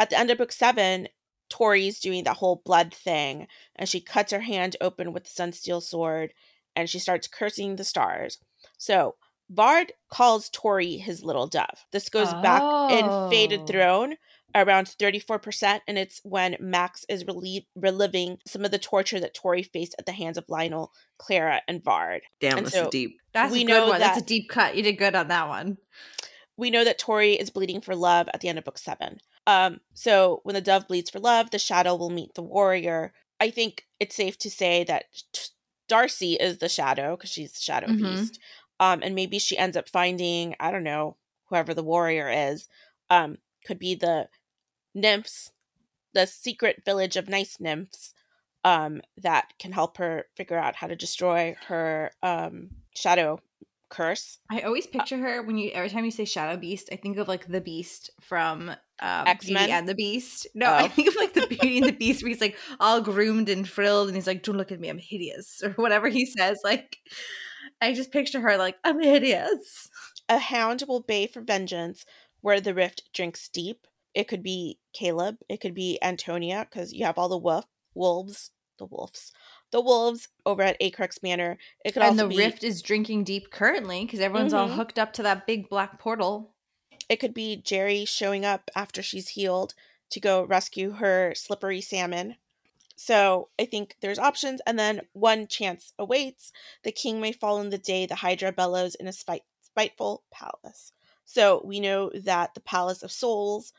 at 0.00 0.10
the 0.10 0.18
end 0.18 0.32
of 0.32 0.38
book 0.38 0.50
7, 0.50 1.06
Tori's 1.48 2.00
doing 2.00 2.24
that 2.24 2.38
whole 2.38 2.56
blood 2.64 2.92
thing 2.92 3.46
and 3.76 3.88
she 3.88 4.00
cuts 4.00 4.32
her 4.32 4.40
hand 4.40 4.74
open 4.80 5.12
with 5.12 5.22
the 5.22 5.30
sunsteel 5.30 5.80
sword 5.80 6.34
and 6.76 6.88
she 6.88 6.98
starts 6.98 7.26
cursing 7.28 7.76
the 7.76 7.84
stars. 7.84 8.38
So, 8.76 9.16
Vard 9.50 9.92
calls 10.10 10.50
Tori 10.50 10.98
his 10.98 11.22
little 11.24 11.46
dove. 11.46 11.84
This 11.92 12.08
goes 12.08 12.32
back 12.34 12.62
in 12.92 13.30
Faded 13.30 13.60
Oh. 13.62 13.66
Throne 13.66 14.14
around 14.54 14.86
34%, 14.88 15.80
and 15.88 15.96
it's 15.98 16.20
when 16.22 16.56
Max 16.60 17.04
is 17.08 17.24
relie- 17.24 17.66
reliving 17.74 18.38
some 18.46 18.64
of 18.64 18.70
the 18.70 18.78
torture 18.78 19.20
that 19.20 19.34
Tori 19.34 19.62
faced 19.62 19.94
at 19.98 20.06
the 20.06 20.12
hands 20.12 20.36
of 20.38 20.44
Lionel, 20.48 20.92
Clara, 21.18 21.62
and 21.68 21.82
Vard. 21.82 22.20
Damn, 22.40 22.58
and 22.58 22.66
this 22.66 22.74
so- 22.74 22.84
is 22.84 22.88
deep. 22.90 23.16
That's 23.32 23.52
We 23.52 23.62
a 23.62 23.64
good 23.66 23.68
know 23.72 23.88
one. 23.88 24.00
That's 24.00 24.20
a 24.20 24.24
deep 24.24 24.48
cut. 24.48 24.74
You 24.76 24.82
did 24.82 24.98
good 24.98 25.14
on 25.14 25.28
that 25.28 25.48
one. 25.48 25.78
we 26.56 26.70
know 26.70 26.82
that 26.84 26.98
Tori 26.98 27.34
is 27.34 27.50
bleeding 27.50 27.80
for 27.80 27.94
love 27.94 28.28
at 28.34 28.40
the 28.40 28.48
end 28.48 28.58
of 28.58 28.64
book 28.64 28.78
seven. 28.78 29.18
Um, 29.46 29.80
so 29.94 30.40
when 30.42 30.54
the 30.54 30.60
dove 30.60 30.88
bleeds 30.88 31.08
for 31.08 31.20
love, 31.20 31.50
the 31.50 31.58
shadow 31.58 31.94
will 31.94 32.10
meet 32.10 32.34
the 32.34 32.42
warrior. 32.42 33.12
I 33.38 33.50
think 33.50 33.86
it's 34.00 34.16
safe 34.16 34.36
to 34.38 34.50
say 34.50 34.82
that 34.84 35.04
t- 35.32 35.50
Darcy 35.88 36.34
is 36.34 36.58
the 36.58 36.68
shadow 36.68 37.16
because 37.16 37.30
she's 37.30 37.52
the 37.52 37.60
shadow 37.60 37.92
Mhm. 37.92 37.96
beast. 37.96 38.38
Um, 38.80 39.00
and 39.02 39.14
maybe 39.14 39.38
she 39.38 39.58
ends 39.58 39.76
up 39.76 39.88
finding, 39.88 40.54
I 40.60 40.70
don't 40.70 40.84
know, 40.84 41.16
whoever 41.46 41.74
the 41.74 41.82
warrior 41.84 42.30
is. 42.30 42.68
Um, 43.10 43.38
could 43.64 43.78
be 43.78 43.94
the 43.94 44.28
nymphs, 44.94 45.52
the 46.14 46.26
secret 46.26 46.84
village 46.84 47.16
of 47.16 47.28
nice 47.28 47.60
nymphs, 47.60 48.14
um, 48.64 49.02
that 49.16 49.54
can 49.58 49.72
help 49.72 49.98
her 49.98 50.26
figure 50.36 50.58
out 50.58 50.76
how 50.76 50.86
to 50.88 50.96
destroy 50.96 51.56
her 51.68 52.12
um 52.22 52.70
shadow 52.94 53.40
curse. 53.90 54.40
I 54.50 54.60
always 54.62 54.86
picture 54.86 55.18
her 55.18 55.42
when 55.42 55.56
you 55.58 55.70
every 55.72 55.90
time 55.90 56.04
you 56.04 56.10
say 56.10 56.24
Shadow 56.24 56.58
Beast, 56.58 56.88
I 56.92 56.96
think 56.96 57.16
of 57.18 57.28
like 57.28 57.46
the 57.46 57.60
Beast 57.60 58.10
from 58.20 58.74
um, 59.00 59.26
X-Men? 59.26 59.56
Beauty 59.56 59.72
and 59.72 59.88
the 59.88 59.94
Beast. 59.94 60.46
No, 60.54 60.66
I 60.66 60.84
Oh. 60.84 60.88
think 60.88 61.08
of 61.08 61.16
like 61.16 61.34
the 61.34 61.46
Beauty 61.46 61.78
and 61.78 61.86
the 61.86 61.92
Beast 61.98 62.22
where 62.22 62.28
he's 62.30 62.40
like 62.40 62.56
all 62.80 63.00
groomed 63.00 63.48
and 63.48 63.68
frilled, 63.68 64.08
and 64.08 64.16
he's 64.16 64.26
like, 64.26 64.42
"Don't 64.42 64.56
look 64.56 64.72
at 64.72 64.80
me, 64.80 64.88
I'm 64.88 64.98
hideous," 64.98 65.62
or 65.62 65.70
whatever 65.72 66.08
he 66.08 66.26
says. 66.26 66.58
Like, 66.64 66.98
I 67.80 67.92
just 67.94 68.10
picture 68.12 68.40
her 68.40 68.56
like, 68.56 68.76
"I'm 68.84 69.00
hideous." 69.00 69.88
a 70.30 70.38
hound 70.38 70.84
will 70.86 71.00
bay 71.00 71.26
for 71.26 71.40
vengeance 71.40 72.04
where 72.42 72.60
the 72.60 72.74
rift 72.74 73.02
drinks 73.14 73.48
deep. 73.48 73.86
It 74.14 74.28
could 74.28 74.42
be 74.42 74.78
Caleb. 74.92 75.36
It 75.48 75.58
could 75.60 75.74
be 75.74 75.98
Antonia 76.02 76.66
because 76.68 76.92
you 76.92 77.06
have 77.06 77.16
all 77.16 77.28
the 77.30 77.38
wolf 77.38 77.64
wolves, 77.94 78.50
the 78.78 78.84
wolves, 78.84 79.32
the 79.72 79.80
wolves 79.80 80.28
over 80.44 80.62
at 80.62 80.78
Acrux 80.80 81.22
Manor. 81.22 81.56
It 81.84 81.92
could 81.92 82.02
And 82.02 82.18
the 82.18 82.26
be 82.28 82.36
Rift 82.36 82.62
is 82.62 82.82
drinking 82.82 83.24
deep 83.24 83.50
currently 83.50 84.04
because 84.04 84.20
everyone's 84.20 84.52
all 84.52 84.68
Mhm. 84.68 84.74
hooked 84.74 84.98
up 84.98 85.14
to 85.14 85.22
that 85.22 85.46
big 85.46 85.68
black 85.70 85.98
portal. 85.98 86.54
It 87.08 87.16
could 87.16 87.34
be 87.34 87.56
Jerry 87.56 88.04
showing 88.04 88.44
up 88.44 88.70
after 88.74 89.02
she's 89.02 89.30
healed 89.30 89.74
to 90.10 90.20
go 90.20 90.44
rescue 90.44 90.92
her 90.92 91.34
slippery 91.34 91.80
salmon. 91.80 92.36
So 92.96 93.48
I 93.58 93.64
think 93.64 93.96
there's 94.00 94.18
options, 94.18 94.60
and 94.66 94.78
then 94.78 95.02
one 95.12 95.46
chance 95.46 95.92
awaits. 95.98 96.52
The 96.82 96.92
king 96.92 97.20
may 97.20 97.32
fall 97.32 97.60
in 97.60 97.70
the 97.70 97.78
day 97.78 98.06
the 98.06 98.16
Hydra 98.16 98.52
bellows 98.52 98.94
in 98.96 99.06
a 99.06 99.12
spite- 99.12 99.44
spiteful 99.62 100.24
palace. 100.32 100.92
So 101.24 101.62
we 101.64 101.78
know 101.78 102.10
that 102.14 102.54
the 102.54 102.60
Palace 102.60 103.02
of 103.02 103.12
Souls 103.12 103.72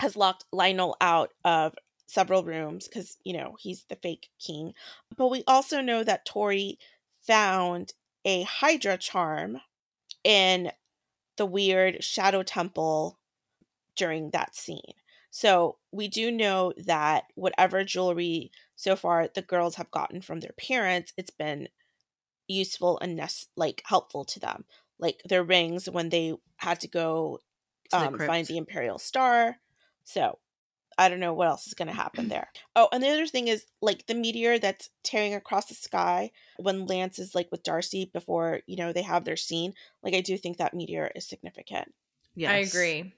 has 0.00 0.16
locked 0.16 0.46
Lionel 0.52 0.96
out 1.00 1.30
of 1.44 1.74
several 2.06 2.44
rooms 2.44 2.88
because 2.88 3.18
you 3.24 3.32
know 3.32 3.56
he's 3.60 3.84
the 3.84 3.96
fake 3.96 4.30
king. 4.40 4.74
But 5.16 5.28
we 5.28 5.44
also 5.46 5.80
know 5.80 6.02
that 6.02 6.24
Tori 6.24 6.78
found 7.20 7.92
a 8.24 8.42
Hydra 8.42 8.96
charm 8.98 9.60
in 10.24 10.72
the 11.36 11.46
weird 11.46 12.02
shadow 12.04 12.42
temple 12.42 13.18
during 13.96 14.30
that 14.30 14.54
scene. 14.54 14.94
So 15.30 15.78
we 15.92 16.08
do 16.08 16.30
know 16.30 16.72
that 16.76 17.24
whatever 17.34 17.84
jewelry 17.84 18.52
so 18.76 18.96
far 18.96 19.28
the 19.28 19.42
girls 19.42 19.76
have 19.76 19.90
gotten 19.90 20.22
from 20.22 20.40
their 20.40 20.54
parents, 20.58 21.12
it's 21.16 21.30
been 21.30 21.68
useful 22.48 22.98
and 23.00 23.20
like 23.56 23.82
helpful 23.86 24.24
to 24.26 24.40
them. 24.40 24.64
Like 24.98 25.22
their 25.24 25.44
rings 25.44 25.90
when 25.90 26.10
they 26.10 26.34
had 26.56 26.80
to 26.80 26.88
go 26.88 27.40
To 27.90 27.98
the 27.98 28.08
um, 28.08 28.18
find 28.18 28.46
the 28.46 28.56
imperial 28.58 28.98
star. 28.98 29.58
So 30.04 30.40
I 30.98 31.08
don't 31.08 31.20
know 31.20 31.32
what 31.34 31.48
else 31.48 31.66
is 31.66 31.74
going 31.74 31.88
to 31.88 31.94
happen 31.94 32.28
there. 32.28 32.48
Oh, 32.76 32.88
and 32.92 33.02
the 33.02 33.08
other 33.08 33.26
thing 33.26 33.48
is 33.48 33.66
like 33.80 34.06
the 34.06 34.14
meteor 34.14 34.58
that's 34.58 34.90
tearing 35.02 35.34
across 35.34 35.66
the 35.66 35.74
sky 35.74 36.30
when 36.56 36.86
Lance 36.86 37.18
is 37.18 37.34
like 37.34 37.48
with 37.50 37.62
Darcy 37.62 38.10
before, 38.12 38.60
you 38.66 38.76
know, 38.76 38.92
they 38.92 39.02
have 39.02 39.24
their 39.24 39.36
scene. 39.36 39.74
Like 40.02 40.14
I 40.14 40.20
do 40.20 40.36
think 40.36 40.58
that 40.58 40.74
meteor 40.74 41.10
is 41.14 41.26
significant. 41.26 41.92
Yes. 42.34 42.50
I 42.50 42.56
agree. 42.56 43.12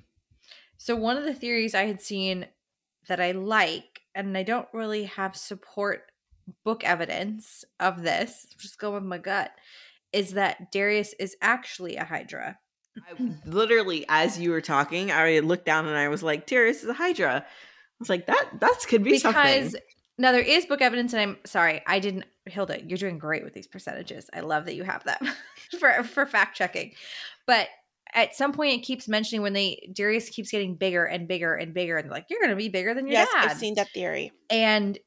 So 0.79 0.95
one 0.97 1.16
of 1.16 1.24
the 1.24 1.35
theories 1.35 1.74
I 1.74 1.87
had 1.87 2.01
seen 2.01 2.47
that 3.09 3.20
I 3.20 3.33
like, 3.33 4.03
and 4.14 4.37
I 4.37 4.43
don't 4.43 4.68
really 4.72 5.05
have 5.05 5.37
support 5.37 6.12
book 6.64 6.85
evidence 6.85 7.64
of 7.81 8.03
this, 8.03 8.47
just 8.59 8.79
go 8.79 8.93
with 8.93 9.03
my 9.03 9.18
gut, 9.18 9.53
is 10.12 10.33
that 10.33 10.70
Darius 10.72 11.14
is 11.18 11.37
actually 11.41 11.97
a 11.97 12.05
Hydra. 12.05 12.59
I, 12.97 13.33
literally, 13.45 14.05
as 14.09 14.39
you 14.39 14.51
were 14.51 14.61
talking, 14.61 15.11
I 15.11 15.41
looked 15.41 15.67
down 15.67 15.87
and 15.87 15.97
I 15.97 16.09
was 16.09 16.23
like, 16.23 16.47
"Darius 16.47 16.83
is 16.83 16.89
a 16.89 16.95
Hydra." 16.95 17.45
I 17.45 17.99
was 17.99 18.09
like, 18.09 18.27
"That 18.27 18.61
that 18.61 18.85
could 18.89 19.03
be 19.03 19.13
because 19.13 19.23
something." 19.35 19.81
now 20.19 20.33
there 20.33 20.41
is 20.41 20.67
book 20.67 20.81
evidence, 20.81 21.13
and 21.13 21.23
I'm 21.23 21.39
sorry, 21.45 21.83
I 21.87 21.99
didn't. 21.99 22.25
Hilda, 22.47 22.83
you're 22.85 22.99
doing 22.99 23.19
great 23.19 23.45
with 23.45 23.55
these 23.55 23.67
percentages. 23.67 24.31
I 24.33 24.41
love 24.41 24.67
that 24.67 24.75
you 24.75 24.85
have 24.85 25.05
them 25.05 25.19
for 25.81 26.03
for 26.05 26.27
fact 26.27 26.57
checking. 26.57 26.93
But 27.47 27.69
at 28.15 28.35
some 28.35 28.53
point, 28.53 28.75
it 28.75 28.85
keeps 28.85 29.09
mentioning 29.09 29.43
when 29.43 29.53
they 29.53 29.91
Darius 29.93 30.31
keeps 30.31 30.51
getting 30.51 30.77
bigger 30.77 31.05
and 31.05 31.29
bigger 31.29 31.55
and 31.55 31.75
bigger, 31.75 31.97
and 31.97 32.07
they're 32.07 32.17
like, 32.17 32.27
"You're 32.31 32.41
going 32.41 32.51
to 32.51 32.57
be 32.57 32.69
bigger 32.69 32.95
than 32.95 33.07
your 33.07 33.13
yes, 33.13 33.29
dad." 33.33 33.51
I've 33.51 33.57
seen 33.59 33.75
that 33.75 33.89
theory. 33.91 34.33
and 34.51 34.99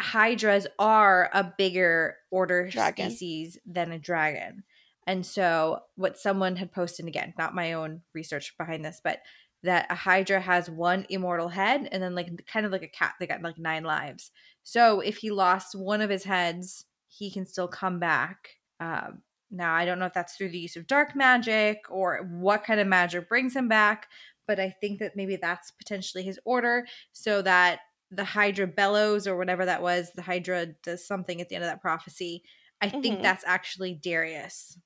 hydras 0.00 0.66
are 0.80 1.30
a 1.32 1.52
bigger 1.56 2.16
order 2.30 2.68
Dragon. 2.68 3.10
species 3.10 3.56
than 3.64 3.92
a 3.92 3.98
dragon 3.98 4.64
and 5.06 5.26
so 5.26 5.80
what 5.96 6.18
someone 6.18 6.56
had 6.56 6.72
posted 6.72 7.06
again 7.06 7.34
not 7.38 7.54
my 7.54 7.72
own 7.72 8.02
research 8.14 8.56
behind 8.58 8.84
this 8.84 9.00
but 9.02 9.20
that 9.62 9.86
a 9.90 9.94
Hydra 9.94 10.40
has 10.40 10.68
one 10.68 11.06
immortal 11.08 11.48
head 11.48 11.88
and 11.92 12.02
then 12.02 12.14
like 12.14 12.44
kind 12.46 12.66
of 12.66 12.72
like 12.72 12.82
a 12.82 12.88
cat, 12.88 13.14
they 13.20 13.26
got 13.26 13.42
like 13.42 13.58
nine 13.58 13.84
lives. 13.84 14.30
So 14.64 15.00
if 15.00 15.18
he 15.18 15.30
lost 15.30 15.74
one 15.74 16.00
of 16.00 16.10
his 16.10 16.24
heads, 16.24 16.84
he 17.08 17.30
can 17.30 17.46
still 17.46 17.68
come 17.68 18.00
back. 18.00 18.48
Um, 18.80 19.22
now 19.50 19.74
I 19.74 19.84
don't 19.84 19.98
know 19.98 20.06
if 20.06 20.14
that's 20.14 20.36
through 20.36 20.48
the 20.48 20.58
use 20.58 20.76
of 20.76 20.86
dark 20.86 21.14
magic 21.14 21.78
or 21.88 22.26
what 22.30 22.64
kind 22.64 22.80
of 22.80 22.86
magic 22.88 23.28
brings 23.28 23.54
him 23.54 23.68
back, 23.68 24.08
but 24.46 24.58
I 24.58 24.70
think 24.80 24.98
that 24.98 25.14
maybe 25.14 25.36
that's 25.36 25.70
potentially 25.70 26.24
his 26.24 26.40
order 26.44 26.86
so 27.12 27.42
that 27.42 27.80
the 28.10 28.24
Hydra 28.24 28.66
bellows 28.66 29.26
or 29.26 29.36
whatever 29.36 29.64
that 29.64 29.80
was, 29.82 30.10
the 30.12 30.22
Hydra 30.22 30.66
does 30.82 31.06
something 31.06 31.40
at 31.40 31.48
the 31.48 31.54
end 31.54 31.64
of 31.64 31.70
that 31.70 31.80
prophecy. 31.80 32.42
I 32.80 32.88
think 32.88 33.20
Mhm. 33.20 33.22
that's 33.22 33.44
actually 33.46 33.94
Darius 33.94 34.76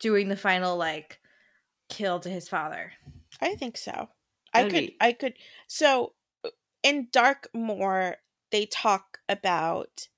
doing 0.00 0.28
the 0.28 0.36
final 0.36 0.76
like 0.76 1.20
kill 1.88 2.20
to 2.20 2.28
his 2.28 2.48
father. 2.48 2.92
I 3.40 3.54
think 3.54 3.76
so. 3.76 4.08
I 4.52 4.62
That'd 4.62 4.72
could 4.72 4.86
be- 4.86 4.96
I 5.00 5.12
could 5.12 5.34
so 5.66 6.14
in 6.82 7.08
Darkmore 7.12 8.16
they 8.50 8.66
talk 8.66 9.18
about 9.28 10.08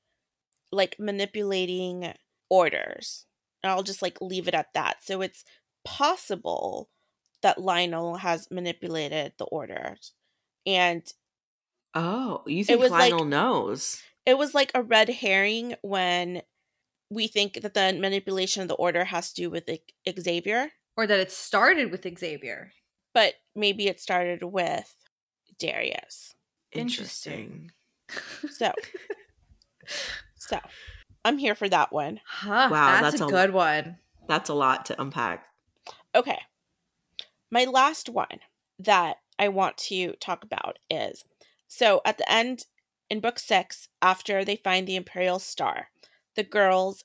like 0.73 0.97
manipulating 0.99 2.15
orders. 2.49 3.27
And 3.63 3.71
I'll 3.73 3.83
just 3.83 4.03
like 4.03 4.21
leave 4.21 4.49
it 4.49 4.55
at 4.55 4.73
that. 4.75 4.99
So 5.05 5.21
it's 5.21 5.45
possible 5.85 6.89
that 7.43 7.61
Lionel 7.61 8.17
has 8.17 8.49
manipulated 8.51 9.33
the 9.39 9.45
orders. 9.47 10.13
And 10.67 11.03
Oh, 11.95 12.43
you 12.47 12.65
think 12.65 12.81
was 12.81 12.91
like- 12.93 13.11
Lionel 13.11 13.25
knows? 13.27 14.03
it 14.27 14.39
was 14.39 14.55
like 14.55 14.71
a 14.75 14.83
red 14.83 15.09
herring 15.09 15.75
when 15.83 16.43
we 17.11 17.27
think 17.27 17.55
that 17.61 17.75
the 17.75 17.93
manipulation 17.99 18.63
of 18.63 18.69
the 18.69 18.75
order 18.75 19.05
has 19.05 19.33
to 19.33 19.43
do 19.43 19.51
with 19.51 19.69
Xavier, 20.21 20.71
Or 20.97 21.07
that 21.07 21.19
it 21.21 21.31
started 21.33 21.91
with 21.91 22.07
Xavier. 22.19 22.73
but 23.13 23.35
maybe 23.57 23.89
it 23.89 24.01
started 24.01 24.43
with 24.45 24.95
Darius. 25.59 26.35
Interesting. 26.73 27.73
So, 28.51 28.73
so 30.37 30.59
I'm 31.25 31.39
here 31.39 31.55
for 31.55 31.69
that 31.69 31.93
one. 31.93 32.21
Huh, 32.27 32.69
Wow, 32.71 33.01
that's, 33.01 33.13
that's 33.19 33.21
a 33.21 33.27
a- 33.27 33.31
good 33.31 33.53
one. 33.53 33.99
That's 34.29 34.49
a 34.49 34.55
lot 34.55 34.87
to 34.87 35.01
unpack. 35.01 35.45
Okay. 36.15 36.39
My 37.51 37.65
last 37.65 38.09
one 38.09 38.39
that 38.79 39.17
I 39.39 39.49
want 39.49 39.77
to 39.79 40.13
talk 40.21 40.45
about 40.45 40.79
is 40.89 41.25
so 41.67 42.01
at 42.05 42.19
the 42.19 42.31
end 42.31 42.67
in 43.09 43.19
book 43.21 43.39
six, 43.41 43.89
after 44.01 44.45
they 44.45 44.55
find 44.57 44.87
the 44.87 44.95
Imperial 44.97 45.41
Star, 45.41 45.89
the 46.37 46.45
girls 46.45 47.05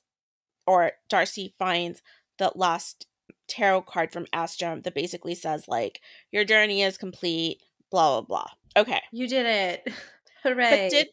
or 0.66 0.92
Darcy 1.08 1.54
finds 1.58 2.02
the 2.38 2.52
last 2.54 3.06
tarot 3.48 3.82
card 3.82 4.12
from 4.12 4.26
Astrum 4.26 4.82
that 4.82 4.94
basically 4.94 5.34
says, 5.34 5.68
like, 5.68 6.00
your 6.32 6.44
journey 6.44 6.82
is 6.82 6.98
complete, 6.98 7.62
blah, 7.90 8.20
blah, 8.20 8.26
blah. 8.26 8.82
Okay. 8.82 9.00
You 9.12 9.28
did 9.28 9.46
it. 9.46 9.92
Hooray. 10.42 10.88
But 10.88 10.90
did 10.90 11.08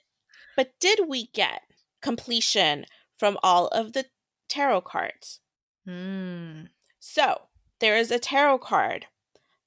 but 0.56 0.72
did 0.80 1.08
we 1.08 1.28
get 1.28 1.62
completion 2.02 2.86
from 3.18 3.38
all 3.42 3.68
of 3.70 3.94
the 3.94 4.06
tarot 4.50 4.82
cards? 4.82 5.40
Mm. 5.88 6.68
So 7.00 7.42
there 7.80 7.98
is 7.98 8.12
a 8.12 8.20
tarot 8.20 8.60
card 8.60 9.08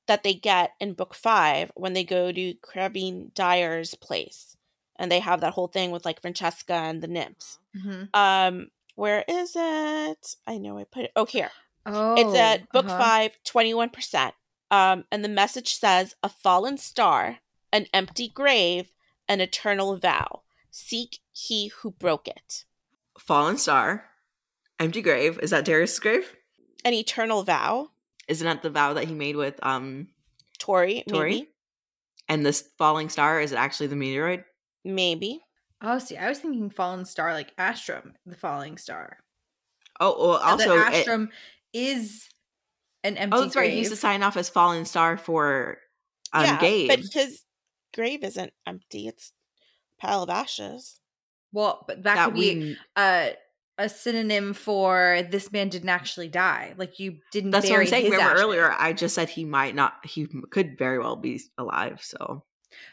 that 0.07 0.23
they 0.23 0.35
get 0.35 0.73
in 0.81 0.93
book 0.93 1.15
five 1.15 1.73
when 1.75 1.93
they 1.93 2.05
go 2.05 2.31
to 2.31 2.55
Crabine 2.63 3.33
Dyer's 3.35 3.95
place. 3.95 4.56
And 4.99 5.11
they 5.13 5.21
have 5.21 5.41
that 5.41 5.53
whole 5.55 5.69
thing 5.69 5.91
with 5.91 6.05
like 6.05 6.21
Francesca 6.21 6.73
and 6.75 7.03
the 7.03 7.09
nymphs. 7.09 7.59
hmm 7.75 8.05
Um, 8.15 8.69
where 8.95 9.25
is 9.29 9.53
it? 9.57 10.37
I 10.47 10.59
know 10.59 10.79
I 10.79 10.85
put 10.85 11.05
it. 11.05 11.13
Oh, 11.17 11.27
here. 11.27 11.51
Oh, 11.85 12.15
It's 12.17 12.37
at 12.37 12.73
book 12.73 12.87
uh-huh. 12.87 12.99
five, 12.99 13.37
21%. 13.45 14.33
Um, 14.71 15.05
and 15.13 15.23
the 15.25 15.29
message 15.29 15.75
says 15.75 16.15
a 16.23 16.29
fallen 16.29 16.79
star, 16.79 17.39
an 17.73 17.87
empty 17.93 18.29
grave, 18.29 18.91
an 19.29 19.41
eternal 19.41 19.97
vow. 19.97 20.43
Seek 20.71 21.19
he 21.33 21.69
who 21.69 21.91
broke 21.93 22.27
it. 22.27 22.65
Fallen 23.19 23.57
Star, 23.57 24.05
Empty 24.79 25.01
Grave. 25.03 25.39
Is 25.43 25.51
that 25.51 25.65
Darius' 25.65 25.99
grave? 25.99 26.35
An 26.85 26.93
eternal 26.93 27.43
vow. 27.45 27.91
Isn't 28.29 28.45
that 28.45 28.63
the 28.63 28.71
vow 28.71 28.93
that 28.95 29.05
he 29.05 29.15
made 29.15 29.37
with 29.37 29.59
um 29.63 30.09
Tori, 30.59 31.03
Tori? 31.09 31.31
maybe. 31.31 31.49
And 32.29 32.45
this 32.45 32.69
falling 32.77 33.09
star 33.09 33.41
is 33.41 33.53
it 33.53 33.57
actually 33.57 33.87
the 33.87 33.97
meteoroid? 33.97 34.45
Maybe. 34.87 35.41
Oh, 35.83 35.99
see, 35.99 36.17
I 36.17 36.29
was 36.29 36.39
thinking 36.39 36.71
fallen 36.71 37.05
star 37.05 37.33
like 37.33 37.55
Astrum, 37.57 38.13
the 38.25 38.37
falling 38.37 38.79
star. 38.79 39.19
Oh, 40.01 40.29
well, 40.29 40.37
And 40.37 40.61
also 40.61 40.77
that 40.77 40.93
Astrum 40.93 41.29
is 41.73 42.29
an 43.05 43.17
empty 43.17 43.37
oh, 43.37 43.41
that's 43.43 43.57
right. 43.57 43.71
He 43.71 43.79
used 43.79 43.91
to 43.91 43.97
sign 43.97 44.23
off 44.23 44.37
as 44.37 44.49
fallen 44.49 44.85
star 44.85 45.17
for 45.17 45.79
um, 46.33 46.45
yeah, 46.45 46.61
Gabe. 46.61 46.89
but 46.89 47.01
his 47.13 47.43
grave 47.95 48.25
isn't 48.25 48.53
empty. 48.67 49.09
It's 49.09 49.33
a 49.99 50.07
pile 50.07 50.23
of 50.23 50.31
ashes. 50.31 51.01
well, 51.53 51.85
but 51.87 52.03
that, 52.05 52.15
that 52.15 52.25
could 52.27 52.35
be 52.35 52.77
a 52.97 53.35
a 53.79 53.89
synonym 53.91 54.55
for 54.55 55.21
this 55.31 55.53
man 55.53 55.69
didn't 55.69 55.91
actually 55.91 56.29
die. 56.29 56.75
Like 56.77 56.99
you 56.99 57.19
didn't. 57.33 57.51
That's 57.51 57.69
what 57.69 57.81
I'm 57.81 57.87
saying. 57.87 58.11
Remember 58.11 58.33
ashes. 58.33 58.43
earlier, 58.43 58.75
I 58.79 58.93
just 58.93 59.15
said 59.15 59.29
he 59.29 59.45
might 59.45 59.75
not. 59.75 59.95
He 60.05 60.27
could 60.51 60.79
very 60.79 60.99
well 60.99 61.17
be 61.17 61.41
alive. 61.59 62.01
So 62.03 62.45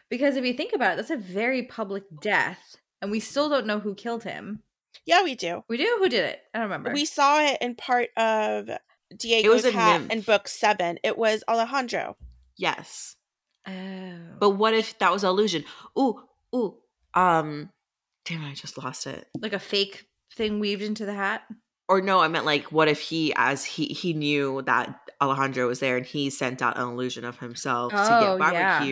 Because 0.10 0.36
if 0.36 0.46
you 0.46 0.54
think 0.54 0.74
about 0.74 0.94
it, 0.94 0.96
that's 0.98 1.10
a 1.12 1.18
very 1.18 1.64
public 1.64 2.04
death, 2.22 2.76
and 3.02 3.12
we 3.12 3.20
still 3.20 3.50
don't 3.50 3.66
know 3.68 3.80
who 3.80 3.96
killed 3.96 4.24
him. 4.24 4.62
Yeah, 5.06 5.24
we 5.24 5.36
do. 5.36 5.64
We 5.68 5.78
do. 5.78 5.98
Who 6.00 6.08
did 6.10 6.24
it? 6.26 6.40
I 6.54 6.60
don't 6.60 6.66
remember. 6.70 6.94
We 6.94 7.06
saw 7.06 7.40
it 7.42 7.58
in 7.62 7.76
part 7.76 8.10
of 8.16 8.70
Diego's 9.18 9.66
a 9.66 9.72
hat 9.72 10.02
nymph. 10.02 10.12
in 10.12 10.22
book 10.22 10.48
seven. 10.48 11.00
It 11.04 11.18
was 11.18 11.44
Alejandro. 11.50 12.16
yes, 12.58 13.16
oh, 13.68 13.72
but 14.40 14.52
what 14.52 14.74
if 14.74 14.98
that 15.00 15.12
was 15.12 15.24
an 15.24 15.30
illusion? 15.30 15.64
Ooh, 15.98 16.20
ooh. 16.56 16.76
Um, 17.14 17.70
damn, 18.26 18.44
I 18.46 18.54
just 18.54 18.78
lost 18.78 19.08
it. 19.08 19.28
like 19.40 19.54
a 19.54 19.60
fake 19.60 20.06
thing 20.36 20.60
weaved 20.60 20.82
into 20.82 21.06
the 21.06 21.14
hat. 21.14 21.44
Or 21.90 22.02
no, 22.02 22.20
I 22.22 22.28
meant 22.28 22.46
like, 22.46 22.72
what 22.72 22.88
if 22.88 23.02
he, 23.02 23.34
as 23.36 23.66
he 23.66 23.86
he 23.88 24.14
knew 24.14 24.62
that 24.66 25.00
Alejandro 25.22 25.68
was 25.68 25.80
there, 25.80 25.98
and 25.98 26.06
he 26.06 26.30
sent 26.30 26.62
out 26.62 26.78
an 26.78 26.88
illusion 26.90 27.26
of 27.26 27.40
himself 27.40 27.92
to 27.92 27.98
Oh, 28.00 28.38
get 28.38 28.54
yeah. 28.54 28.84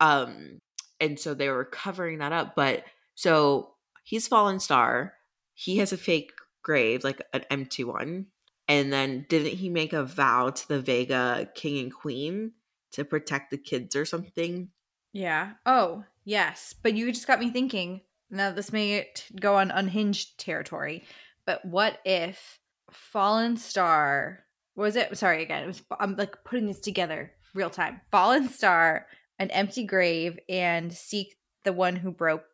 Um, 0.00 0.58
and 0.98 1.18
so 1.18 1.34
they 1.34 1.48
were 1.48 1.64
covering 1.64 2.18
that 2.18 2.32
up. 2.32 2.54
But 2.56 2.84
so 3.14 3.74
he's 4.04 4.28
fallen 4.28 4.60
star. 4.60 5.14
He 5.54 5.78
has 5.78 5.92
a 5.92 5.96
fake 5.96 6.32
grave, 6.62 7.04
like 7.04 7.22
an 7.32 7.44
empty 7.50 7.84
one. 7.84 8.26
And 8.68 8.92
then 8.92 9.26
didn't 9.28 9.58
he 9.58 9.68
make 9.68 9.92
a 9.92 10.04
vow 10.04 10.50
to 10.50 10.68
the 10.68 10.80
Vega 10.80 11.48
king 11.54 11.78
and 11.78 11.92
queen 11.94 12.52
to 12.92 13.04
protect 13.04 13.50
the 13.50 13.58
kids 13.58 13.96
or 13.96 14.04
something? 14.04 14.68
Yeah. 15.12 15.52
Oh, 15.66 16.04
yes. 16.24 16.74
But 16.80 16.94
you 16.94 17.10
just 17.12 17.26
got 17.26 17.40
me 17.40 17.50
thinking. 17.50 18.02
Now 18.30 18.52
this 18.52 18.72
may 18.72 19.08
go 19.40 19.56
on 19.56 19.72
unhinged 19.72 20.38
territory, 20.38 21.02
but 21.46 21.64
what 21.64 21.98
if 22.04 22.60
Fallen 22.90 23.56
Star 23.56 24.44
was 24.76 24.94
it? 24.94 25.18
Sorry, 25.18 25.42
again, 25.42 25.64
it 25.64 25.66
was. 25.66 25.82
I'm 25.98 26.14
like 26.14 26.44
putting 26.44 26.66
this 26.66 26.78
together 26.78 27.32
real 27.54 27.70
time. 27.70 28.00
Fallen 28.12 28.48
Star, 28.48 29.06
an 29.40 29.50
empty 29.50 29.82
grave, 29.84 30.38
and 30.48 30.92
seek 30.92 31.34
the 31.64 31.72
one 31.72 31.96
who 31.96 32.12
broke 32.12 32.44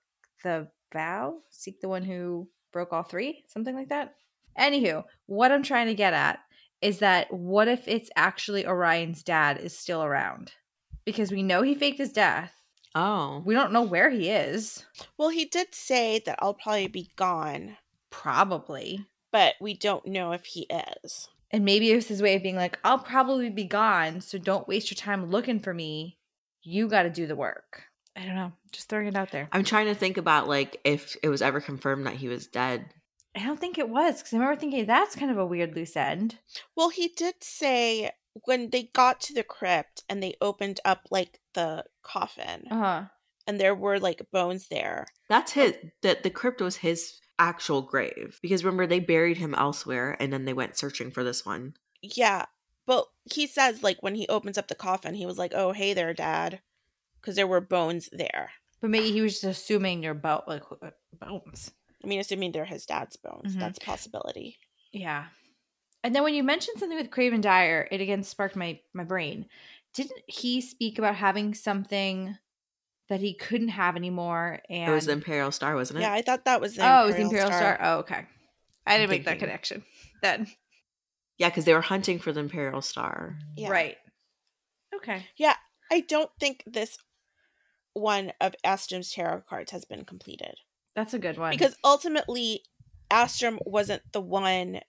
the 0.43 0.69
vow. 0.93 1.41
Seek 1.51 1.81
the 1.83 1.89
one 1.89 2.03
who 2.05 2.49
broke 2.73 2.93
all 2.95 3.03
three. 3.03 3.45
Something 3.49 3.75
like 3.75 3.91
that. 3.91 4.15
Anywho, 4.59 5.05
what 5.27 5.53
I'm 5.53 5.63
trying 5.63 5.89
to 5.89 5.95
get 5.95 6.15
at 6.15 6.39
is 6.81 7.01
that 7.01 7.31
what 7.33 7.69
if 7.69 7.87
it's 7.87 8.09
actually 8.17 8.67
Orion's 8.67 9.23
dad 9.23 9.59
is 9.59 9.77
still 9.77 10.03
around? 10.03 10.53
Because 11.05 11.31
we 11.31 11.43
know 11.43 11.61
he 11.63 11.75
faked 11.75 11.99
his 11.99 12.13
death. 12.13 12.53
Oh, 12.95 13.43
We 13.45 13.53
don't 13.55 13.73
know 13.73 13.83
where 13.83 14.09
he 14.09 14.31
is. 14.31 14.85
Well, 15.19 15.29
he 15.29 15.45
did 15.45 15.75
say 15.75 16.23
that 16.25 16.39
I'll 16.41 16.55
probably 16.55 16.89
be 16.89 17.11
gone, 17.17 17.77
Probably. 18.11 19.07
but 19.31 19.55
we 19.61 19.75
don't 19.75 20.07
know 20.07 20.33
if 20.33 20.47
he 20.47 20.67
is. 21.05 21.29
And 21.51 21.65
maybe 21.65 21.93
it 21.93 21.97
was 21.97 22.09
his 22.09 22.23
way 22.23 22.35
of 22.37 22.43
being 22.43 22.57
like, 22.57 22.79
I'll 22.83 22.99
probably 22.99 23.51
be 23.51 23.65
gone, 23.65 24.21
so 24.21 24.39
don't 24.39 24.67
waste 24.67 24.91
your 24.91 24.97
time 24.97 25.31
looking 25.31 25.61
for 25.61 25.73
me. 25.75 26.19
You 26.67 26.89
got 26.89 27.05
to 27.05 27.11
do 27.11 27.27
the 27.27 27.37
work. 27.37 27.85
I 28.17 28.25
don't 28.25 28.35
know. 28.35 28.53
Just 28.73 28.89
throwing 28.89 29.07
it 29.07 29.17
out 29.17 29.31
there. 29.31 29.49
I'm 29.53 29.65
trying 29.65 29.87
to 29.87 29.95
think 29.95 30.17
about 30.17 30.49
like 30.49 30.81
if 30.85 31.17
it 31.23 31.29
was 31.29 31.43
ever 31.43 31.61
confirmed 31.61 32.07
that 32.07 32.15
he 32.17 32.29
was 32.29 32.47
dead. 32.47 32.87
I 33.37 33.45
don't 33.45 33.61
think 33.61 33.77
it 33.79 33.89
was 33.91 34.17
because 34.19 34.33
I 34.33 34.39
remember 34.39 34.59
thinking 34.59 34.87
that's 34.87 35.15
kind 35.15 35.31
of 35.31 35.37
a 35.39 35.47
weird 35.47 35.77
loose 35.77 35.97
end. 35.97 36.39
Well, 36.75 36.89
he 36.89 37.09
did 37.09 37.35
say 37.43 38.11
when 38.45 38.71
they 38.71 38.85
got 38.95 39.21
to 39.23 39.35
the 39.35 39.43
crypt 39.43 40.03
and 40.09 40.23
they 40.23 40.35
opened 40.41 40.81
up 40.85 41.03
like 41.11 41.41
the 41.55 41.85
coffin 42.03 42.65
Uh 42.71 42.75
huh. 42.79 43.03
and 43.47 43.61
there 43.61 43.75
were 43.75 43.99
like 44.01 44.27
bones 44.33 44.69
there. 44.69 45.07
That's 45.29 45.53
his. 45.53 45.75
The 46.03 46.19
the 46.23 46.31
crypt 46.31 46.61
was 46.63 46.77
his 46.77 47.21
actual 47.39 47.83
grave 47.83 48.39
because 48.41 48.65
remember 48.65 48.87
they 48.87 48.99
buried 49.01 49.37
him 49.37 49.55
elsewhere 49.55 50.17
and 50.19 50.33
then 50.33 50.47
they 50.47 50.55
went 50.55 50.79
searching 50.79 51.11
for 51.11 51.23
this 51.23 51.45
one. 51.45 51.75
Yeah, 52.01 52.47
but 52.87 53.07
he 53.25 53.47
says 53.47 53.83
like 53.83 54.03
when 54.03 54.15
he 54.15 54.27
opens 54.29 54.57
up 54.59 54.69
the 54.69 54.75
coffin, 54.75 55.15
he 55.15 55.27
was 55.27 55.39
like, 55.39 55.53
"Oh, 55.55 55.73
hey 55.73 55.93
there, 55.95 56.15
Dad," 56.15 56.61
because 57.21 57.35
there 57.37 57.47
were 57.47 57.61
bones 57.61 58.09
there. 58.13 58.51
But 58.81 58.91
maybe 58.91 59.11
he 59.13 59.21
was 59.21 59.41
just 59.41 59.45
assuming 59.45 60.01
they're 60.01 60.15
bo- 60.15 60.45
like 60.47 60.63
uh, 60.83 60.91
bones. 61.19 61.73
I 62.05 62.07
mean, 62.07 62.21
assuming 62.21 62.53
they're 62.53 62.65
his 62.65 62.87
dad's 62.87 63.17
bones, 63.17 63.57
Mhm. 63.57 63.61
that's 63.61 63.79
a 63.79 63.81
possibility. 63.85 64.59
Yeah. 64.93 65.27
And 66.05 66.15
then 66.15 66.23
when 66.23 66.35
you 66.35 66.45
mentioned 66.45 66.79
something 66.79 66.97
with 66.99 67.11
Craven 67.11 67.41
Dyer, 67.41 67.89
it 67.91 68.01
again 68.01 68.23
sparked 68.23 68.55
my 68.57 68.81
my 68.93 69.05
brain. 69.05 69.47
didn't 69.95 70.21
he 70.27 70.61
speak 70.61 70.99
about 70.99 71.15
having 71.17 71.55
something 71.55 72.37
that 73.09 73.21
he 73.21 73.33
couldn't 73.35 73.69
have 73.69 73.97
anymore? 73.97 74.61
And 74.69 74.93
It 74.93 74.95
was 74.95 75.07
the 75.07 75.13
Imperial 75.13 75.51
Star, 75.51 75.75
wasn't 75.75 75.99
it? 76.01 76.03
Yeah, 76.03 76.13
I 76.13 76.21
thought 76.21 76.45
that 76.45 76.61
was 76.61 76.75
the 76.77 76.83
oh, 76.87 77.05
it 77.05 77.07
was 77.07 77.17
the 77.17 77.23
Imperial 77.23 77.51
Star. 77.51 77.79
Oh, 77.81 77.99
okay. 78.01 78.27
I 78.87 78.99
didn't 78.99 79.11
make 79.11 79.25
that 79.25 79.39
connection. 79.39 79.85
Then 80.23 80.47
Yeah, 81.39 81.49
because 81.51 81.65
they 81.65 81.75
were 81.75 81.81
hunting 81.83 82.19
for 82.19 82.33
the 82.33 82.41
Imperial 82.41 82.83
Star. 82.83 83.39
Yeah. 83.57 83.71
right. 83.71 83.97
Okay. 84.95 85.27
Yeah, 85.37 85.55
I 85.91 86.01
don't 86.01 86.31
think 86.41 86.63
this 86.67 86.97
one 87.93 88.33
of 88.41 88.55
Astrum's 88.65 89.13
tarot 89.13 89.43
cards 89.49 89.73
has 89.73 89.85
been 89.85 90.05
completed. 90.05 90.55
That's 90.95 91.15
a 91.15 91.19
good 91.19 91.37
one. 91.39 91.51
because 91.51 91.77
ultimately 91.85 92.63
Astrum 93.11 93.59
wasn't 93.67 94.03
the 94.13 94.21
one 94.21 94.81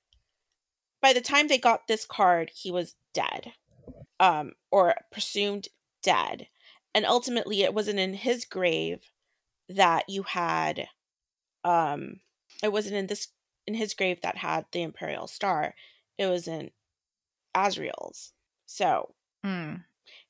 by 1.01 1.13
the 1.13 1.21
time 1.21 1.47
they 1.47 1.57
got 1.57 1.87
this 1.87 2.05
card 2.05 2.49
he 2.55 2.71
was 2.71 2.95
dead 3.13 3.51
um 4.19 4.53
or 4.71 4.95
presumed 5.11 5.67
dead 6.01 6.47
and 6.95 7.05
ultimately 7.05 7.61
it 7.61 7.73
wasn't 7.73 7.99
in 7.99 8.13
his 8.13 8.45
grave 8.45 9.01
that 9.69 10.05
you 10.09 10.23
had 10.23 10.87
um 11.65 12.21
it 12.63 12.71
wasn't 12.71 12.95
in 12.95 13.07
this 13.07 13.27
in 13.67 13.73
his 13.73 13.93
grave 13.93 14.19
that 14.23 14.37
had 14.37 14.65
the 14.71 14.81
imperial 14.81 15.27
star 15.27 15.75
it 16.17 16.27
was 16.27 16.47
in 16.47 16.71
Azriel's 17.55 18.33
so 18.65 19.15
Hmm. 19.43 19.75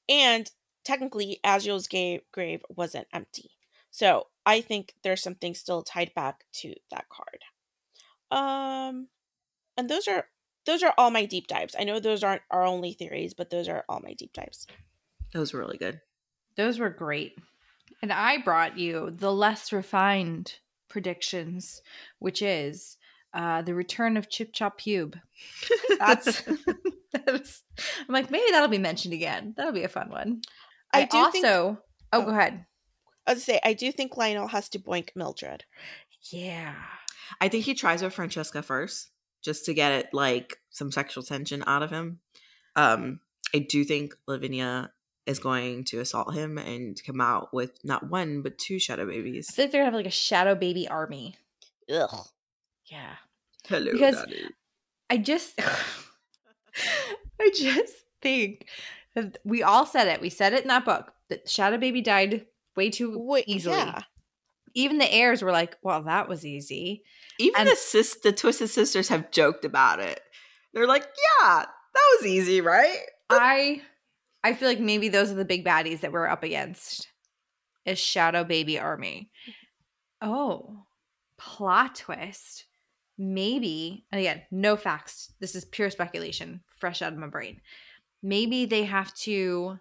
and 0.10 0.50
technically 0.84 1.40
Azriel's 1.44 1.88
ga- 1.88 2.22
grave 2.32 2.64
wasn't 2.70 3.08
empty. 3.14 3.52
So 3.90 4.28
I 4.46 4.62
think 4.62 4.94
there's 5.04 5.24
something 5.24 5.54
still 5.56 5.82
tied 5.82 6.14
back 6.14 6.46
to 6.62 6.74
that 6.92 7.08
card. 7.10 7.42
Um 8.32 9.08
and 9.78 9.90
those 9.90 10.08
are 10.08 10.28
those 10.66 10.84
are 10.84 10.94
all 10.98 11.12
my 11.12 11.26
deep 11.26 11.48
dives. 11.48 11.76
I 11.80 11.84
know 11.86 12.00
those 12.00 12.24
aren't 12.24 12.42
our 12.52 12.64
only 12.64 12.94
theories, 12.94 13.34
but 13.34 13.50
those 13.50 13.70
are 13.70 13.86
all 13.88 14.02
my 14.02 14.14
deep 14.14 14.34
dives. 14.34 14.68
Those 15.34 15.54
were 15.54 15.60
really 15.62 15.78
good. 15.78 16.02
Those 16.56 16.80
were 16.80 16.90
great. 16.90 17.38
And 18.02 18.12
I 18.12 18.38
brought 18.40 18.78
you 18.78 19.12
the 19.12 19.32
less 19.32 19.72
refined 19.72 20.56
predictions, 20.90 21.82
which 22.20 22.42
is 22.42 22.98
uh, 23.34 23.62
the 23.62 23.76
return 23.76 24.18
of 24.18 24.30
Chip 24.30 24.52
Chop 24.54 24.80
Pube. 24.80 25.20
That's, 26.00 26.42
that's 27.14 27.64
I'm 28.08 28.14
like, 28.14 28.32
maybe 28.32 28.52
that'll 28.52 28.68
be 28.68 28.78
mentioned 28.78 29.14
again. 29.14 29.54
That'll 29.56 29.74
be 29.74 29.84
a 29.84 29.90
fun 29.90 30.10
one. 30.10 30.42
I 30.94 31.02
I, 31.02 31.06
do 31.06 31.18
also 31.18 31.32
think- 31.32 31.46
oh, 31.46 31.78
oh. 32.14 32.22
go 32.24 32.32
ahead. 32.32 32.66
I 33.26 33.34
was 33.34 33.44
say 33.44 33.60
I 33.64 33.74
do 33.74 33.92
think 33.92 34.18
Lionel 34.18 34.48
has 34.48 34.70
to 34.70 34.80
boink 34.80 35.10
Mildred. 35.16 35.66
Yeah. 36.32 36.74
I 37.42 37.50
think 37.50 37.66
he 37.66 37.74
tries 37.74 38.02
with 38.02 38.14
Francesca 38.14 38.62
first, 38.62 39.10
just 39.44 39.66
to 39.66 39.74
get 39.74 39.92
it 39.92 40.14
like 40.14 40.58
some 40.70 40.92
sexual 40.92 41.24
tension 41.24 41.64
out 41.68 41.84
of 41.84 41.92
him. 41.92 42.20
Um, 42.76 43.20
I 43.54 43.60
do 43.60 43.84
think 43.84 44.16
Lavinia 44.28 44.92
is 45.26 45.40
going 45.40 45.84
to 45.86 46.00
assault 46.00 46.34
him 46.34 46.58
and 46.58 47.00
come 47.06 47.20
out 47.20 47.54
with 47.54 47.78
not 47.84 48.10
one 48.10 48.42
but 48.42 48.58
two 48.58 48.80
shadow 48.80 49.06
babies. 49.06 49.50
feel 49.52 49.66
like 49.66 49.72
they're 49.72 49.82
gonna 49.82 49.92
have 49.92 49.94
like 49.94 50.06
a 50.06 50.12
shadow 50.12 50.56
baby 50.56 50.88
army. 50.88 51.36
Ugh. 51.92 52.26
Yeah. 52.88 53.16
Hello, 53.68 53.92
Because- 53.92 54.16
Daddy. 54.22 54.46
I 55.10 55.18
just 55.18 55.60
I 57.40 57.50
just 57.56 57.94
think 58.22 58.68
that 59.16 59.38
we 59.44 59.64
all 59.64 59.86
said 59.86 60.08
it. 60.08 60.22
We 60.22 60.30
said 60.30 60.54
it 60.54 60.64
in 60.64 60.68
that 60.68 60.86
book 60.86 61.12
that 61.30 61.50
Shadow 61.50 61.78
Baby 61.78 62.02
died 62.02 62.46
way 62.76 62.90
too 62.90 63.18
Wait, 63.18 63.46
easily. 63.48 63.76
yeah. 63.78 64.02
Even 64.74 64.98
the 65.00 65.12
heirs 65.12 65.42
were 65.42 65.52
like, 65.52 65.76
"Well, 65.82 66.04
that 66.04 66.28
was 66.28 66.46
easy." 66.46 67.04
Even 67.40 67.62
and- 67.62 67.70
the 67.70 67.76
sis, 67.76 68.18
the 68.22 68.32
Twisted 68.32 68.70
Sisters 68.70 69.08
have 69.08 69.32
joked 69.32 69.66
about 69.66 70.00
it. 70.00 70.20
They're 70.74 70.88
like, 70.88 71.04
"Yeah, 71.04 71.66
that 71.66 72.18
was 72.18 72.28
easy, 72.28 72.62
right?" 72.62 73.00
I 73.30 73.82
I 74.44 74.54
feel 74.54 74.68
like 74.68 74.80
maybe 74.80 75.10
those 75.10 75.32
are 75.32 75.36
the 75.36 75.46
big 75.46 75.66
baddies 75.66 76.02
that 76.02 76.12
we're 76.12 76.28
up 76.28 76.44
against. 76.44 77.08
Is 77.86 77.98
Shadow 77.98 78.44
Baby 78.44 78.78
Army. 78.78 79.32
Mm-hmm. 80.22 80.30
Oh, 80.30 80.86
plot 81.40 81.96
twist. 81.96 82.66
Maybe, 83.18 84.06
and 84.12 84.20
again, 84.20 84.44
no 84.52 84.76
facts. 84.78 85.34
This 85.40 85.56
is 85.56 85.66
pure 85.66 85.90
speculation, 85.90 86.62
fresh 86.78 87.02
out 87.02 87.14
of 87.14 87.20
my 87.20 87.28
brain. 87.28 87.62
Maybe 88.22 88.66
they 88.66 88.84
have 88.84 89.14
to 89.16 89.80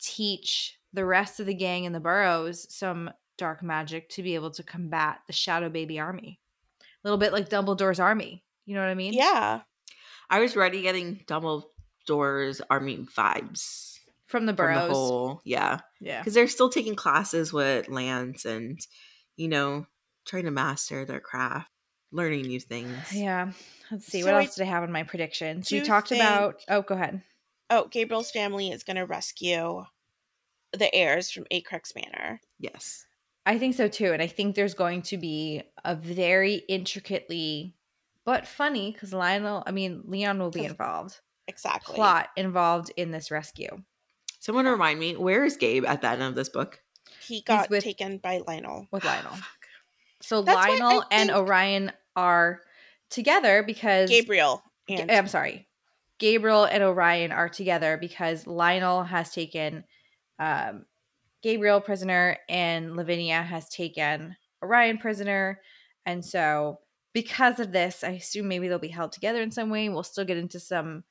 teach 0.00 0.78
the 0.92 1.04
rest 1.04 1.40
of 1.40 1.46
the 1.46 1.54
gang 1.54 1.84
in 1.84 1.92
the 1.92 2.00
burrows 2.00 2.66
some 2.74 3.10
dark 3.38 3.62
magic 3.62 4.08
to 4.10 4.22
be 4.22 4.34
able 4.34 4.50
to 4.50 4.62
combat 4.62 5.20
the 5.26 5.32
Shadow 5.32 5.68
Baby 5.68 5.98
Army. 6.00 6.40
A 6.80 6.84
little 7.04 7.18
bit 7.18 7.32
like 7.32 7.48
Dumbledore's 7.48 8.00
army. 8.00 8.44
You 8.66 8.74
know 8.74 8.80
what 8.80 8.90
I 8.90 8.94
mean? 8.94 9.12
Yeah. 9.12 9.60
I 10.30 10.40
was 10.40 10.56
already 10.56 10.82
getting 10.82 11.20
Dumbledore's 11.26 12.60
army 12.70 12.98
vibes 12.98 13.98
From 14.26 14.46
the 14.46 14.52
from 14.52 14.66
burrows. 14.66 14.88
the 14.88 14.94
whole, 14.94 15.40
yeah, 15.44 15.80
yeah. 16.00 16.20
because 16.20 16.34
they're 16.34 16.48
still 16.48 16.70
taking 16.70 16.94
classes 16.94 17.52
with 17.52 17.88
Lance 17.88 18.44
and 18.44 18.78
you 19.36 19.48
know 19.48 19.86
trying 20.24 20.44
to 20.44 20.50
master 20.50 21.04
their 21.04 21.20
craft, 21.20 21.70
learning 22.12 22.42
new 22.42 22.60
things. 22.60 23.12
Yeah. 23.12 23.52
Let's 23.90 24.06
see. 24.06 24.20
So 24.20 24.26
what 24.26 24.34
I 24.36 24.44
else 24.44 24.54
did 24.56 24.62
I 24.64 24.70
have 24.70 24.84
in 24.84 24.92
my 24.92 25.02
predictions? 25.02 25.70
We 25.70 25.80
do 25.80 25.84
talked 25.86 26.08
think- 26.10 26.22
about. 26.22 26.62
Oh, 26.68 26.82
go 26.82 26.94
ahead. 26.94 27.22
Oh, 27.70 27.88
Gabriel's 27.90 28.30
family 28.30 28.70
is 28.70 28.82
going 28.84 28.96
to 28.96 29.06
rescue 29.06 29.84
the 30.72 30.94
heirs 30.94 31.30
from 31.30 31.44
Acrux 31.52 31.94
Manor. 31.94 32.40
Yes. 32.58 33.06
I 33.46 33.58
think 33.58 33.74
so 33.74 33.88
too. 33.88 34.12
And 34.12 34.20
I 34.22 34.26
think 34.26 34.54
there's 34.54 34.74
going 34.74 35.02
to 35.02 35.16
be 35.16 35.62
a 35.84 35.94
very 35.96 36.56
intricately, 36.68 37.74
but 38.24 38.46
funny, 38.46 38.92
because 38.92 39.12
Lionel, 39.12 39.62
I 39.66 39.70
mean, 39.72 40.02
Leon 40.06 40.38
will 40.38 40.50
be 40.50 40.64
involved, 40.64 41.18
Exactly. 41.48 41.94
plot 41.96 42.28
involved 42.36 42.92
in 42.96 43.10
this 43.10 43.30
rescue. 43.30 43.82
Someone 44.38 44.66
remind 44.66 45.00
me, 45.00 45.16
where 45.16 45.44
is 45.44 45.56
Gabe 45.56 45.84
at 45.86 46.02
the 46.02 46.08
end 46.08 46.22
of 46.22 46.34
this 46.34 46.48
book? 46.48 46.80
He 47.26 47.40
got 47.42 47.70
with- 47.70 47.84
taken 47.84 48.18
by 48.18 48.42
Lionel. 48.46 48.86
with 48.90 49.04
Lionel. 49.04 49.32
So 50.24 50.40
That's 50.42 50.68
Lionel 50.68 51.04
and 51.10 51.30
think- 51.30 51.36
Orion 51.38 51.92
are 52.16 52.60
together 53.10 53.62
because 53.62 54.08
Gabriel. 54.08 54.62
And 54.88 55.10
I'm 55.10 55.28
sorry. 55.28 55.68
Gabriel 56.18 56.64
and 56.64 56.82
Orion 56.82 57.32
are 57.32 57.48
together 57.48 57.96
because 58.00 58.46
Lionel 58.46 59.02
has 59.04 59.32
taken 59.32 59.84
um, 60.38 60.84
Gabriel 61.42 61.80
prisoner 61.80 62.36
and 62.48 62.96
Lavinia 62.96 63.42
has 63.42 63.68
taken 63.68 64.36
Orion 64.62 64.98
prisoner. 64.98 65.60
And 66.06 66.24
so, 66.24 66.78
because 67.12 67.60
of 67.60 67.72
this, 67.72 68.02
I 68.04 68.10
assume 68.10 68.48
maybe 68.48 68.68
they'll 68.68 68.78
be 68.78 68.88
held 68.88 69.12
together 69.12 69.42
in 69.42 69.50
some 69.50 69.70
way. 69.70 69.88
We'll 69.88 70.02
still 70.02 70.24
get 70.24 70.36
into 70.36 70.58
some. 70.60 71.04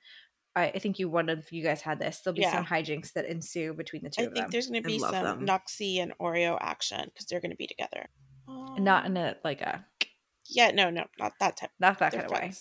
I, 0.55 0.65
I 0.69 0.79
think 0.79 0.99
you 0.99 1.09
one 1.09 1.29
of 1.29 1.49
you 1.51 1.63
guys 1.63 1.81
had 1.81 1.99
this. 1.99 2.19
There'll 2.19 2.35
be 2.35 2.41
Yeah. 2.41 2.53
some 2.53 2.65
hijinks 2.65 3.13
that 3.13 3.25
ensue 3.25 3.73
between 3.73 4.03
the 4.03 4.09
two 4.09 4.23
I 4.23 4.25
think 4.25 4.35
them. 4.35 4.47
there's 4.51 4.67
going 4.67 4.81
to 4.81 4.87
be 4.87 4.99
some 4.99 5.11
them. 5.11 5.45
Noxie 5.45 6.01
and 6.01 6.13
Oreo 6.19 6.57
action 6.59 7.05
because 7.05 7.25
they're 7.27 7.39
going 7.39 7.51
to 7.51 7.57
be 7.57 7.67
together. 7.67 8.09
Not 8.77 9.05
in 9.05 9.15
a 9.15 9.35
like 9.45 9.61
a 9.61 9.85
Yeah, 10.51 10.71
no, 10.71 10.89
no, 10.89 11.05
not 11.17 11.33
that 11.39 11.57
type. 11.57 11.71
not 11.79 11.99
that 11.99 12.11
They're 12.11 12.21
kind 12.21 12.33
of 12.33 12.39
way. 12.41 12.53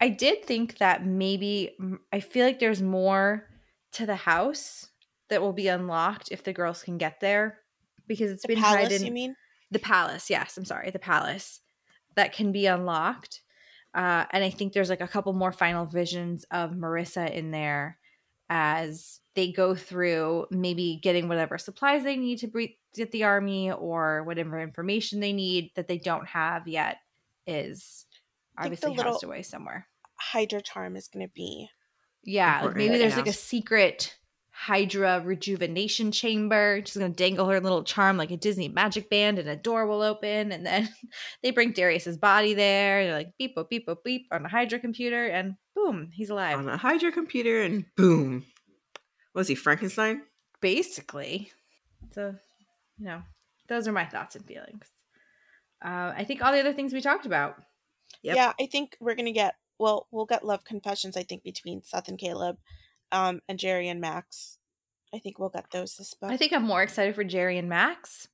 I 0.00 0.08
did 0.10 0.44
think 0.44 0.78
that 0.78 1.04
maybe 1.06 1.76
I 2.12 2.20
feel 2.20 2.46
like 2.46 2.58
there's 2.58 2.82
more 2.82 3.48
to 3.92 4.06
the 4.06 4.16
house 4.16 4.90
that 5.30 5.40
will 5.40 5.52
be 5.54 5.68
unlocked 5.68 6.28
if 6.30 6.44
the 6.44 6.52
girls 6.52 6.82
can 6.82 6.98
get 6.98 7.20
there 7.20 7.58
because 8.06 8.30
it's 8.30 8.42
The 8.42 8.48
been 8.48 8.62
palace, 8.62 8.90
hidden 8.90 9.06
you 9.06 9.12
mean? 9.12 9.36
the 9.70 9.78
palace. 9.78 10.30
Yes, 10.30 10.56
I'm 10.56 10.64
sorry, 10.64 10.90
the 10.90 10.98
palace 10.98 11.60
that 12.14 12.32
can 12.32 12.52
be 12.52 12.66
unlocked. 12.66 13.40
Uh, 13.94 14.26
and 14.30 14.44
I 14.44 14.50
think 14.50 14.72
there's 14.74 14.90
like 14.90 15.00
a 15.00 15.08
couple 15.08 15.32
more 15.32 15.52
final 15.52 15.86
visions 15.86 16.44
of 16.50 16.72
Marissa 16.72 17.30
in 17.32 17.50
there 17.50 17.98
as 18.50 19.20
they 19.36 19.52
go 19.52 19.74
through 19.76 20.46
maybe 20.50 20.98
getting 21.02 21.28
whatever 21.28 21.58
supplies 21.58 22.02
they 22.02 22.16
need 22.16 22.38
to 22.38 22.48
bre- 22.48 22.74
get 22.94 23.12
the 23.12 23.22
army 23.24 23.70
or 23.70 24.24
whatever 24.24 24.60
information 24.60 25.20
they 25.20 25.32
need 25.32 25.70
that 25.76 25.86
they 25.86 25.98
don't 25.98 26.26
have 26.26 26.66
yet 26.66 26.96
is 27.46 28.06
I 28.58 28.62
think 28.68 28.80
the 28.80 28.86
obviously 28.88 28.96
little- 28.96 29.12
housed 29.12 29.24
away 29.24 29.42
somewhere. 29.42 29.86
Hydra 30.18 30.62
charm 30.62 30.96
is 30.96 31.06
going 31.08 31.26
to 31.26 31.32
be. 31.32 31.68
Yeah, 32.24 32.62
like 32.64 32.76
maybe 32.76 32.94
to 32.94 32.98
there's 32.98 33.16
like 33.16 33.28
a 33.28 33.32
secret 33.32 34.16
Hydra 34.50 35.20
rejuvenation 35.22 36.10
chamber. 36.10 36.80
She's 36.84 36.96
gonna 36.96 37.10
dangle 37.12 37.46
her 37.46 37.60
little 37.60 37.84
charm 37.84 38.16
like 38.16 38.30
a 38.30 38.36
Disney 38.38 38.68
magic 38.68 39.10
band, 39.10 39.38
and 39.38 39.48
a 39.48 39.54
door 39.54 39.86
will 39.86 40.00
open, 40.02 40.50
and 40.50 40.64
then 40.66 40.88
they 41.42 41.50
bring 41.50 41.72
Darius's 41.72 42.16
body 42.16 42.54
there. 42.54 43.00
And 43.00 43.08
they're 43.10 43.16
like 43.16 43.32
beep 43.38 43.54
boop 43.54 43.68
beep 43.68 43.86
boop 43.86 44.02
beep 44.02 44.26
on 44.32 44.44
a 44.46 44.48
Hydra 44.48 44.80
computer, 44.80 45.26
and 45.26 45.56
boom, 45.76 46.08
he's 46.12 46.30
alive. 46.30 46.58
On 46.58 46.68
a 46.68 46.76
Hydra 46.78 47.12
computer, 47.12 47.62
and 47.62 47.84
boom. 47.96 48.44
Was 49.36 49.48
he 49.48 49.54
Frankenstein? 49.54 50.22
Basically, 50.60 51.52
so 52.12 52.34
you 52.98 53.04
know, 53.04 53.22
those 53.68 53.86
are 53.86 53.92
my 53.92 54.06
thoughts 54.06 54.34
and 54.34 54.44
feelings. 54.46 54.86
Uh, 55.84 56.14
I 56.16 56.24
think 56.24 56.42
all 56.42 56.52
the 56.52 56.60
other 56.60 56.72
things 56.72 56.94
we 56.94 57.02
talked 57.02 57.26
about. 57.26 57.56
Yep. 58.22 58.36
Yeah, 58.36 58.52
I 58.58 58.66
think 58.66 58.96
we're 58.98 59.14
going 59.14 59.26
to 59.26 59.32
get. 59.32 59.54
Well, 59.78 60.06
we'll 60.10 60.24
get 60.24 60.44
love 60.44 60.64
confessions. 60.64 61.18
I 61.18 61.22
think 61.22 61.42
between 61.42 61.82
Seth 61.82 62.08
and 62.08 62.18
Caleb, 62.18 62.56
um, 63.12 63.42
and 63.46 63.58
Jerry 63.58 63.88
and 63.88 64.00
Max. 64.00 64.58
I 65.14 65.18
think 65.18 65.38
we'll 65.38 65.50
get 65.50 65.70
those 65.70 65.96
this 65.96 66.14
book. 66.14 66.30
I 66.30 66.38
think 66.38 66.52
I'm 66.52 66.64
more 66.64 66.82
excited 66.82 67.14
for 67.14 67.22
Jerry 67.22 67.58
and 67.58 67.68
Max 67.68 68.28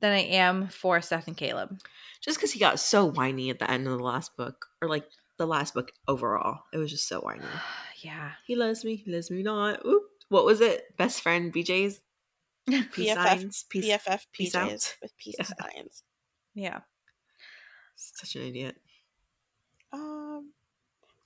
than 0.00 0.12
I 0.12 0.22
am 0.22 0.68
for 0.68 1.00
Seth 1.02 1.28
and 1.28 1.36
Caleb. 1.36 1.78
Just 2.22 2.38
because 2.38 2.52
he 2.52 2.58
got 2.58 2.80
so 2.80 3.04
whiny 3.04 3.50
at 3.50 3.58
the 3.58 3.70
end 3.70 3.86
of 3.86 3.96
the 3.96 4.02
last 4.02 4.36
book, 4.36 4.66
or 4.80 4.88
like 4.88 5.06
the 5.36 5.46
last 5.46 5.74
book 5.74 5.92
overall, 6.08 6.62
it 6.72 6.78
was 6.78 6.90
just 6.90 7.06
so 7.06 7.20
whiny. 7.20 7.44
yeah. 8.00 8.32
He 8.46 8.56
loves 8.56 8.84
me. 8.84 8.96
He 8.96 9.12
loves 9.12 9.30
me 9.30 9.42
not. 9.42 9.84
Oop. 9.84 10.02
What 10.28 10.44
was 10.44 10.60
it? 10.60 10.96
Best 10.96 11.20
friend 11.20 11.52
BJ's 11.52 12.00
peace 12.92 13.10
BFF 13.10 13.14
signs. 13.14 13.64
Peace. 13.70 13.86
BFF 13.86 14.20
peace 14.32 14.52
PJs 14.54 14.56
out. 14.56 14.96
with 15.02 15.16
peace 15.18 15.36
Yeah. 15.38 15.44
signs. 15.44 16.02
Yeah. 16.54 16.78
Such 17.96 18.34
an 18.36 18.42
idiot. 18.42 18.76
Um, 19.92 20.52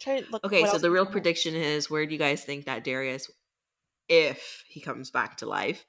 try 0.01 0.21
to 0.21 0.31
look. 0.31 0.45
Okay, 0.45 0.65
so 0.67 0.79
the 0.79 0.91
real 0.91 1.07
prediction 1.07 1.55
is 1.55 1.91
where 1.91 2.05
do 2.07 2.13
you 2.13 2.19
guys 2.19 2.45
think 2.45 2.67
that 2.67 2.85
Darius, 2.85 3.31
if 4.09 4.65
he 4.69 4.81
comes 4.81 5.11
back 5.11 5.39
to 5.39 5.47
life, 5.47 5.85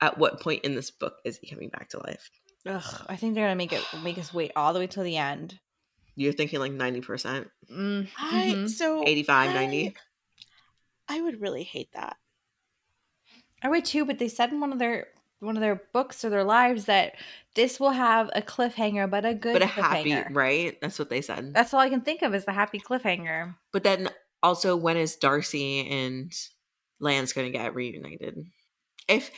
at 0.00 0.18
what 0.18 0.40
point 0.40 0.64
in 0.64 0.74
this 0.74 0.90
book 0.90 1.14
is 1.24 1.38
he 1.38 1.48
coming 1.50 1.68
back 1.68 1.90
to 1.90 1.98
life? 1.98 2.30
Ugh, 2.66 3.04
I 3.08 3.16
think 3.16 3.34
they're 3.34 3.44
gonna 3.44 3.54
make 3.56 3.72
it 3.72 3.82
make 4.02 4.18
us 4.18 4.32
wait 4.34 4.52
all 4.56 4.72
the 4.72 4.80
way 4.80 4.86
till 4.86 5.04
the 5.04 5.16
end. 5.16 5.58
You're 6.16 6.32
thinking 6.32 6.58
like 6.60 6.72
90%, 6.72 7.46
Mm, 7.70 8.08
I 8.18 8.52
mhm. 8.56 8.68
so 8.70 9.06
85, 9.06 9.50
I- 9.50 9.52
90? 9.52 9.94
I 11.08 11.20
would 11.20 11.40
really 11.40 11.62
hate 11.62 11.92
that. 11.92 12.16
I 13.62 13.68
would 13.68 13.84
too, 13.84 14.04
but 14.04 14.18
they 14.18 14.28
said 14.28 14.52
in 14.52 14.60
one 14.60 14.72
of 14.72 14.78
their 14.78 15.08
one 15.40 15.56
of 15.56 15.60
their 15.60 15.82
books 15.92 16.24
or 16.24 16.30
their 16.30 16.44
lives 16.44 16.86
that 16.86 17.14
this 17.54 17.78
will 17.78 17.90
have 17.90 18.30
a 18.34 18.42
cliffhanger, 18.42 19.08
but 19.10 19.24
a 19.24 19.34
good 19.34 19.52
But 19.52 19.62
a 19.62 19.66
happy, 19.66 20.22
right? 20.30 20.78
That's 20.80 20.98
what 20.98 21.10
they 21.10 21.20
said. 21.20 21.52
That's 21.54 21.74
all 21.74 21.80
I 21.80 21.90
can 21.90 22.00
think 22.00 22.22
of 22.22 22.34
is 22.34 22.44
the 22.44 22.52
happy 22.52 22.78
cliffhanger. 22.78 23.54
But 23.72 23.84
then 23.84 24.08
also, 24.42 24.76
when 24.76 24.96
is 24.96 25.16
Darcy 25.16 25.86
and 25.88 26.32
Lance 27.00 27.32
going 27.32 27.50
to 27.50 27.58
get 27.58 27.74
reunited? 27.74 28.46
If 29.08 29.30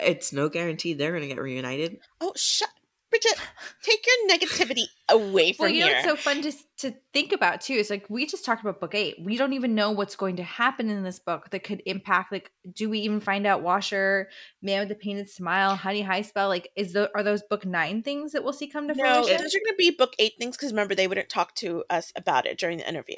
it's 0.00 0.32
no 0.32 0.48
guarantee 0.48 0.94
they're 0.94 1.10
going 1.10 1.22
to 1.22 1.28
get 1.28 1.40
reunited, 1.40 1.98
Oh, 2.20 2.32
shut, 2.34 2.70
Bridget. 3.12 3.38
Take 3.82 4.04
your 4.06 4.36
negativity 4.38 4.86
away 5.08 5.52
from 5.52 5.64
Well, 5.64 5.72
you 5.72 5.80
know 5.80 5.86
here. 5.86 5.96
what's 5.96 6.08
so 6.08 6.16
fun 6.16 6.42
to 6.42 6.52
to 6.78 6.94
think 7.12 7.32
about 7.32 7.60
too 7.60 7.74
It's 7.74 7.90
like 7.90 8.06
we 8.08 8.26
just 8.26 8.44
talked 8.44 8.62
about 8.62 8.80
book 8.80 8.94
eight. 8.94 9.16
We 9.22 9.36
don't 9.36 9.52
even 9.52 9.74
know 9.74 9.90
what's 9.92 10.16
going 10.16 10.36
to 10.36 10.42
happen 10.42 10.88
in 10.90 11.02
this 11.04 11.18
book 11.18 11.50
that 11.50 11.62
could 11.62 11.82
impact. 11.86 12.32
Like, 12.32 12.50
do 12.72 12.88
we 12.88 13.00
even 13.00 13.20
find 13.20 13.46
out 13.46 13.62
Washer, 13.62 14.28
Man 14.62 14.80
with 14.80 14.88
the 14.88 14.94
Painted 14.94 15.28
Smile, 15.28 15.76
Honey 15.76 16.02
Highspell? 16.02 16.48
Like, 16.48 16.70
is 16.74 16.94
the 16.94 17.10
are 17.14 17.22
those 17.22 17.42
book 17.42 17.64
nine 17.66 18.02
things 18.02 18.32
that 18.32 18.42
we'll 18.42 18.52
see 18.52 18.66
come 18.66 18.88
to 18.88 18.94
no, 18.94 19.02
fruition? 19.02 19.36
those 19.42 19.54
are 19.54 19.58
going 19.58 19.72
to 19.72 19.76
be 19.78 19.90
book 19.90 20.14
eight 20.18 20.32
things 20.38 20.56
because 20.56 20.72
remember 20.72 20.94
they 20.94 21.06
wouldn't 21.06 21.28
talk 21.28 21.54
to 21.56 21.84
us 21.90 22.12
about 22.16 22.46
it 22.46 22.58
during 22.58 22.78
the 22.78 22.88
interview. 22.88 23.14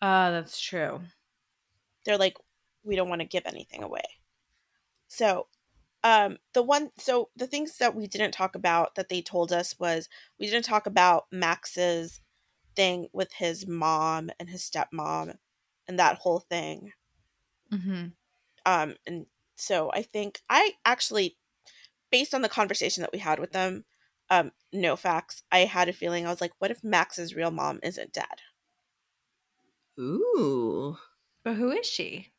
Uh, 0.00 0.30
that's 0.30 0.60
true. 0.60 1.00
They're 2.04 2.18
like, 2.18 2.36
we 2.84 2.96
don't 2.96 3.08
want 3.08 3.20
to 3.20 3.26
give 3.26 3.42
anything 3.46 3.82
away. 3.82 4.04
So, 5.08 5.46
um, 6.04 6.38
the 6.54 6.62
one, 6.62 6.90
so 6.98 7.30
the 7.36 7.46
things 7.46 7.78
that 7.78 7.94
we 7.94 8.06
didn't 8.06 8.32
talk 8.32 8.54
about 8.54 8.94
that 8.94 9.08
they 9.08 9.22
told 9.22 9.52
us 9.52 9.78
was 9.78 10.08
we 10.38 10.46
didn't 10.46 10.64
talk 10.64 10.86
about 10.86 11.26
Max's 11.32 12.20
thing 12.76 13.08
with 13.12 13.32
his 13.34 13.66
mom 13.66 14.30
and 14.38 14.48
his 14.48 14.62
stepmom 14.62 15.36
and 15.88 15.98
that 15.98 16.18
whole 16.18 16.40
thing. 16.40 16.92
Mm-hmm. 17.72 18.08
Um, 18.66 18.96
and 19.06 19.26
so 19.56 19.90
I 19.92 20.02
think 20.02 20.42
I 20.48 20.74
actually, 20.84 21.36
based 22.10 22.34
on 22.34 22.42
the 22.42 22.48
conversation 22.48 23.02
that 23.02 23.12
we 23.12 23.20
had 23.20 23.40
with 23.40 23.52
them, 23.52 23.84
um, 24.30 24.52
no 24.72 24.96
facts, 24.96 25.42
I 25.52 25.60
had 25.60 25.88
a 25.88 25.92
feeling 25.92 26.26
I 26.26 26.30
was 26.30 26.40
like, 26.40 26.52
what 26.58 26.70
if 26.70 26.84
Max's 26.84 27.34
real 27.34 27.50
mom 27.52 27.80
isn't 27.82 28.12
dead? 28.12 28.42
ooh, 29.98 30.96
But 31.42 31.56
who 31.56 31.72
is 31.72 31.84
she? 31.86 32.32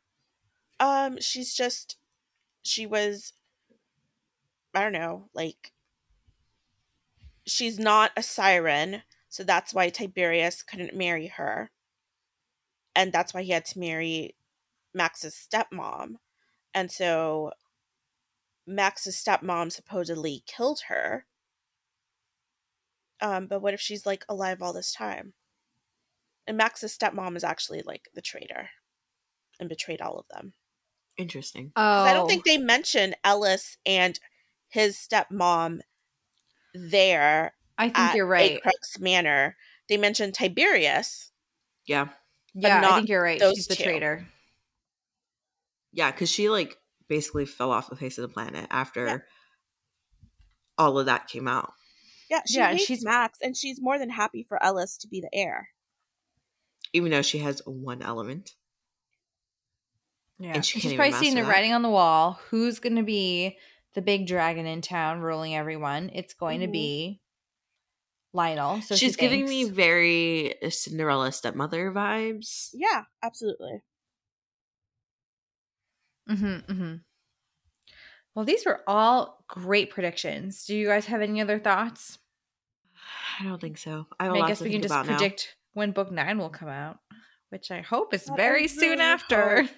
Um, 0.78 1.20
she's 1.20 1.54
just, 1.54 1.96
she 2.62 2.86
was, 2.86 3.34
I 4.74 4.80
don't 4.82 4.92
know, 4.92 5.28
like, 5.34 5.72
she's 7.46 7.78
not 7.78 8.12
a 8.16 8.22
siren, 8.22 9.02
so 9.28 9.44
that's 9.44 9.74
why 9.74 9.90
Tiberius 9.90 10.62
couldn't 10.62 10.94
marry 10.96 11.26
her. 11.28 11.70
And 12.94 13.12
that's 13.12 13.32
why 13.34 13.42
he 13.42 13.50
had 13.52 13.64
to 13.66 13.78
marry 13.78 14.36
Max's 14.94 15.34
stepmom. 15.34 16.16
And 16.74 16.90
so 16.92 17.52
Max's 18.66 19.16
stepmom 19.22 19.70
supposedly 19.70 20.42
killed 20.46 20.80
her. 20.88 21.26
Um, 23.22 23.46
but 23.46 23.60
what 23.60 23.72
if 23.74 23.80
she's 23.80 24.04
like 24.06 24.24
alive 24.28 24.60
all 24.62 24.72
this 24.74 24.92
time? 24.92 25.32
And 26.46 26.58
Max's 26.58 26.94
stepmom 26.98 27.34
is 27.34 27.44
actually 27.44 27.80
like 27.80 28.10
the 28.12 28.20
traitor 28.20 28.70
and 29.60 29.68
betrayed 29.68 30.00
all 30.02 30.18
of 30.18 30.28
them. 30.28 30.54
interesting. 31.16 31.72
Oh, 31.76 31.80
'Cause 31.82 32.04
I 32.04 32.12
don't 32.12 32.26
think 32.26 32.44
they 32.44 32.58
mention 32.58 33.14
Ellis 33.24 33.76
and 33.86 34.18
his 34.70 34.96
stepmom 34.96 35.80
there 36.74 37.52
I 37.76 37.84
think 37.86 37.98
at 37.98 38.14
you're 38.16 38.26
right. 38.26 38.60
Acrux 38.64 39.00
Manor. 39.00 39.56
They 39.88 39.96
mentioned 39.96 40.34
Tiberius. 40.34 41.30
Yeah, 41.86 42.08
Yeah, 42.54 42.80
I 42.88 42.96
think 42.96 43.08
you're 43.08 43.22
right. 43.22 43.40
She's 43.54 43.66
the 43.66 43.74
two. 43.76 43.84
traitor. 43.84 44.26
yeah, 45.92 46.10
because 46.10 46.30
she 46.30 46.48
like 46.48 46.76
basically 47.08 47.46
fell 47.46 47.72
off 47.72 47.90
the 47.90 47.96
face 47.96 48.18
of 48.18 48.22
the 48.22 48.28
planet 48.32 48.66
after 48.70 49.06
Yeah. 49.06 49.18
all 50.78 50.98
of 50.98 51.06
that 51.06 51.26
came 51.28 51.48
out. 51.48 51.72
Yeah, 52.30 52.42
she 52.46 52.58
Yeah, 52.58 52.68
and 52.68 52.78
hates 52.78 52.86
she's- 52.86 53.02
Max, 53.04 53.38
and 53.42 53.56
she's 53.56 53.80
more 53.80 53.98
than 53.98 54.10
happy 54.10 54.44
for 54.44 54.62
Ellis 54.62 54.96
to 54.98 55.08
be 55.08 55.20
the 55.20 55.30
heir. 55.32 55.70
Even 56.92 57.10
though 57.10 57.22
she 57.22 57.38
has 57.38 57.60
one 57.66 58.02
element. 58.02 58.54
Yeah, 60.38 60.52
And 60.54 60.64
she 60.64 60.74
she's 60.74 60.82
can't 60.82 60.94
even 60.94 61.10
probably 61.10 61.18
seeing 61.26 61.34
the 61.34 61.44
writing 61.50 61.72
on 61.72 61.82
the 61.82 61.88
wall. 61.90 62.38
Who's 62.50 62.78
going 62.78 62.96
to 62.96 63.02
be 63.02 63.58
the 63.94 64.02
big 64.02 64.26
dragon 64.26 64.66
in 64.66 64.80
town, 64.82 65.20
ruling 65.20 65.54
everyone? 65.54 66.10
It's 66.14 66.34
going 66.34 66.60
to 66.60 66.68
be 66.68 67.20
Lionel. 68.32 68.80
So 68.82 68.94
she 68.94 69.06
She's 69.06 69.16
giving 69.16 69.44
me 69.46 69.64
very 69.64 70.54
Cinderella 70.70 71.32
stepmother 71.32 71.90
vibes. 71.92 72.70
Yeah, 72.72 73.02
absolutely. 73.22 73.82
Mm-hmm, 76.28 76.72
mm-hmm. 76.72 76.94
Well, 78.34 78.44
these 78.44 78.64
were 78.64 78.82
all 78.86 79.44
great 79.48 79.90
predictions. 79.90 80.64
Do 80.64 80.76
you 80.76 80.86
guys 80.86 81.06
have 81.06 81.20
any 81.20 81.40
other 81.40 81.58
thoughts? 81.58 82.18
I 83.40 83.44
don't 83.44 83.60
think 83.60 83.78
so. 83.78 84.06
I 84.20 84.24
have 84.24 84.34
I, 84.34 84.44
a 84.44 84.48
guess 84.48 84.60
we 84.60 84.70
can 84.70 84.82
just 84.82 84.92
about 84.92 85.06
now. 85.06 85.16
predict 85.16 85.56
when 85.72 85.90
book 85.92 86.12
nine 86.12 86.38
will 86.38 86.50
come 86.50 86.68
out, 86.68 86.98
which 87.48 87.70
I 87.70 87.80
hope 87.80 88.14
is 88.14 88.26
God, 88.26 88.34
I 88.34 88.36
very 88.36 88.68
soon 88.68 88.90
really 88.90 89.00
after. 89.02 89.62
hope- 89.62 89.70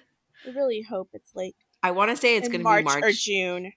I 0.45 0.49
really 0.51 0.81
hope 0.81 1.09
it's 1.13 1.31
like 1.33 1.55
I 1.81 1.91
want 1.91 2.11
to 2.11 2.17
say 2.17 2.35
it's 2.37 2.49
going 2.49 2.63
to 2.63 2.69
be 2.77 2.83
March. 2.83 3.03
or 3.03 3.11
June. 3.11 3.71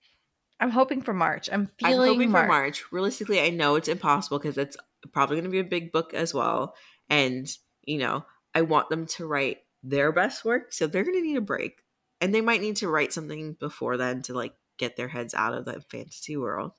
I'm 0.61 0.71
hoping 0.71 1.03
for 1.03 1.13
March. 1.13 1.49
I'm 1.53 1.69
feeling 1.79 2.09
I'm 2.11 2.15
hoping 2.15 2.31
March. 2.31 2.45
for 2.45 2.49
March. 2.49 2.93
Realistically, 2.93 3.41
I 3.41 3.51
know 3.51 3.77
it's 3.77 3.89
impossible 3.89 4.39
because 4.39 4.57
it's 4.57 4.77
probably 5.13 5.37
going 5.37 5.45
to 5.45 5.51
be 5.51 5.59
a 5.59 5.65
big 5.65 5.93
book 5.93 6.15
as 6.15 6.33
well. 6.33 6.75
And, 7.11 7.49
you 7.85 7.99
know, 7.99 8.25
I 8.55 8.63
want 8.63 8.89
them 8.89 9.07
to 9.07 9.27
write 9.27 9.59
their 9.83 10.13
best 10.13 10.45
work. 10.45 10.73
So 10.73 10.87
they're 10.87 11.05
going 11.05 11.17
to 11.17 11.23
need 11.23 11.37
a 11.37 11.43
break. 11.43 11.83
And 12.21 12.35
they 12.35 12.41
might 12.41 12.63
need 12.63 12.77
to 12.77 12.89
write 12.89 13.13
something 13.13 13.55
before 13.61 13.99
then 13.99 14.23
to 14.23 14.35
like 14.35 14.55
get 14.79 14.97
their 14.97 15.09
heads 15.09 15.35
out 15.35 15.53
of 15.53 15.67
the 15.67 15.83
fantasy 15.91 16.37
world. 16.37 16.73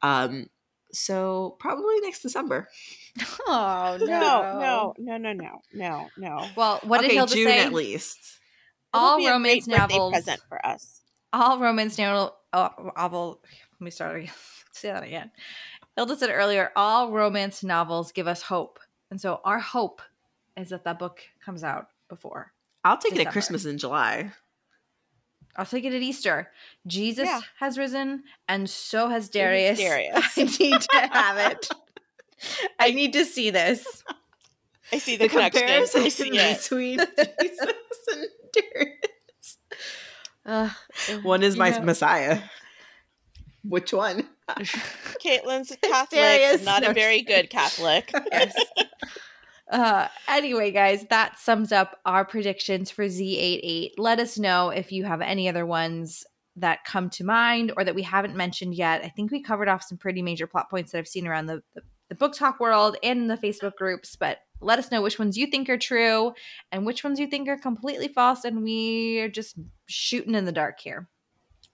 Um, 0.00 0.46
so 0.92 1.56
probably 1.58 2.00
next 2.00 2.22
December. 2.22 2.68
Oh 3.46 3.98
no, 4.00 4.06
No, 4.06 4.94
no, 4.98 5.16
no, 5.18 5.32
no, 5.32 5.60
no, 5.74 6.08
no. 6.16 6.46
Well, 6.56 6.80
what 6.84 7.00
okay, 7.00 7.08
did 7.08 7.14
Hilda 7.14 7.34
June 7.34 7.48
say? 7.48 7.60
at 7.60 7.72
least. 7.72 8.18
All 8.94 9.24
romance 9.26 9.66
novels. 9.66 10.12
present 10.12 10.40
for 10.48 10.64
us. 10.66 11.01
All 11.32 11.58
romance 11.58 11.98
novel. 11.98 12.36
Oh, 12.52 12.92
novel. 12.96 13.40
Let 13.80 13.84
me 13.84 13.90
start 13.90 14.16
again. 14.16 14.32
Say 14.72 14.88
that 14.90 15.02
again. 15.02 15.30
Hilda 15.96 16.16
said 16.16 16.30
earlier, 16.30 16.70
all 16.76 17.10
romance 17.10 17.62
novels 17.62 18.12
give 18.12 18.26
us 18.26 18.40
hope, 18.42 18.80
and 19.10 19.20
so 19.20 19.40
our 19.44 19.58
hope 19.58 20.00
is 20.56 20.70
that 20.70 20.84
that 20.84 20.98
book 20.98 21.20
comes 21.44 21.62
out 21.62 21.88
before. 22.08 22.52
I'll 22.84 22.96
take 22.98 23.14
it 23.14 23.26
at 23.26 23.32
Christmas 23.32 23.64
in 23.66 23.76
July. 23.78 24.32
I'll 25.54 25.66
take 25.66 25.84
it 25.84 25.92
at 25.92 26.00
Easter. 26.00 26.50
Jesus 26.86 27.26
Yeah. 27.28 27.40
has 27.58 27.76
risen, 27.76 28.24
and 28.48 28.68
so 28.70 29.08
has 29.08 29.28
Darius. 29.28 29.78
Darius. 29.78 30.26
I 30.38 30.42
need 30.44 30.80
to 30.80 31.08
have 31.12 31.52
it. 31.52 31.68
I 32.80 32.90
need 32.92 33.12
to 33.12 33.24
see 33.26 33.50
this. 33.50 34.02
I 34.92 34.98
see 34.98 35.16
the, 35.16 35.24
The 35.24 35.28
connection. 35.28 35.62
I 35.64 35.66
comparison 35.66 36.10
see 36.10 36.28
it. 36.38 36.58
between 36.58 36.98
Jesus 37.40 37.66
and 38.12 38.26
Darius. 38.54 38.91
Ugh, 40.46 40.70
One 41.22 41.42
is 41.42 41.56
my 41.56 41.70
know- 41.70 41.80
Messiah. 41.82 42.40
Which 43.64 43.92
one? 43.92 44.28
Caitlin's 44.48 45.70
a 45.70 45.76
Catholic, 45.76 46.10
Darius. 46.20 46.64
not 46.64 46.82
No, 46.82 46.90
a 46.90 46.94
very 46.94 47.22
good 47.22 47.48
Catholic. 47.48 48.12
yes. 48.32 48.54
Uh, 49.70 50.08
anyway, 50.28 50.70
guys, 50.72 51.06
that 51.10 51.38
sums 51.38 51.70
up 51.72 51.98
our 52.04 52.24
predictions 52.24 52.90
for 52.90 53.04
Z88. 53.04 53.92
Let 53.98 54.18
us 54.18 54.38
know 54.38 54.70
if 54.70 54.90
you 54.92 55.04
have 55.04 55.20
any 55.20 55.48
other 55.48 55.64
ones 55.64 56.24
that 56.56 56.84
come 56.84 57.08
to 57.10 57.24
mind 57.24 57.72
or 57.76 57.84
that 57.84 57.94
we 57.94 58.02
haven't 58.02 58.36
mentioned 58.36 58.74
yet. 58.74 59.02
I 59.04 59.08
think 59.08 59.30
we 59.30 59.40
covered 59.42 59.68
off 59.68 59.84
some 59.84 59.96
pretty 59.96 60.20
major 60.22 60.46
plot 60.46 60.68
points 60.68 60.92
that 60.92 60.98
I've 60.98 61.08
seen 61.08 61.26
around 61.26 61.46
the, 61.46 61.62
the, 61.74 61.82
the 62.10 62.14
BookTok 62.16 62.58
world 62.60 62.96
and 63.02 63.22
in 63.22 63.26
the 63.28 63.36
Facebook 63.38 63.76
groups, 63.76 64.16
but 64.16 64.38
let 64.62 64.78
us 64.78 64.90
know 64.90 65.02
which 65.02 65.18
ones 65.18 65.36
you 65.36 65.46
think 65.46 65.68
are 65.68 65.78
true 65.78 66.32
and 66.70 66.86
which 66.86 67.04
ones 67.04 67.18
you 67.18 67.26
think 67.26 67.48
are 67.48 67.58
completely 67.58 68.08
false. 68.08 68.44
And 68.44 68.62
we 68.62 69.20
are 69.20 69.28
just 69.28 69.56
shooting 69.86 70.34
in 70.34 70.44
the 70.44 70.52
dark 70.52 70.80
here. 70.80 71.08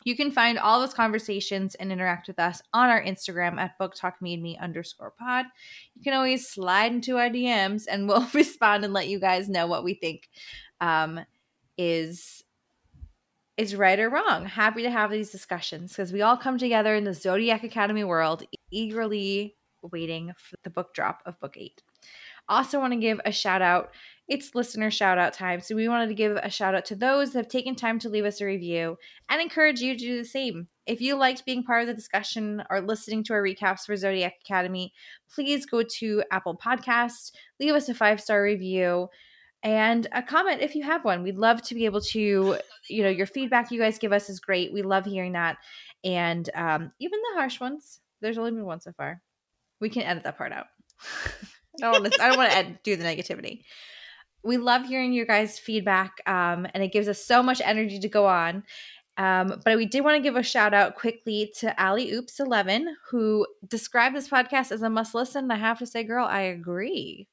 You 0.05 0.17
can 0.17 0.31
find 0.31 0.59
all 0.59 0.81
those 0.81 0.95
conversations 0.95 1.75
and 1.75 1.93
interact 1.93 2.29
with 2.29 2.39
us 2.39 2.63
on 2.73 2.89
our 2.89 3.03
Instagram 3.03 3.59
at 3.59 3.79
BookTok 3.79 4.15
Me 4.21 4.57
underscore 4.61 5.13
pod. 5.19 5.47
You 5.95 6.03
can 6.03 6.15
always 6.15 6.49
slide 6.49 6.93
into 6.93 7.19
our 7.19 7.29
DMs 7.29 7.85
and 7.91 8.09
we'll 8.09 8.27
respond 8.35 8.85
and 8.85 8.95
let 8.95 9.09
you 9.09 9.19
guys 9.19 9.49
know 9.49 9.67
what 9.67 9.85
we 9.85 9.95
think 9.95 10.29
um, 10.81 11.21
is 11.77 12.43
is 13.57 13.75
right 13.75 13.99
or 13.99 14.09
wrong. 14.09 14.47
Happy 14.47 14.83
to 14.83 14.91
have 14.91 15.11
these 15.11 15.33
discussions 15.33 15.91
because 15.91 16.13
we 16.13 16.23
all 16.23 16.37
come 16.37 16.59
together 16.59 16.95
in 16.95 17.03
the 17.03 17.13
Zodiac 17.13 17.65
Academy 17.65 18.05
world, 18.05 18.45
eagerly 18.71 19.57
waiting 19.83 20.33
for 20.39 20.57
the 20.63 20.71
book 20.71 20.95
drop 20.95 21.23
of 21.27 21.41
book 21.41 21.57
eight. 21.57 21.83
Also, 22.49 22.79
want 22.79 22.93
to 22.93 22.99
give 22.99 23.21
a 23.25 23.33
shout 23.33 23.63
out. 23.63 23.91
It's 24.29 24.55
listener 24.55 24.91
shout 24.91 25.19
out 25.19 25.33
time. 25.33 25.61
So, 25.61 25.75
we 25.75 25.89
wanted 25.89 26.09
to 26.09 26.15
give 26.15 26.37
a 26.37 26.51
shout 26.51 26.75
out 26.75 26.85
to 26.87 26.97
those 26.97 27.33
that 27.33 27.39
have 27.39 27.49
taken 27.49 27.75
time 27.75 27.99
to 28.01 28.09
leave 28.09 28.25
us 28.25 28.41
a 28.41 28.47
review 28.47 28.97
and 29.29 29.41
encourage 29.41 29.81
you 29.81 29.95
to 29.95 29.99
do 29.99 30.19
the 30.19 30.29
same. 30.29 30.69
If 30.87 31.01
you 31.01 31.17
liked 31.17 31.45
being 31.45 31.63
part 31.63 31.83
of 31.83 31.89
the 31.89 31.95
discussion 31.95 32.63
or 32.71 32.81
listening 32.81 33.23
to 33.25 33.35
our 33.35 33.43
recaps 33.43 33.85
for 33.85 33.97
Zodiac 33.97 34.35
Academy, 34.43 34.93
please 35.35 35.67
go 35.67 35.83
to 35.83 36.23
Apple 36.31 36.57
Podcasts, 36.57 37.33
leave 37.61 37.75
us 37.75 37.89
a 37.89 37.95
five 37.95 38.21
star 38.21 38.43
review 38.43 39.09
and 39.63 40.07
a 40.13 40.23
comment 40.23 40.63
if 40.63 40.75
you 40.75 40.83
have 40.85 41.05
one. 41.05 41.23
We'd 41.23 41.37
love 41.37 41.63
to 41.63 41.75
be 41.75 41.85
able 41.85 42.01
to, 42.03 42.59
you 42.89 43.03
know, 43.03 43.09
your 43.09 43.27
feedback 43.27 43.71
you 43.71 43.81
guys 43.81 43.99
give 43.99 44.13
us 44.13 44.31
is 44.31 44.41
great. 44.41 44.73
We 44.73 44.83
love 44.83 45.05
hearing 45.05 45.33
that. 45.33 45.57
And 46.05 46.49
um, 46.55 46.93
even 47.01 47.19
the 47.21 47.39
harsh 47.39 47.61
ones, 47.61 48.01
there's 48.21 48.39
only 48.39 48.53
been 48.53 48.65
one 48.65 48.81
so 48.81 48.93
far. 48.93 49.21
We 49.81 49.91
can 49.91 50.03
edit 50.03 50.25
that 50.25 50.39
part 50.39 50.53
out. 50.53 50.67
I 51.83 51.93
don't 51.93 52.03
want 52.03 52.13
to, 52.13 52.23
I 52.23 52.29
don't 52.29 52.37
want 52.37 52.53
to 52.53 52.79
do 52.83 52.97
the 52.97 53.05
negativity. 53.05 53.63
We 54.45 54.57
love 54.57 54.87
hearing 54.87 55.13
your 55.13 55.27
guys' 55.27 55.59
feedback, 55.59 56.13
um, 56.27 56.67
and 56.73 56.83
it 56.83 56.93
gives 56.93 57.09
us 57.09 57.25
so 57.25 57.43
much 57.43 57.61
energy 57.63 57.99
to 57.99 58.09
go 58.09 58.27
on. 58.27 58.65
Um, 59.17 59.61
but 59.65 59.77
we 59.77 59.87
did 59.87 60.05
want 60.05 60.17
to 60.17 60.23
give 60.23 60.37
a 60.37 60.45
shout 60.45 60.73
out 60.73 60.95
quickly 60.95 61.53
to 61.59 61.85
Ali 61.85 62.13
Oops 62.13 62.39
Eleven, 62.39 62.97
who 63.11 63.47
described 63.67 64.15
this 64.15 64.29
podcast 64.29 64.71
as 64.71 64.83
a 64.83 64.89
must 64.89 65.15
listen. 65.15 65.51
I 65.51 65.57
have 65.57 65.81
to 65.81 65.87
say, 65.87 66.05
girl, 66.05 66.25
I 66.25 66.43
agree. 66.43 67.27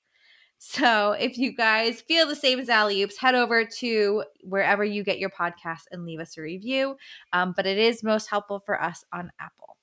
So 0.57 1.11
if 1.11 1.37
you 1.37 1.55
guys 1.55 2.01
feel 2.01 2.27
the 2.27 2.35
same 2.35 2.59
as 2.59 2.69
Ali 2.69 3.03
Oops, 3.03 3.15
head 3.17 3.35
over 3.35 3.65
to 3.65 4.23
wherever 4.41 4.83
you 4.83 5.03
get 5.03 5.19
your 5.19 5.29
podcast 5.29 5.81
and 5.91 6.05
leave 6.05 6.19
us 6.19 6.37
a 6.37 6.41
review. 6.41 6.95
Um, 7.33 7.53
but 7.55 7.67
it 7.67 7.77
is 7.77 8.03
most 8.03 8.29
helpful 8.29 8.63
for 8.65 8.81
us 8.81 9.03
on 9.13 9.31
Apple. 9.39 9.77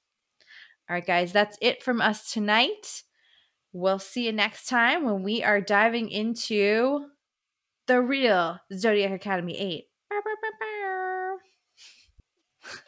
All 0.91 0.95
right, 0.95 1.07
guys, 1.07 1.33
that's 1.33 1.57
it 1.61 1.85
from 1.85 2.01
us 2.01 2.33
tonight. 2.33 3.05
We'll 3.73 3.99
see 3.99 4.27
you 4.27 4.33
next 4.33 4.69
time 4.69 5.05
when 5.05 5.23
we 5.23 5.43
are 5.43 5.61
diving 5.61 6.11
into 6.11 7.07
the 7.87 8.01
real 8.01 8.59
Zodiac 8.73 9.13
Academy 9.13 9.59
8. 9.59 9.85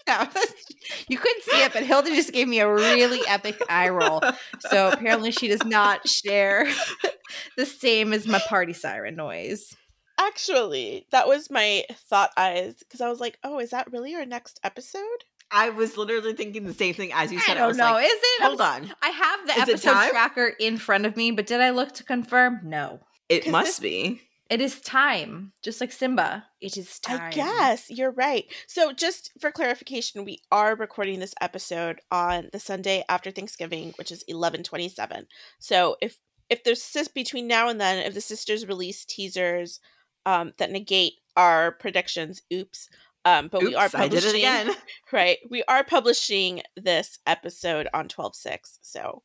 you 1.08 1.18
couldn't 1.18 1.42
see 1.42 1.62
it, 1.62 1.72
but 1.72 1.84
Hilda 1.84 2.10
just 2.10 2.32
gave 2.32 2.46
me 2.46 2.60
a 2.60 2.72
really 2.72 3.20
epic 3.26 3.60
eye 3.68 3.88
roll. 3.88 4.20
So 4.60 4.90
apparently 4.90 5.30
she 5.30 5.48
does 5.48 5.64
not 5.64 6.06
share 6.08 6.66
the 7.56 7.66
same 7.66 8.12
as 8.12 8.26
my 8.26 8.38
party 8.40 8.72
siren 8.72 9.16
noise. 9.16 9.74
Actually, 10.18 11.06
that 11.10 11.26
was 11.26 11.50
my 11.50 11.84
thought 12.08 12.30
eyes 12.36 12.76
because 12.78 13.00
I 13.00 13.08
was 13.08 13.18
like, 13.18 13.38
"Oh, 13.42 13.58
is 13.58 13.70
that 13.70 13.90
really 13.90 14.14
our 14.14 14.24
next 14.24 14.60
episode?" 14.62 15.24
I 15.54 15.70
was 15.70 15.96
literally 15.96 16.34
thinking 16.34 16.64
the 16.64 16.74
same 16.74 16.94
thing 16.94 17.12
as 17.12 17.32
you 17.32 17.38
said. 17.38 17.56
I 17.56 17.60
don't 17.60 17.76
know. 17.76 17.92
Like, 17.92 18.06
is 18.06 18.12
it? 18.12 18.42
Hold 18.42 18.60
on. 18.60 18.92
I 19.00 19.08
have 19.10 19.46
the 19.46 19.52
Is 19.52 19.68
episode 19.68 20.10
tracker 20.10 20.52
in 20.58 20.78
front 20.78 21.06
of 21.06 21.16
me, 21.16 21.30
but 21.30 21.46
did 21.46 21.60
I 21.60 21.70
look 21.70 21.92
to 21.92 22.04
confirm? 22.04 22.60
No. 22.64 23.00
It 23.28 23.48
must 23.48 23.80
this- 23.80 23.80
be. 23.80 24.20
It 24.50 24.60
is 24.60 24.78
time, 24.82 25.52
just 25.62 25.80
like 25.80 25.90
Simba. 25.90 26.44
It 26.60 26.76
is 26.76 26.98
time. 26.98 27.18
I 27.22 27.30
guess 27.30 27.88
you're 27.88 28.10
right. 28.10 28.44
So, 28.66 28.92
just 28.92 29.32
for 29.40 29.50
clarification, 29.50 30.26
we 30.26 30.40
are 30.52 30.76
recording 30.76 31.18
this 31.18 31.34
episode 31.40 32.00
on 32.10 32.50
the 32.52 32.60
Sunday 32.60 33.04
after 33.08 33.30
Thanksgiving, 33.30 33.94
which 33.96 34.12
is 34.12 34.22
eleven 34.28 34.62
twenty 34.62 34.90
seven. 34.90 35.28
So, 35.60 35.96
if 36.02 36.18
if 36.50 36.62
there's 36.62 36.82
sis 36.82 37.08
between 37.08 37.46
now 37.46 37.70
and 37.70 37.80
then, 37.80 38.04
if 38.04 38.12
the 38.12 38.20
sisters 38.20 38.66
release 38.66 39.06
teasers 39.06 39.80
um, 40.26 40.52
that 40.58 40.70
negate 40.70 41.14
our 41.36 41.72
predictions, 41.72 42.42
oops. 42.52 42.90
Um, 43.24 43.48
but 43.48 43.62
we 43.62 43.74
are 43.74 43.86
Oops, 43.86 43.94
I 43.94 44.08
did 44.08 44.22
publishing 44.22 44.30
it 44.30 44.38
again. 44.38 44.70
right. 45.12 45.38
We 45.50 45.62
are 45.64 45.82
publishing 45.84 46.62
this 46.76 47.18
episode 47.26 47.88
on 47.94 48.08
twelve 48.08 48.34
six, 48.34 48.78
so 48.82 49.22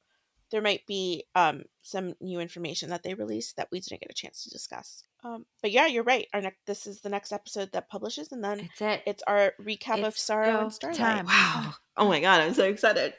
there 0.52 0.62
might 0.62 0.86
be 0.88 1.26
um 1.36 1.64
some 1.82 2.14
new 2.22 2.40
information 2.40 2.90
that 2.90 3.04
they 3.04 3.14
released 3.14 3.58
that 3.58 3.68
we 3.72 3.80
didn't 3.80 4.02
get 4.02 4.10
a 4.10 4.14
chance 4.14 4.44
to 4.44 4.50
discuss. 4.50 5.04
Um, 5.24 5.46
but 5.62 5.72
yeah, 5.72 5.86
you're 5.88 6.04
right. 6.04 6.28
Our 6.34 6.42
next 6.42 6.60
this 6.66 6.88
is 6.88 7.02
the 7.02 7.10
next 7.10 7.34
episode 7.34 7.72
that 7.74 7.90
publishes, 7.90 8.32
and 8.32 8.44
then 8.44 8.60
It's 8.62 8.82
it. 8.82 9.04
it's 9.06 9.24
our 9.28 9.54
recap 9.62 10.00
of 10.00 10.14
It's 10.14 10.22
Sorrow 10.22 10.54
go 10.54 10.60
and 10.62 10.74
Starlight. 10.74 10.98
time. 10.98 11.26
Wow. 11.26 11.74
Oh 11.98 12.08
my 12.08 12.22
god, 12.22 12.42
I'm 12.42 12.54
so 12.54 12.66
excited. 12.66 13.14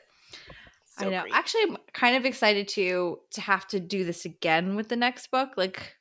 So 0.98 1.06
I 1.06 1.10
know. 1.10 1.22
great. 1.22 1.34
Actually, 1.34 1.62
I'm 1.64 1.76
kind 1.92 2.16
of 2.16 2.24
excited 2.24 2.68
to 2.68 3.18
to 3.32 3.40
have 3.42 3.66
to 3.68 3.80
do 3.80 4.04
this 4.04 4.24
again 4.24 4.76
with 4.76 4.88
the 4.88 4.96
next 4.96 5.30
book. 5.30 5.50
Like, 5.58 5.94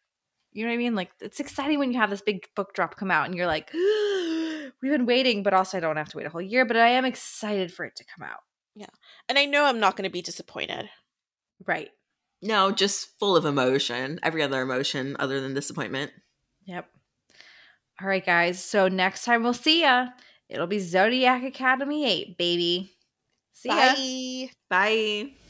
you 0.53 0.63
know 0.63 0.69
what 0.69 0.75
I 0.75 0.77
mean? 0.77 0.95
Like, 0.95 1.11
it's 1.19 1.41
exciting 1.41 1.79
when 1.79 1.91
you 1.91 1.99
have 1.99 2.09
this 2.09 2.21
big 2.21 2.47
book 2.55 2.73
drop 2.73 2.95
come 2.95 3.11
out, 3.11 3.25
and 3.25 3.35
you're 3.35 3.45
like, 3.45 3.69
we've 4.81 4.91
been 4.91 5.05
waiting, 5.05 5.43
but 5.43 5.53
also 5.53 5.77
I 5.77 5.81
don't 5.81 5.97
have 5.97 6.09
to 6.09 6.17
wait 6.17 6.27
a 6.27 6.29
whole 6.29 6.41
year. 6.41 6.65
But 6.65 6.77
I 6.77 6.89
am 6.89 7.05
excited 7.05 7.73
for 7.73 7.85
it 7.85 7.95
to 7.97 8.05
come 8.05 8.27
out. 8.27 8.41
Yeah. 8.75 8.87
And 9.27 9.37
I 9.37 9.45
know 9.45 9.65
I'm 9.65 9.79
not 9.79 9.95
going 9.95 10.07
to 10.07 10.13
be 10.13 10.21
disappointed. 10.21 10.89
Right. 11.65 11.89
No, 12.41 12.71
just 12.71 13.19
full 13.19 13.35
of 13.35 13.45
emotion. 13.45 14.19
Every 14.23 14.41
other 14.41 14.61
emotion 14.61 15.15
other 15.19 15.41
than 15.41 15.53
disappointment. 15.53 16.11
Yep. 16.65 16.87
All 18.01 18.07
right, 18.07 18.25
guys. 18.25 18.63
So 18.63 18.87
next 18.87 19.25
time 19.25 19.43
we'll 19.43 19.53
see 19.53 19.81
ya. 19.81 20.07
It'll 20.47 20.67
be 20.67 20.79
Zodiac 20.79 21.43
Academy 21.43 22.05
8, 22.05 22.37
baby. 22.37 22.93
See 23.51 23.69
ya. 23.69 23.75
Bye. 23.75 24.49
Bye. 24.69 25.48